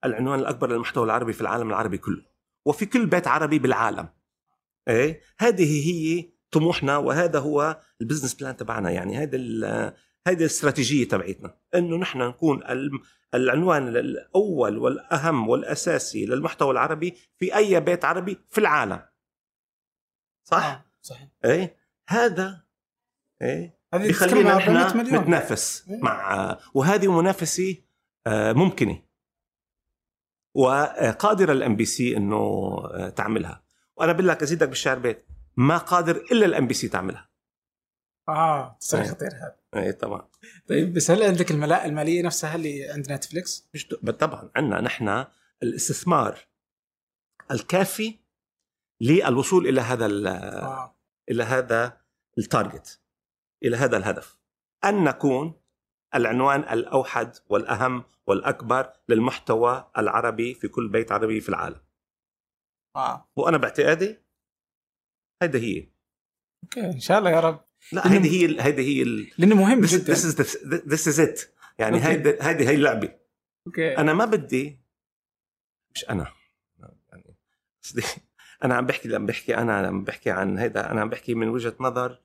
[0.05, 2.25] العنوان الأكبر للمحتوى العربي في العالم العربي كله
[2.67, 4.09] وفي كل بيت عربي بالعالم.
[4.89, 9.39] إيه؟ هذه هي طموحنا وهذا هو ال business plan تبعنا يعني هذا
[10.27, 12.63] هذه الاستراتيجية تبعتنا إنه نحن نكون
[13.35, 19.03] العنوان الأول والأهم والأساسي للمحتوى العربي في أي بيت عربي في العالم.
[20.45, 21.29] صح؟ آه، صحيح.
[21.45, 21.77] إيه؟
[22.09, 22.65] هذا
[23.43, 26.03] إيه؟ هذه بيخلينا تتكلم عن 400 نحن نتنافس إيه.
[26.03, 27.77] مع وهذه منافسة
[28.29, 29.03] ممكنة.
[30.55, 33.65] وقادرة ال MBC إنه آه، تعملها.
[33.97, 35.27] وأنا بقول لك أزيدك بالشعر بيت
[35.57, 37.31] ما قادر إلا ال MBC تعملها.
[38.29, 39.09] آه تصير إيه.
[39.09, 39.57] خطير هذا.
[39.77, 40.29] إيه طبعا.
[40.69, 43.69] طيب بس هل عندك الملاءة المالية نفسها اللي عند نتفلكس؟
[44.21, 44.51] طبعا.
[44.57, 45.25] عندنا نحن
[45.63, 46.39] الاستثمار
[47.51, 48.19] الكافي
[49.01, 50.97] للوصول إلى هذا آه.
[51.31, 52.01] إلى هذا
[52.39, 53.01] ال target
[53.63, 54.39] إلى هذا الهدف.
[54.85, 55.61] أن نكون
[56.15, 61.81] العنوان الأوحد والأهم والأكبر للمحتوى العربي في كل بيت عربي في العالم.
[62.97, 64.19] آه وأنا باعتقادي
[65.43, 65.89] هيدا هي.
[66.65, 67.65] okay إن شاء الله يا رب.
[67.93, 70.15] لا هيدي هي ال- هيدي هي ال- لأنه مهم this, جدا.
[70.15, 71.49] this is the, this is it.
[71.79, 72.05] يعني.
[72.05, 73.15] هيدي هيدي هي اللعبة.
[73.67, 73.99] okay.
[73.99, 74.81] أنا ما بدي
[75.95, 76.33] مش أنا.
[77.13, 77.37] يعني
[77.85, 78.03] قصدي
[78.65, 81.75] أنا عم بحكي لما بحكي أنا لما بحكي عن هيدا أنا عم بحكي من وجهة
[81.81, 82.21] نظر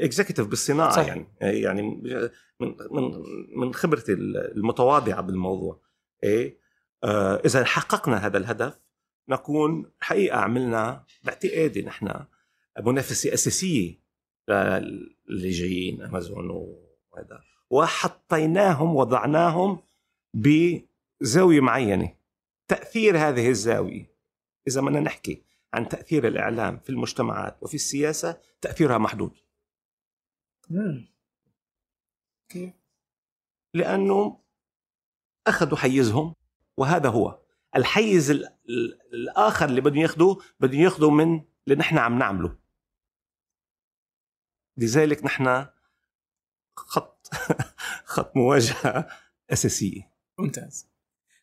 [0.00, 1.06] اكزيكتيف بالصناعة صح.
[1.06, 1.26] يعني.
[1.40, 3.22] يعني من من
[3.56, 5.80] من خبرتي المتواضعة بالموضوع.
[6.24, 6.58] إيه
[7.04, 8.80] آه إذا حققنا هذا الهدف
[9.28, 12.24] نكون حقيقة عملنا باعتقادي نحن
[12.80, 14.00] منافسة أساسية
[14.48, 17.40] لل- اللي جايين أمازون وهذا.
[17.70, 19.78] وحطيناهم وضعناهم
[20.34, 22.14] بزاوية معينة.
[22.68, 24.14] تأثير هذه الزاوية
[24.68, 25.44] إذا بدنا نحكي.
[25.74, 29.36] عن تأثير الإعلام في المجتمعات وفي السياسة تأثيرها محدود.
[32.48, 32.74] كيف؟
[33.74, 34.40] لأنه
[35.46, 36.34] اخذوا حيزهم
[36.76, 37.40] وهذا هو.
[37.76, 38.30] الحيز
[39.12, 42.58] الآخر اللي بدهم ياخذوه بدهم ياخذوا من اللي نحن عم نعمله.
[44.76, 45.66] لذلك نحن
[46.76, 47.26] خط
[48.14, 49.08] خط مواجهة
[49.50, 50.12] أساسية.
[50.38, 50.88] ممتاز.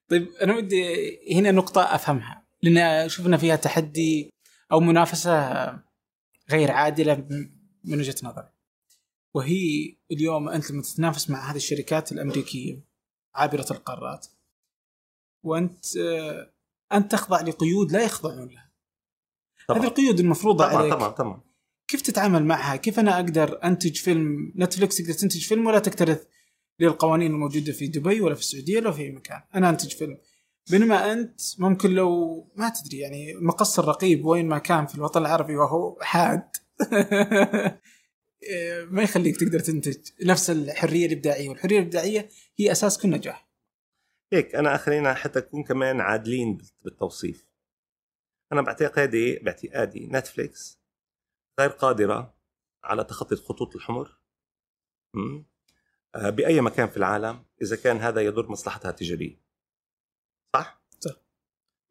[0.08, 2.41] طيب أنا ودي هنا نقطة أفهمها.
[2.64, 4.30] لأن شفنا فيها تحدي
[4.72, 5.52] أو منافسة
[6.52, 7.16] غير عادلة
[7.84, 8.52] من وجهة نظري.
[9.34, 12.84] وهي اليوم أنت لما تتنافس مع هذه الشركات الأمريكية
[13.36, 14.28] عابرة القارات
[15.44, 15.86] وأنت
[16.94, 18.72] أنت تخضع لقيود لا يخضعون لها.
[19.70, 20.94] هذه القيود المفروضة طبعا عليك.
[20.94, 21.42] طبعا طبعا.
[21.88, 26.28] كيف تتعامل معها؟ كيف أنا أقدر أنتج فيلم؟ نتفلكس تقدر تنتج فيلم ولا تكترث
[26.80, 30.18] للقوانين الموجودة في دبي ولا في السعودية ولا في أي مكان، أنا أنتج فيلم.
[30.72, 35.56] بينما أنت ممكن لو ما تدري يعني مقص الرقيب وين ما كان في الوطن العربي
[35.56, 36.50] وهو حاد
[38.92, 42.30] ما يخليك تقدر تنتج نفس الحرية الإبداعية، والحرية الإبداعية
[42.60, 43.50] هي أساس كل نجاح.
[44.34, 47.46] هيك أنا خلينا حتى نكون كمان عادلين بالتوصيف.
[48.52, 50.82] أنا باعتقادي باعتقادي نتفليكس
[51.60, 52.36] غير قادرة
[52.84, 54.18] على تخطي الخطوط الحمر
[56.16, 59.51] آه، بأي مكان في العالم إذا كان هذا يضر مصلحتها؟ صح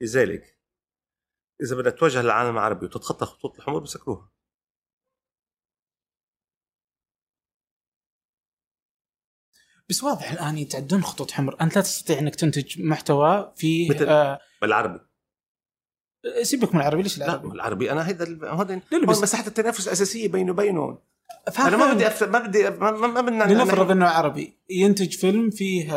[0.02, 0.58] لذلك
[1.62, 4.32] إذا بدها تواجه العالم العربي وتتخطى خطوط الحمر بسكروها.
[9.88, 14.40] بس واضح الآن يتعدون خطوط حمر، أنت لا تستطيع إنك تنتج محتوى في مثل آه
[14.62, 15.00] بالعربي.
[16.42, 18.00] سيبك من العربي ليش العربي؟ لا العربي؟ أنا
[18.92, 20.98] لا بس مساحة التنافس الأساسية بيني وبينهم
[21.58, 22.22] أنا ما بدي أف...
[22.22, 25.92] ما بدي ما, ما بدنا لنفرض إنه عربي ينتج فيلم فيه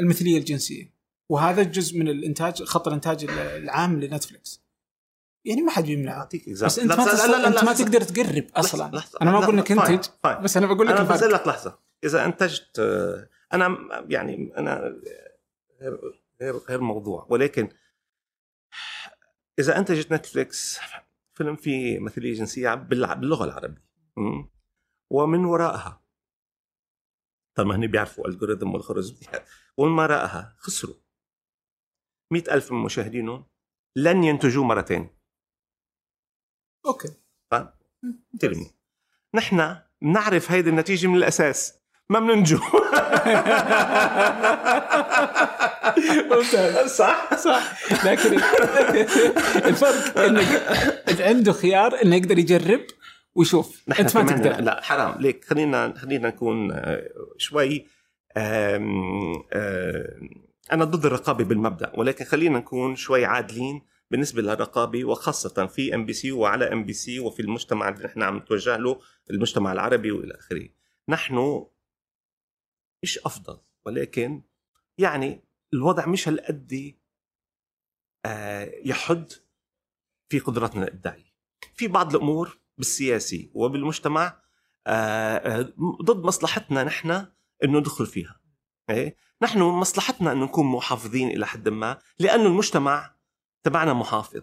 [0.00, 0.97] المثلية الجنسية.
[1.28, 4.68] وهذا جزء من الإنتاج خط الإنتاج العام لنتفلكس
[5.44, 8.46] يعني ما حد بيمنع اعطيك بس أنت ما, لا لا لا أنت ما تقدر تقرب
[8.56, 8.96] أصلا.
[8.96, 9.18] لحظة.
[9.22, 10.08] أنا ما أقول لك انتج
[10.42, 11.78] بس أنا بقول لك أنا بنزل لك لحظة.
[12.04, 12.78] إذا إنتجت
[13.52, 13.78] أنا
[14.08, 15.00] يعني أنا
[16.40, 17.26] غير غير موضوع.
[17.30, 17.68] ولكن
[19.58, 20.78] إذا إنتجت نتفليكس
[21.34, 23.88] فيلم فيه مثليه جنسيه باللغة العربية.
[25.10, 26.02] ومن وراءها
[27.54, 30.96] طبعا هن بيعرفوا ال algorithm والخوارزميات ومن وراءها خسروا.
[32.30, 33.44] مئة ألف من مشاهدينهم
[33.96, 35.18] لن ينتجوا مرة ثانية
[36.86, 37.08] okay.
[38.40, 38.70] ترمي.
[39.34, 41.74] نحن بنعرف هيدي النتيجة من الأساس.
[42.10, 42.58] ما بننتجو.
[46.30, 46.90] ممتاز.
[47.00, 47.92] صح؟ صح.
[48.06, 48.34] لكن
[49.68, 52.80] الفرق إنك عنده خيار إنه يقدر يجرب
[53.34, 53.84] ويشوف.
[54.00, 54.60] أنت ما تقدر.
[54.60, 57.86] لا حرام ليك خلينا خلينا نكون آه، شوي
[58.36, 65.94] آم آم أنا ضد الرقابة بالمبدأ ولكن خلينا نكون شوي عادلين بالنسبة للرقابة وخاصة في
[65.94, 69.00] MBC وعلى MBC وفي المجتمع اللي نحن عم نتوجه له
[69.30, 70.68] المجتمع العربي وإلى آخره.
[71.08, 71.66] نحن
[73.02, 74.42] مش أفضل ولكن
[74.98, 76.94] يعني الوضع مش هالقد
[78.26, 79.32] آه، يحد
[80.28, 81.34] في قدرتنا الابداعيه
[81.74, 84.40] في بعض الأمور بالسياسي وبالمجتمع
[84.86, 85.72] آه، آه،
[86.02, 87.10] ضد مصلحتنا نحن
[87.64, 88.40] إنه ندخل فيها.
[88.90, 93.14] إيه؟ نحن مصلحتنا انه نكون محافظين إلى حد ما لأنه المجتمع
[93.64, 94.42] تبعنا محافظ.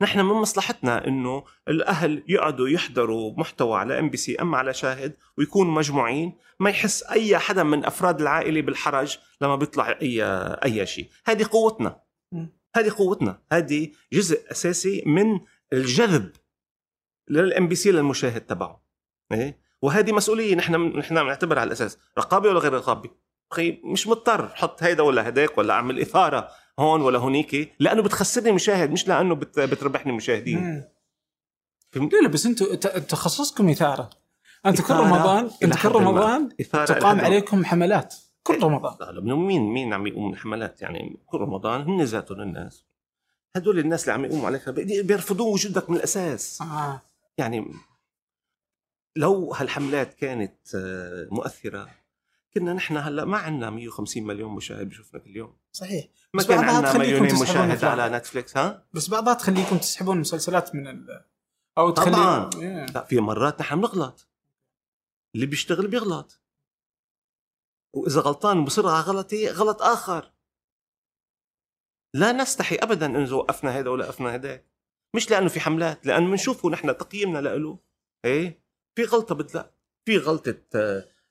[0.00, 6.38] نحن من مصلحتنا إنه الأهل يقعدوا يحضروا محتوى على MBC أما على شاهد ويكونوا مجموعين
[6.60, 10.24] ما يحس أي حدا من أفراد العائلة بالحرج لما بيطلع أي
[10.64, 12.00] أي شيء هذه قوتنا.
[12.76, 13.42] هذه قوتنا.
[13.52, 15.40] هذه جزء أساسي من
[15.72, 16.32] الجذب
[17.28, 18.84] لل MBC للمشاهد تبعه.
[19.32, 23.10] إيه؟ وهذه مسؤولية نحن نحن بنعتبرها على الأساس رقابة ولا غير رقابة؟
[23.54, 24.48] أخي مش مضطر.
[24.48, 26.48] حط هيدا ولا هداك ولا أعمل إثارة
[26.78, 30.84] هون ولا هونيك لأنه بتخسرني مشاهد مش لأنه بتربحني مشاهدين.
[31.94, 34.10] لا لا بس أنتم تخصصكم إثارة.
[34.66, 38.14] أنت كل رمضان أنت كل رمضان تقام عليكم حملات.
[38.42, 39.14] كل رمضان.
[39.14, 42.84] لا مين مين عم يقوم حملات يعني كل رمضان هن ذاتهم الناس.
[43.56, 44.68] هدول الناس اللي عم يقوموا عليك
[45.04, 46.62] بيرفضون وجودك من الأساس.
[46.62, 47.00] آه.
[47.38, 47.74] يعني
[49.16, 51.88] لو هالحملات كانت آه، مؤثرة
[52.54, 55.56] كنا نحن هلا ما عندنا 150 مليون مشاهد بشوفنا كل يوم.
[55.72, 56.08] صحيح.
[56.34, 61.24] ما كان عندنا مليونين مشاهد على نتفليكس ها؟ بس بعضها تخليكم تسحبون مسلسلات من ال...
[61.78, 62.50] أو تخلي طبعا.
[62.50, 62.94] Yeah.
[62.94, 64.28] لا في مرات نحن بنغلط.
[65.34, 66.40] اللي بيشتغل بيغلط.
[67.92, 70.32] وإذا غلطان بسرعة غلطي غلط آخر.
[72.14, 74.66] لا نستحي ابدا انه وقفنا هذا ولا وقفنا هذاك
[75.16, 77.78] مش لأنه في حملات لأنه بنشوفه نحن تقييمنا له
[78.24, 78.64] إيه؟
[78.94, 79.74] في غلطة بدلا
[80.04, 80.56] في غلطة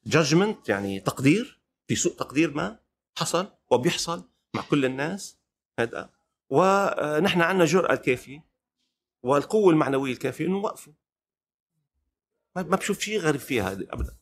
[0.06, 2.80] judgment يعني تقدير في سوء تقدير ما
[3.18, 5.38] حصل وبيحصل مع كل الناس.
[5.80, 6.10] هذا.
[6.50, 8.46] ونحن عندنا جرأة الكافية
[9.24, 10.94] والقوة المعنوية الكافية إنه نوقفه
[12.56, 14.18] ما بشوف شيء غريب فيها هذه ابدا.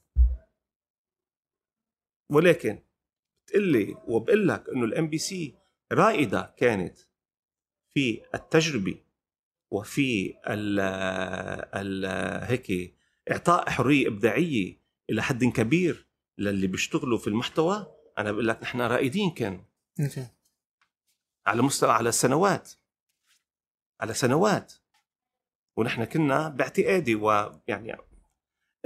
[2.29, 2.79] ولكن
[3.45, 5.55] بتقول لي وبقول لك إنه ال MBC
[5.91, 6.99] رائدة كانت
[7.93, 9.01] في التجربة
[9.71, 10.79] وفي ال
[11.75, 12.05] ال
[12.43, 12.95] هيك
[13.31, 14.80] إعطاء حرية إبداعية
[15.11, 16.07] إلى حد كبير
[16.37, 19.63] للي بيشتغلوا في المحتوى أنا بقول لك نحن رائدين كانوا.
[21.45, 22.71] على مستوى على سنوات.
[23.99, 24.73] على سنوات.
[25.77, 27.97] ونحن كنا باعتقادي ويعني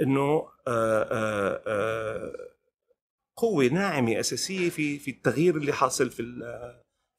[0.00, 2.56] إنه آه، آه، آه،
[3.36, 6.22] قوة ناعمة أساسية في في التغيير اللي حاصل في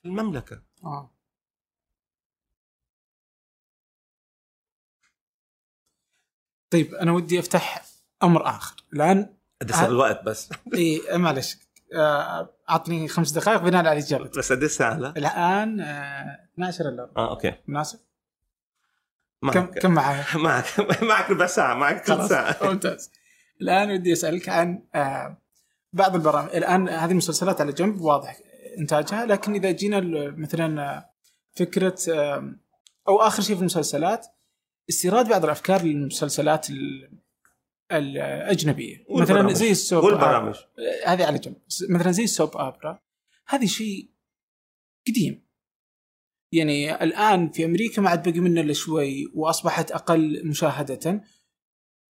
[0.05, 0.63] المملكة.
[0.83, 1.13] آه.
[6.71, 8.75] طيب أنا ودي أفتح أمر آخر.
[8.93, 10.49] الآن قد صار الوقت بس.
[10.75, 11.57] إي معلش
[12.69, 15.79] أعطني خمس دقائق بناء على الاجابه بس ساعة لا؟ الآن
[16.53, 17.53] 12 إلا آه أوكي.
[17.67, 17.99] مناسب؟
[19.41, 19.53] معك.
[19.53, 20.65] كم كم معايا؟ معك.
[21.01, 22.57] معك ربع ساعة معك ثلث ساعة.
[22.61, 23.11] ممتاز.
[23.61, 25.37] الآن ودي أسألك عن آه،
[25.93, 26.55] بعض البرامج.
[26.55, 28.37] الآن هذه المسلسلات على جنب واضح
[28.77, 29.99] إنتاجها لكن إذا جينا
[30.37, 31.09] مثلا آه،
[31.55, 31.97] فكرة
[33.07, 34.27] أو آخر شيء في المسلسلات
[34.89, 36.67] استيراد بعض الأفكار للمسلسلات
[37.91, 39.05] الأجنبية.
[39.09, 40.55] مثلا زي السوب والبرامج.
[41.05, 41.55] هذه على جنب.
[41.89, 42.99] مثلا زي السوب أوبرا
[43.47, 44.09] هذه شيء
[45.07, 45.47] قديم.
[46.53, 51.23] يعني الآن في أمريكا ما عاد بقي منه إلا شوي وأصبحت أقل مشاهدة.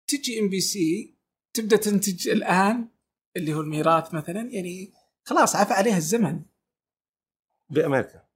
[0.07, 1.17] تجي MBC
[1.53, 2.89] تبدأ تنتج الآن
[3.37, 4.93] اللي هو الميراث مثلا يعني
[5.23, 6.41] خلاص عفى عليها الزمن.
[7.69, 8.30] بأمريكا.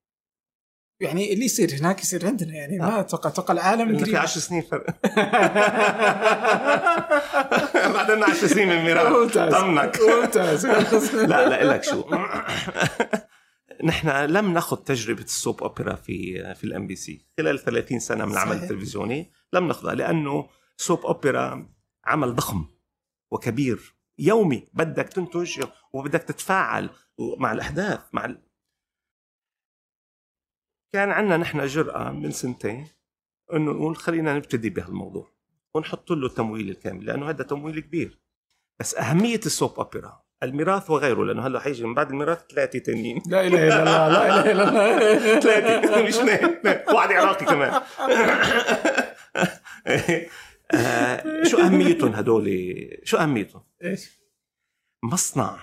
[1.00, 4.62] يعني اللي يصير هناك يصير عندنا يعني ما أتوقع أتوقع العالم قريب في 10 سنين
[4.62, 4.86] فرق.
[7.94, 9.54] بعد لنا 10 سنين من الميراث ممتاز.
[9.54, 10.00] طمنك.
[10.02, 10.66] ممتاز.
[11.32, 12.04] لا لا لك شو.
[13.84, 18.32] نحن لم ناخذ تجربة ال soap opera في في ال MBC خلال 30 سنة من
[18.32, 20.48] العمل التلفزيوني لم ناخذها لأنه
[20.78, 21.70] سوب أوبرا
[22.06, 22.66] عمل ضخم
[23.32, 24.68] وكبير يومي.
[24.74, 25.64] بدك تنتج
[25.94, 26.90] وبدك تتفاعل
[27.38, 28.36] مع الاحداث مع.
[30.96, 32.88] كان عندنا نحن جرأة من سنتين
[33.54, 35.28] إنه نقول خلينا نبتدي بهالموضوع
[35.74, 38.20] ونحط له التمويل الكامل لأنه هذا تمويل كبير.
[38.80, 43.22] بس أهمية السوب أوبرا الميراث وغيره لأنه هلأ حيجي من بعد الميراث ثلاثة تانيين.
[43.28, 45.40] لا إله إلا الله لا إله إلا الله.
[45.46, 47.82] ثلاثة مش اثنين واحد عراقي كمان.
[50.74, 52.50] آه شو أهميتهم هدول؟
[53.04, 54.20] شو أهميتهم؟ إيش؟
[55.04, 55.60] مصنع.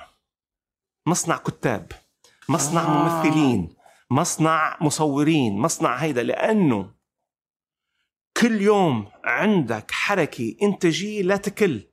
[1.06, 1.92] مصنع كتاب.
[2.48, 3.24] مصنع آه.
[3.24, 3.81] ممثلين.
[4.12, 6.94] مصنع مصورين مصنع هيدا لأنه
[8.40, 11.88] كل يوم عندك حركة إنتاجية لا تكل.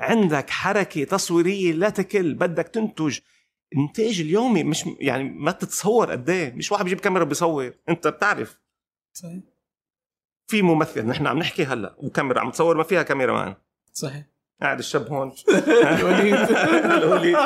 [0.00, 3.18] عندك حركة تصويرية لا تكل بدك تنتج
[3.76, 8.60] إنتاج اليومي مش يعني ما تتصور قد إيه مش واحد بيجيب كاميرا بيصور أنت بتعرف.
[9.12, 9.42] صحيح.
[10.50, 13.54] في ممثل نحن عم نحكي هلأ وكاميرا عم تصور ما فيها كاميرا مان
[13.92, 14.24] صحيح.
[14.62, 15.32] قاعد الشاب هون.
[15.98, 16.34] الوليد.
[17.02, 17.36] الوليد.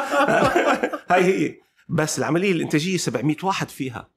[1.11, 1.61] هاي هي.
[1.91, 4.11] بس العملية الإنتاجية 700 واحد فيها.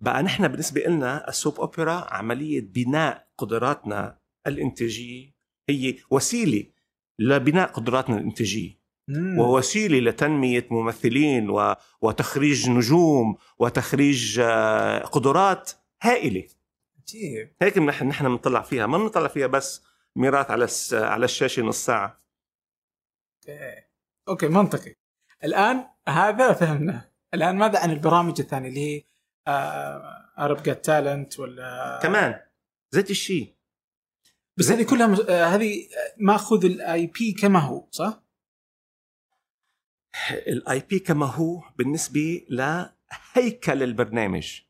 [0.00, 5.34] بقى نحن بالنسبة لنا السوب أوبرا عملية بناء قدراتنا الإنتاجية.
[5.68, 6.66] هي وسيلة
[7.18, 8.84] لبناء قدراتنا الإنتاجية.
[9.38, 11.74] ووسيلة لتنمية ممثلين و...
[12.00, 15.70] وتخريج نجوم وتخريج آه، قدرات
[16.02, 16.46] هائلة.
[17.00, 18.86] عجيب هيك نحن نحن بنطلع فيها.
[18.86, 19.82] ما بنطلع فيها بس
[20.16, 20.68] ميراث على.
[20.92, 22.24] على الشاشة نص ساعة.
[23.48, 23.82] okay.
[24.28, 24.94] okay منطقي.
[25.44, 27.10] الآن هذا فهمنا.
[27.34, 29.04] الآن ماذا عن البرامج الثانية اللي هي
[30.38, 32.40] Arabs Got Talent ولا؟ كمان.
[32.94, 33.54] ذات الشيء
[34.56, 35.20] بس هذه كلها مز...
[35.20, 38.22] آه، هذه ماخذ ال IP كما هو صح؟
[40.30, 44.60] ال IP كما هو بالنسبة لهيكل البرنامج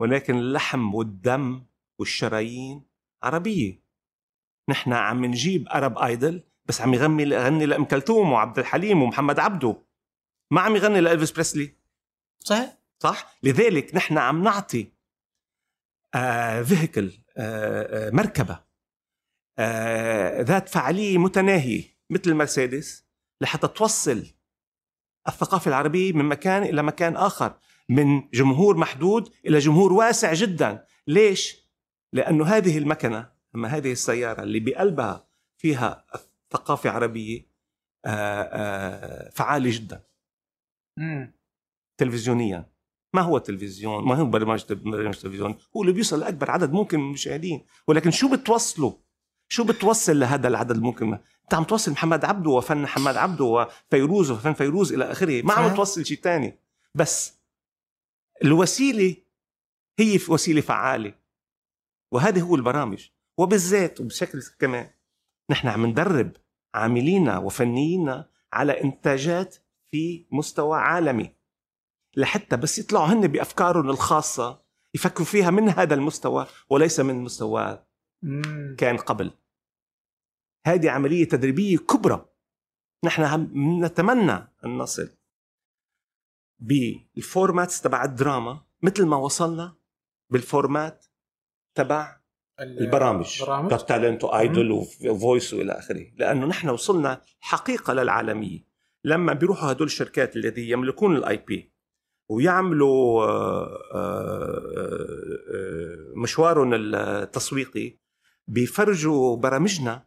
[0.00, 1.66] ولكن اللحم والدم
[1.98, 2.86] والشرايين
[3.22, 3.82] عربية.
[4.68, 9.82] نحن عم نجيب Arab Idol بس عم يغني يغني لأم كلثوم وعبد الحليم ومحمد عبده.
[10.50, 11.74] ما عم يغني لإلفيس بريسلي.
[12.38, 12.78] صحيح.
[12.98, 14.92] صح؟ لذلك نحن عم نعطي
[16.14, 18.70] آه فيهيكل آه آه مركبة
[19.58, 23.04] آه، ذات فعالية متناهية مثل المرسيدس
[23.40, 24.26] لحتى توصل
[25.28, 27.58] الثقافة العربية من مكان إلى مكان آخر
[27.88, 30.84] من جمهور محدود إلى جمهور واسع جدا.
[31.06, 31.70] ليش؟
[32.12, 36.06] لأنه هذه المكنة أما هذه السيارة اللي بقلبها فيها
[36.50, 37.46] ثقافه عربيه
[38.04, 40.09] آه، آه، فعالة جدا.
[41.00, 41.32] مم.
[42.00, 42.70] تلفزيونيا
[43.14, 47.06] ما هو تلفزيون؟ ما هو برنامج برنامج تلفزيون؟ هو اللي بيوصل لأكبر عدد ممكن من
[47.06, 49.00] المشاهدين ولكن شو بتوصله
[49.48, 54.52] شو بتوصل لهذا العدد الممكن أنت عم توصل محمد عبده وفن محمد عبده وفيروز وفن
[54.52, 55.42] فيروز إلى آخره.
[55.42, 56.58] ما عم توصل شيء ثاني
[56.94, 57.40] بس
[58.44, 59.16] الوسيلة
[59.98, 61.14] هي وسيلة فعالة.
[62.12, 63.08] وهذه هو البرامج.
[63.38, 64.90] وبالذات وبشكل كمان
[65.50, 66.32] نحن عم ندرب
[66.74, 69.56] عاملينا وفنيينا على إنتاجات
[69.90, 71.36] في مستوى عالمي.
[72.16, 74.62] لحتى بس يطلعوا هن بأفكارهم الخاصة
[74.94, 77.86] يفكروا فيها من هذا المستوى وليس من مستوى
[78.78, 79.30] كان قبل.
[80.66, 82.26] هذه عملية تدريبية كبرى.
[83.04, 83.50] نحن
[83.84, 84.32] نتمنى
[84.64, 85.16] أن نصل
[86.58, 89.76] بال formats تبع الدراما مثل ما وصلنا
[90.30, 91.06] بال format
[91.74, 92.20] تبع
[92.60, 96.12] البرامج Got Talent و Idol و Voice والى آخره.
[96.16, 98.69] لأنه نحن وصلنا حقيقة للعالمية.
[99.04, 101.72] لما بيروحوا هدول الشركات الذي يملكون الاي بي
[102.30, 104.62] ويعملوا آه، آه،
[105.54, 107.98] آه، مشوارهم التسويقي
[108.48, 110.06] بيفرجوا برامجنا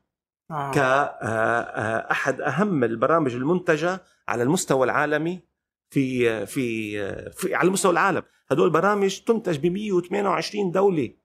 [0.51, 0.71] آه.
[0.71, 5.41] كأحد أهم البرامج المنتجة على المستوى العالمي
[5.89, 11.15] في في, في على مستوى العالم هدول برامج تنتج ب 128 دولة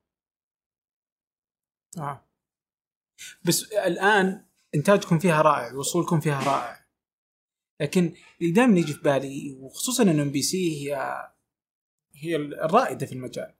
[1.99, 2.25] آه.
[3.45, 6.78] بس الآن إنتاجكم فيها رائع وصولكم فيها رائع
[7.81, 11.23] لكن اللي دائما يجي في بالي وخصوصا إن إم بي سي هي
[12.15, 13.55] هي الرائدة في المجال.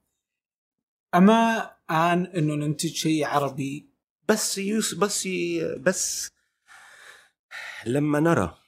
[1.15, 3.89] أما آن إنه ننتج شيء عربي
[4.29, 5.29] بس يوس بس
[5.81, 6.31] بس
[7.87, 8.59] لما نرى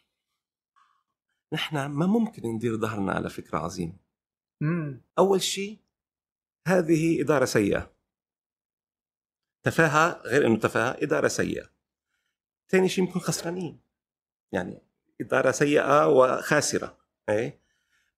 [1.53, 3.97] نحن ما ممكن ندير ظهرنا على فكرة عظيمه
[4.61, 5.03] مم.
[5.19, 5.79] أول شيء
[6.67, 7.93] هذه إدارة سيئة.
[9.63, 11.71] تفاهة غير إنه تفاهة إدارة سيئة.
[12.69, 13.81] ثاني شيء نكون خسرانين.
[14.53, 14.83] يعني
[15.21, 16.99] إدارة سيئة وخاسرة
[17.29, 17.61] إيه؟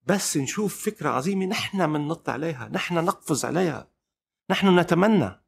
[0.07, 3.91] بس نشوف فكرة عظيمة نحن بننط عليها نحن نقفز عليها
[4.51, 5.41] نحن نتمنى.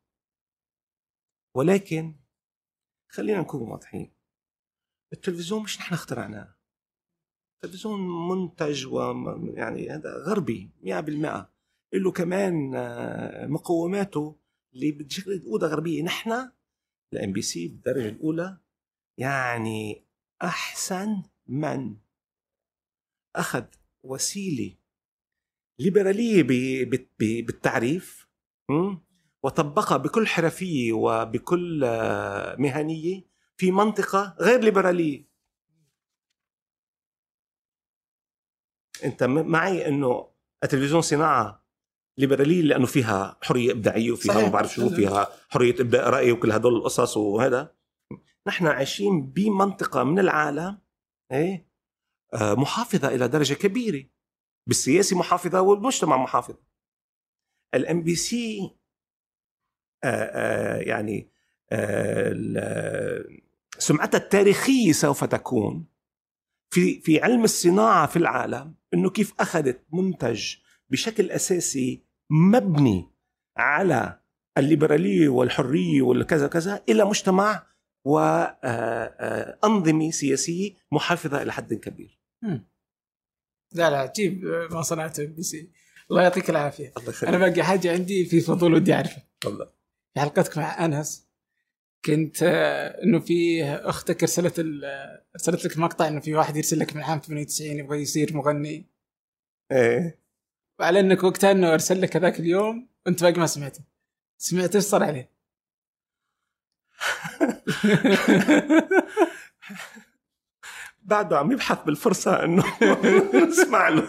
[1.54, 2.14] ولكن
[3.08, 4.12] خلينا نكون واضحين
[5.12, 6.54] التلفزيون مش نحن اخترعناه.
[7.54, 11.48] التلفزيون منتج ويعني هذا غربي 100%
[11.94, 14.36] له كمان آه، مقوماته
[14.74, 16.02] اللي بشكل الاولى غربية.
[16.02, 16.50] نحن
[17.12, 18.58] الام بي سي بالدرجة الأولى
[19.18, 20.04] يعني
[20.42, 21.96] أحسن من؟
[23.36, 23.64] أخذ
[24.02, 24.76] وسيلة
[25.78, 26.42] ليبرالية
[27.46, 28.28] بالتعريف
[29.42, 33.26] وطبقها بكل حرفية وبكل آه، مهنية
[33.56, 35.28] في منطقة غير ليبرالية.
[39.04, 40.30] أنت معي أنه
[40.64, 41.64] التلفزيون صناعة
[42.18, 46.76] ليبرالية لأنه فيها حرية إبداعية وفيها ما بعرف شو فيها حرية إبداء رأي وكل هدول
[46.76, 47.74] القصص وهذا.
[48.46, 50.83] نحن عايشين بمنطقة من العالم
[51.32, 51.68] إيه؟
[52.34, 54.04] آه، محافظة إلى درجة كبيرة.
[54.66, 56.54] بالسياسة محافظة والمجتمع محافظ
[57.74, 58.76] ال MBC
[60.80, 61.30] يعني
[61.72, 63.24] آه،
[63.78, 65.86] سمعتها التاريخية سوف تكون
[66.74, 70.56] في في علم الصناعة في العالم إنه كيف أخذت منتج
[70.90, 73.10] بشكل أساسي مبني
[73.56, 74.20] على
[74.58, 77.66] الليبرالية والحرية والكذا كذا إلى مجتمع
[78.04, 79.70] وأنظمة
[80.10, 82.18] سياسية محافظة إلى حد كبير.
[83.72, 85.70] لا لا عجيب ما صنعته بي سي.
[86.10, 86.92] الله يعطيك العافية.
[87.22, 89.66] أنا باقي حاجة عندي في فضول ودي أعرفها تفضل.
[90.14, 91.28] في حلقتك مع أنس
[92.04, 92.42] كنت
[93.02, 94.54] إنه في أختك ارسلت
[95.34, 98.86] ارسلت لك مقطع إنه في واحد يرسل لك من عام 98 يبغى يصير مغني.
[99.72, 100.24] إيه.
[100.80, 103.80] وعلى إنك وقتها إنه أرسل لك هذاك اليوم وانت باقي ما سمعته.
[104.38, 105.33] سمعت إيش صار عليه؟
[111.02, 112.64] بعده عم يبحث بالفرصة إنه
[113.48, 114.08] نسمع له.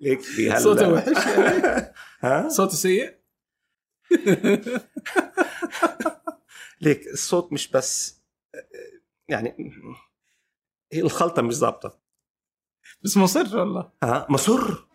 [0.00, 0.58] ليك في هلا.
[0.60, 1.26] صوته وحش
[2.20, 3.14] ها؟ صوته سيء؟
[6.80, 8.22] ليك الصوت مش بس
[9.28, 9.72] يعني
[10.92, 11.98] هي الخلطة مش ظابطة
[13.02, 13.92] بس مصر والله.
[14.02, 14.86] ها؟ مصر؟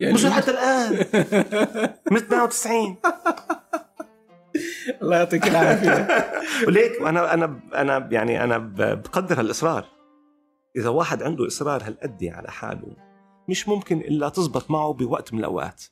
[0.00, 0.92] يعني مصر حتى الآن.
[2.10, 2.96] من 98
[5.02, 6.08] الله يعطيك العافية.
[6.66, 8.58] وليك أنا أنا أنا يعني أنا
[8.94, 9.84] بقدر هالإصرار.
[10.76, 12.96] إذا واحد عنده إصرار هالقد على حاله
[13.48, 15.84] مش ممكن إلا تزبط معه بوقت من الأوقات.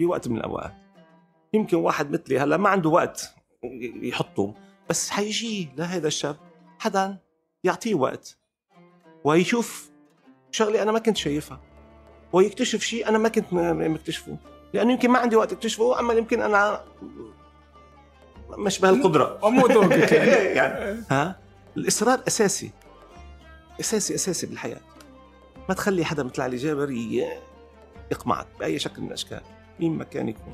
[0.00, 0.72] بوقت من الأوقات.
[1.54, 3.34] يمكن واحد مثلي هلأ ما عنده وقت
[4.02, 4.54] يحطه
[4.90, 6.36] بس حيجي لهذا الشاب
[6.78, 7.18] حدا
[7.64, 8.38] يعطيه وقت
[9.24, 9.90] ويشوف
[10.50, 11.60] شغلة أنا ما كنت شايفها
[12.32, 14.38] ويكتشف شيء أنا ما كنت مكتشفه.
[14.74, 16.80] لأنه يمكن ما عندي وقت اكتشفه أما يمكن أنا
[18.58, 19.38] مش بهالقدرة.
[19.50, 20.12] مو ذوقك
[20.58, 21.00] يعني.
[21.10, 21.36] ها؟
[21.76, 22.70] الإصرار أساسي.
[23.80, 24.80] أساسي أساسي بالحياة.
[25.68, 26.90] ما تخلي حدا مثل علي جابر
[28.10, 29.40] يقمعك بأي شكل من الأشكال
[29.80, 30.52] مين ما كان يكون.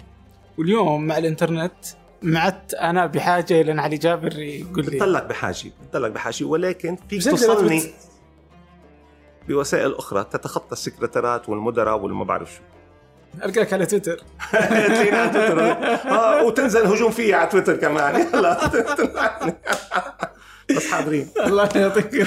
[0.59, 1.73] واليوم مع الإنترنت
[2.23, 7.25] معت أنا بحاجة إلى إن علي جابر يقول لي بتضلك بحاجه بتضلك بحاجه ولكن فيك
[7.25, 7.95] توصلني بت-
[9.49, 12.61] بوسائل أخرى تتخطى السكرتيرات والمدراء والما بعرف شو.
[13.45, 14.23] القاك على تويتر.
[14.55, 14.89] على
[15.29, 15.61] تويتر.
[16.17, 18.21] آه وتنزل هجوم فيي على تويتر كمان.
[18.35, 18.71] يلا.
[20.77, 21.29] بس حاضرين.
[21.47, 22.25] الله يعطيك.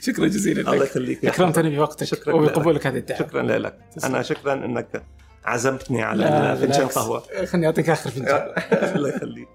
[0.00, 1.24] شكرا جزيلا الله لك يخليك.
[1.24, 2.04] يا أكرمتني بوقتك.
[2.04, 3.20] شكراً وبقبولك هذه الدعوة.
[3.20, 3.78] شكرا لك.
[4.04, 5.02] أنا شكرا إنك
[5.44, 6.86] عزمتني على فنجان.
[6.86, 7.22] قهوة.
[7.44, 8.54] خليني أعطيك آخر فنجان
[8.96, 9.48] الله يخليك.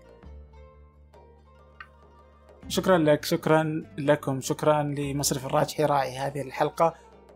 [2.68, 3.26] شكرا لك.
[3.26, 4.42] شكرا لكم.
[4.42, 6.94] شكرا لمصرف الراجحي راعي هذه الحلقة.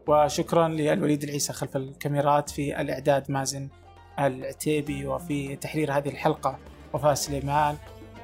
[0.08, 3.70] وشكرا للوليد العيسى خلف الكاميرات في الإعداد مازن
[4.20, 6.60] العتيبي وفي تحرير هذه الحلقة
[6.94, 7.76] وفاء سليمان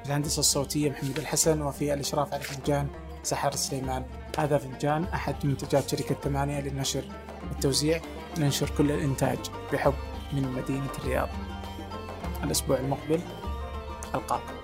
[0.02, 2.88] في الهندسة الصوتية محمد الحسن وفي الإشراف على فنجان
[3.22, 4.04] سحر سليمان.
[4.38, 7.04] هذا فنجان أحد منتجات شركة ثمانية للنشر
[7.48, 8.00] والتوزيع.
[8.38, 9.38] ننشر كل الإنتاج
[9.72, 9.94] بحب
[10.32, 11.28] من مدينة الرياض.
[12.44, 13.20] الأسبوع المقبل
[14.14, 14.61] ألقاكم.